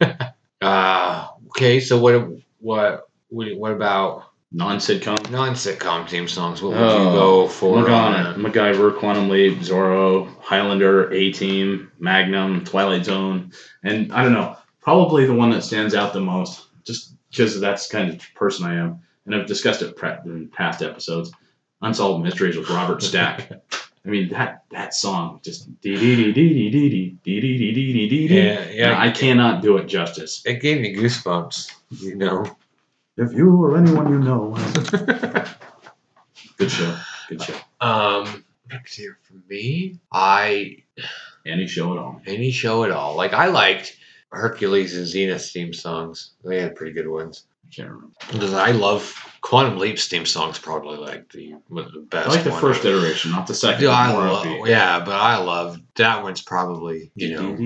uh, 0.62 1.28
okay, 1.48 1.80
so 1.80 1.98
what 1.98 2.28
what 2.60 3.08
what 3.30 3.72
about 3.72 4.24
Non 4.52 4.78
sitcom. 4.78 5.30
non-sitcom 5.30 6.08
theme 6.08 6.28
songs? 6.28 6.62
What 6.62 6.72
would 6.72 6.80
Oh, 6.80 6.98
you 6.98 7.18
go 7.18 7.48
for? 7.48 7.80
Madonna, 7.80 8.30
on 8.30 8.34
MacGyver, 8.42 8.96
Quantum 8.98 9.28
Leap, 9.28 9.58
Zorro, 9.58 10.28
Highlander, 10.40 11.12
A 11.12 11.32
Team, 11.32 11.90
Magnum, 11.98 12.64
Twilight 12.64 13.04
Zone, 13.04 13.52
and 13.82 14.12
I 14.12 14.22
don't 14.22 14.32
know, 14.32 14.56
probably 14.80 15.26
the 15.26 15.34
one 15.34 15.50
that 15.50 15.62
stands 15.64 15.94
out 15.94 16.12
the 16.12 16.20
most, 16.20 16.68
just 16.84 17.14
because 17.30 17.60
that's 17.60 17.88
the 17.88 17.96
kind 17.98 18.14
of 18.14 18.22
person 18.34 18.66
I 18.66 18.76
am, 18.76 19.00
and 19.26 19.34
I've 19.34 19.46
discussed 19.46 19.82
it 19.82 19.96
in 20.24 20.48
past 20.48 20.80
episodes. 20.82 21.32
Unsolved 21.82 22.24
Mysteries 22.24 22.56
with 22.56 22.70
Robert 22.70 23.02
Stack. 23.02 23.50
I 24.06 24.08
mean 24.08 24.28
that 24.28 24.62
that 24.70 24.94
song 24.94 25.40
just 25.42 25.68
dee 25.80 25.96
dee 25.96 26.16
dee 26.16 26.32
dee 26.32 26.70
dee 26.70 26.70
dee 26.70 26.90
dee 27.24 27.40
dee 27.40 27.40
dee 27.58 27.72
dee 27.74 27.92
dee 27.92 28.08
dee 28.08 28.28
dee. 28.28 28.34
Yeah, 28.40 28.68
yeah. 28.70 29.00
I 29.00 29.10
cannot 29.10 29.62
do 29.62 29.76
it 29.78 29.86
justice. 29.88 30.42
It 30.46 30.60
gave 30.60 30.80
me 30.80 30.94
goosebumps. 30.94 31.72
You 31.90 32.14
know. 32.14 32.56
If 33.16 33.32
you 33.32 33.50
or 33.64 33.78
anyone 33.78 34.12
you 34.12 34.18
know, 34.18 34.54
good 36.58 36.70
show, 36.70 36.96
good 37.28 37.42
show. 37.42 37.54
um, 37.80 38.44
let's 38.70 38.92
see 38.92 39.02
here 39.02 39.18
for 39.22 39.34
me. 39.48 39.98
I 40.12 40.84
Any 41.46 41.66
show 41.66 41.92
at 41.92 41.98
all. 41.98 42.20
any 42.26 42.50
show 42.50 42.84
at 42.84 42.90
all. 42.90 43.16
Like 43.16 43.32
I 43.32 43.46
liked 43.46 43.96
Hercules 44.30 44.96
and 44.96 45.06
Xena 45.06 45.40
theme 45.52 45.72
songs. 45.72 46.32
They 46.44 46.60
had 46.60 46.76
pretty 46.76 46.92
good 46.92 47.08
ones. 47.08 47.44
I 47.66 47.74
can't 47.74 47.88
remember. 47.88 48.14
Because 48.32 48.54
I 48.54 48.70
love 48.70 49.14
Quantum 49.40 49.78
Leap's 49.78 50.08
theme 50.08 50.26
songs. 50.26 50.58
Probably 50.58 50.98
like 50.98 51.30
the 51.32 51.54
one 51.68 51.84
of 51.84 51.92
the 51.92 52.00
best. 52.00 52.28
I 52.28 52.30
like 52.30 52.44
the 52.44 52.50
one. 52.50 52.60
first 52.60 52.84
iteration, 52.84 53.32
not 53.32 53.46
the 53.46 53.54
second. 53.54 53.84
Yeah, 53.84 53.90
I 53.90 54.12
love, 54.12 54.68
yeah, 54.68 55.00
but 55.00 55.14
I 55.14 55.38
love 55.38 55.80
that 55.96 56.22
one's 56.22 56.42
probably 56.42 57.10
you 57.14 57.34
know. 57.34 57.56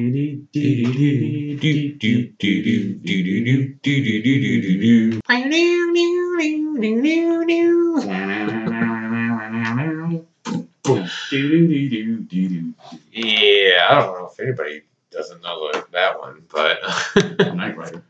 Yeah, 13.13 13.87
I 13.89 13.95
don't 14.01 14.19
know 14.19 14.31
if 14.33 14.41
anybody 14.41 14.83
doesn't 15.11 15.43
know 15.43 15.71
that- 15.73 15.91
that 15.93 16.19
one, 16.21 16.43
but 16.53 16.79
Knight 17.55 17.77
Rider. 17.77 18.03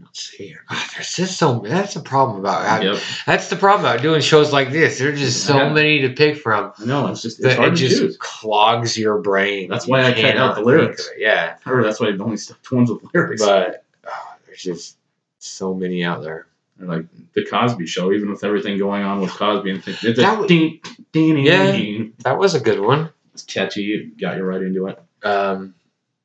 let's 0.00 0.20
see 0.20 0.36
here. 0.46 0.64
God, 0.68 0.88
there's 0.94 1.14
just 1.14 1.38
so 1.38 1.60
that's 1.64 1.94
the 1.94 2.00
problem 2.00 2.40
about 2.40 2.64
how, 2.66 2.80
Yep. 2.80 3.00
that's 3.26 3.48
the 3.48 3.56
problem 3.56 3.88
about 3.90 4.02
doing 4.02 4.20
shows 4.20 4.52
like 4.52 4.70
this. 4.72 4.98
There's 4.98 5.18
just 5.20 5.44
so 5.44 5.56
Yeah. 5.56 5.72
many 5.72 6.00
to 6.00 6.08
pick 6.10 6.36
from 6.38 6.72
I 6.78 6.84
know 6.84 7.06
it's 7.08 7.22
just 7.22 7.38
it's 7.44 7.54
hard 7.56 7.74
it 7.74 7.76
to 7.76 7.88
just 7.88 7.98
choose. 8.00 8.16
clogs 8.18 8.96
your 8.98 9.18
brain. 9.18 9.68
That's 9.68 9.86
why 9.86 10.04
I 10.04 10.12
cut 10.12 10.36
out 10.36 10.56
the 10.56 10.62
lyrics. 10.62 11.08
Yeah, 11.16 11.56
Or 11.66 11.82
that's 11.84 12.00
why 12.00 12.08
I've 12.08 12.20
only 12.20 12.36
stuck 12.36 12.60
to 12.62 12.74
ones 12.76 12.90
with 12.90 13.02
lyrics. 13.14 13.44
but 13.44 13.84
oh, 14.06 14.34
there's 14.46 14.62
just 14.62 14.96
so 15.38 15.74
many 15.74 16.04
out 16.04 16.22
there. 16.22 16.46
Like 16.82 17.06
the 17.34 17.44
Cosby 17.44 17.86
Show, 17.86 18.12
even 18.12 18.30
with 18.30 18.42
everything 18.44 18.76
going 18.78 19.02
on 19.04 19.20
with 19.20 19.30
Cosby, 19.30 19.70
and 19.70 19.82
it's 19.86 20.02
a 20.04 20.12
That 20.14 20.38
was- 20.40 20.48
ding, 20.48 20.80
ding, 21.12 21.38
Yeah. 21.38 21.72
ding. 21.72 22.14
That 22.24 22.38
was 22.38 22.54
a 22.54 22.60
good 22.60 22.80
one. 22.80 23.10
It's 23.32 23.44
catchy. 23.44 23.94
It 23.94 24.18
got 24.20 24.36
you 24.36 24.42
right 24.44 24.62
into 24.62 24.86
it. 24.88 24.98
Um, 25.22 25.74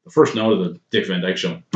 The 0.05 0.11
first 0.11 0.35
note 0.35 0.53
of 0.53 0.59
the 0.65 0.79
Dick 0.89 1.05
Van 1.07 1.21
Dyke 1.21 1.37
Show. 1.37 1.61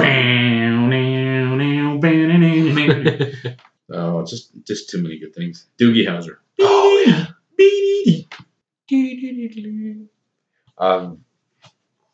oh, 3.91 4.25
just 4.25 4.51
just 4.65 4.89
too 4.89 5.01
many 5.01 5.19
good 5.19 5.33
things. 5.35 5.67
Doogie 5.79 6.07
Howser. 6.07 6.37
oh 6.59 7.03
yeah. 7.05 7.27
Um, 10.77 11.23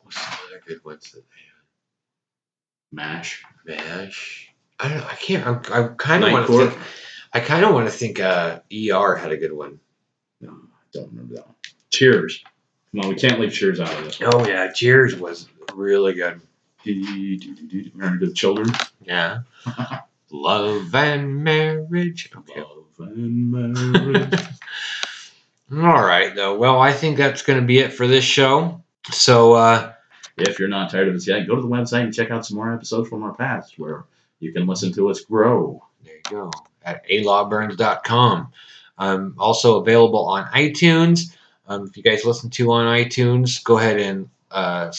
what's 0.02 0.18
other 0.18 0.60
good 0.66 0.84
ones 0.84 1.10
that 1.12 1.24
Mash. 2.92 3.42
Mash? 3.66 4.52
I 4.80 4.88
don't. 4.88 5.04
I 5.04 5.14
can't. 5.14 5.46
I'm, 5.46 5.60
I 5.72 5.88
kind 5.88 6.24
of 6.24 6.32
want 6.32 6.46
to 6.46 6.70
think. 6.70 6.78
I 7.32 7.40
kind 7.40 7.64
of 7.64 7.74
want 7.74 7.86
to 7.86 7.92
think. 7.92 8.20
Uh, 8.20 8.60
ER 8.72 9.16
had 9.16 9.32
a 9.32 9.36
good 9.36 9.52
one. 9.52 9.80
No, 10.40 10.50
I 10.50 10.84
don't 10.92 11.08
remember 11.10 11.34
that 11.34 11.46
one. 11.46 11.56
Cheers. 11.90 12.42
Come 12.92 13.00
on, 13.00 13.08
we 13.08 13.16
can't 13.16 13.38
leave 13.40 13.52
Cheers 13.52 13.80
out 13.80 13.92
of 13.92 14.04
this. 14.04 14.20
Oh 14.22 14.46
yeah, 14.46 14.72
Cheers 14.72 15.16
was 15.16 15.48
really 15.74 16.14
good. 16.14 16.40
Married 16.86 18.20
to 18.20 18.26
the 18.26 18.32
Children. 18.34 18.70
Yeah. 19.02 19.40
Love 20.30 20.94
and 20.94 21.42
marriage. 21.42 22.30
Okay. 22.34 22.60
Love 22.60 22.84
and 22.98 23.50
marriage. 23.50 24.40
All 25.72 26.02
right, 26.02 26.34
though. 26.34 26.56
Well, 26.56 26.80
I 26.80 26.92
think 26.92 27.18
that's 27.18 27.42
going 27.42 27.60
to 27.60 27.66
be 27.66 27.78
it 27.78 27.92
for 27.92 28.06
this 28.06 28.24
show. 28.24 28.82
So, 29.10 29.52
uh, 29.52 29.92
If 30.36 30.58
you're 30.58 30.68
not 30.68 30.90
tired 30.90 31.08
of 31.08 31.14
us 31.14 31.26
yet, 31.26 31.46
go 31.46 31.56
to 31.56 31.62
the 31.62 31.68
website 31.68 32.04
and 32.04 32.14
check 32.14 32.30
out 32.30 32.46
some 32.46 32.56
more 32.56 32.72
episodes 32.72 33.08
from 33.08 33.22
our 33.22 33.34
past 33.34 33.78
where 33.78 34.04
you 34.40 34.52
can 34.52 34.66
listen 34.66 34.92
to 34.92 35.10
us 35.10 35.20
grow. 35.20 35.82
there 36.04 36.14
you 36.14 36.22
go 36.30 36.50
at 36.88 37.06
alawburns.com. 37.08 38.52
Um, 38.98 39.34
also 39.38 39.80
available 39.80 40.26
on 40.26 40.46
iTunes. 40.46 41.36
Um, 41.66 41.86
if 41.86 41.96
you 41.96 42.02
guys 42.02 42.24
listen 42.24 42.50
to 42.50 42.72
on 42.72 42.86
iTunes, 42.86 43.62
go 43.62 43.78
ahead 43.78 44.00
and 44.00 44.28
uh, 44.50 44.90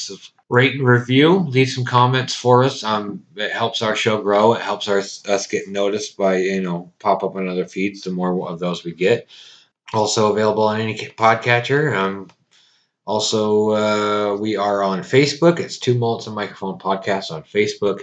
rate 0.49 0.75
and 0.75 0.87
review. 0.87 1.39
Leave 1.39 1.69
some 1.69 1.83
comments 1.83 2.35
for 2.35 2.63
us. 2.63 2.83
Um, 2.83 3.25
it 3.35 3.51
helps 3.51 3.81
our 3.81 3.95
show 3.95 4.21
grow. 4.21 4.53
It 4.53 4.61
helps 4.61 4.87
our, 4.87 4.99
us 4.99 5.47
get 5.47 5.67
noticed 5.67 6.15
by 6.15 6.37
you 6.37 6.61
know 6.61 6.91
pop 6.99 7.23
up 7.23 7.35
on 7.35 7.49
other 7.49 7.65
feeds. 7.65 8.01
The 8.01 8.11
more 8.11 8.47
of 8.47 8.59
those 8.59 8.83
we 8.83 8.93
get. 8.93 9.27
Also 9.91 10.31
available 10.31 10.63
on 10.63 10.79
any 10.79 10.95
podcatcher. 10.95 11.95
Um, 11.95 12.29
also, 13.05 13.71
uh, 13.71 14.37
we 14.37 14.55
are 14.55 14.83
on 14.83 14.99
Facebook. 14.99 15.59
It's 15.59 15.79
Two 15.79 15.95
Mullets 15.95 16.27
and 16.27 16.35
Microphone 16.35 16.77
Podcast 16.77 17.31
on 17.31 17.41
Facebook. 17.41 18.01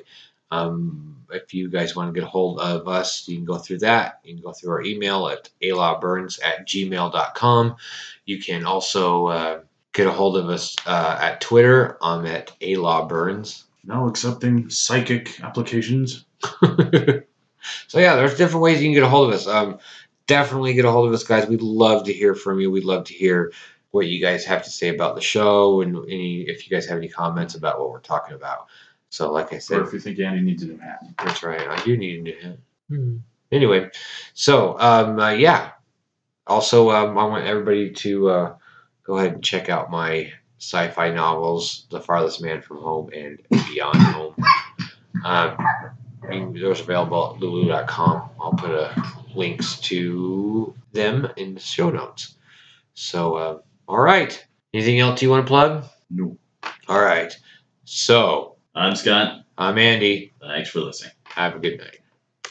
Um, 0.51 1.17
if 1.31 1.55
you 1.55 1.69
guys 1.69 1.97
want 1.97 2.13
to 2.13 2.19
get 2.19 2.27
a 2.27 2.31
hold 2.31 2.61
of 2.61 2.87
us, 2.89 3.27
you 3.29 3.37
can 3.37 3.45
go 3.45 3.59
through 3.59 3.79
that. 3.79 4.21
You 4.25 4.35
can 4.35 4.43
go 4.43 4.53
through 4.53 4.73
our 4.73 4.83
email 4.83 5.29
at 5.29 5.49
alawburns 5.63 6.39
at 6.45 6.67
gmail.com. 6.67 7.77
You 8.25 8.39
can 8.39 8.65
also 8.65 9.27
uh, 9.27 9.61
get 9.93 10.07
a 10.07 10.13
hold 10.13 10.37
of 10.37 10.49
us 10.49 10.77
uh, 10.87 11.19
at 11.21 11.41
Twitter. 11.41 11.99
I'm 12.01 12.27
at 12.27 12.53
alawburns. 12.61 13.65
Now 13.85 14.07
accepting 14.09 14.71
psychic 14.71 15.41
applications. 15.43 16.25
so 16.63 17.99
yeah, 17.99 18.17
there's 18.17 18.37
different 18.37 18.63
ways 18.63 18.81
you 18.81 18.87
can 18.87 18.95
get 18.95 19.03
a 19.03 19.09
hold 19.09 19.29
of 19.29 19.35
us. 19.35 19.47
Um, 19.47 19.79
definitely 20.27 20.75
get 20.75 20.85
a 20.85 20.91
hold 20.91 21.09
of 21.09 21.15
us, 21.15 21.25
guys. 21.25 21.47
We'd 21.49 21.63
love 21.63 22.05
to 22.05 22.13
hear 22.13 22.35
from 22.35 22.61
you. 22.61 22.71
We'd 22.71 22.85
love 22.85 23.05
to 23.05 23.15
hear 23.15 23.53
what 23.93 24.07
you 24.07 24.21
guys 24.21 24.45
have 24.45 24.63
to 24.65 24.71
say 24.71 24.89
about 24.89 25.15
the 25.15 25.21
show 25.23 25.81
and 25.81 25.97
any 26.07 26.43
if 26.43 26.69
you 26.69 26.77
guys 26.77 26.87
have 26.87 26.99
any 26.99 27.09
comments 27.09 27.55
about 27.55 27.81
what 27.81 27.91
we're 27.91 28.01
talking 28.01 28.35
about. 28.35 28.67
So, 29.17 29.33
like 29.33 29.55
I 29.55 29.59
said, 29.59 29.79
Or 29.79 29.85
if 29.85 29.95
you 29.95 29.99
think 29.99 30.19
Andy 30.19 30.43
needs 30.43 30.63
a 30.63 30.67
new 30.67 30.77
hat. 30.77 31.01
that's 31.25 31.43
right. 31.43 31.67
I 31.67 31.83
do 31.85 31.97
need 31.97 32.19
a 32.19 32.23
new 32.23 32.37
hat. 32.43 32.59
Anyway, 33.51 33.89
so 34.35 34.79
um, 34.79 35.19
uh, 35.19 35.31
yeah. 35.31 35.71
Also, 36.47 36.91
um, 36.91 37.17
I 37.17 37.25
want 37.25 37.47
everybody 37.47 37.91
to 37.91 38.29
uh, 38.29 38.55
go 39.05 39.17
ahead 39.17 39.33
and 39.33 39.43
check 39.43 39.71
out 39.71 39.91
my 39.91 40.31
sci-fi 40.59 41.11
novels, 41.13 41.87
The 41.91 41.99
Farthest 42.01 42.43
Man 42.43 42.61
from 42.61 42.77
Home 42.79 43.09
and 43.15 43.39
Beyond 43.69 43.97
Home. 43.97 44.35
Um, 45.25 45.57
you 46.25 46.29
can- 46.29 46.53
those 46.61 46.81
are 46.81 46.83
available 46.85 47.33
at 47.35 47.41
lulu.com. 47.41 48.31
I'll 48.39 48.53
put 48.53 48.71
uh, 48.71 48.93
links 49.35 49.79
to 49.81 50.75
them 50.93 51.29
in 51.37 51.55
the 51.55 51.61
show 51.61 51.89
notes. 51.91 52.35
So, 52.95 53.35
uh, 53.37 53.59
all 53.89 53.99
right. 54.01 54.45
Anything 54.75 55.01
else 55.01 55.23
you 55.23 55.31
want 55.31 55.47
to 55.47 55.49
plug? 55.49 55.85
No. 56.11 56.37
All 56.89 57.01
right. 57.01 57.35
So, 57.85 58.56
I'm 58.79 58.95
Scott. 58.95 59.43
I'm 59.57 59.79
Andy. 59.79 60.35
Thanks 60.39 60.69
for 60.69 60.81
listening. 60.81 61.13
Have 61.25 61.55
a 61.55 61.59
good 61.59 61.79
night. 61.79 62.01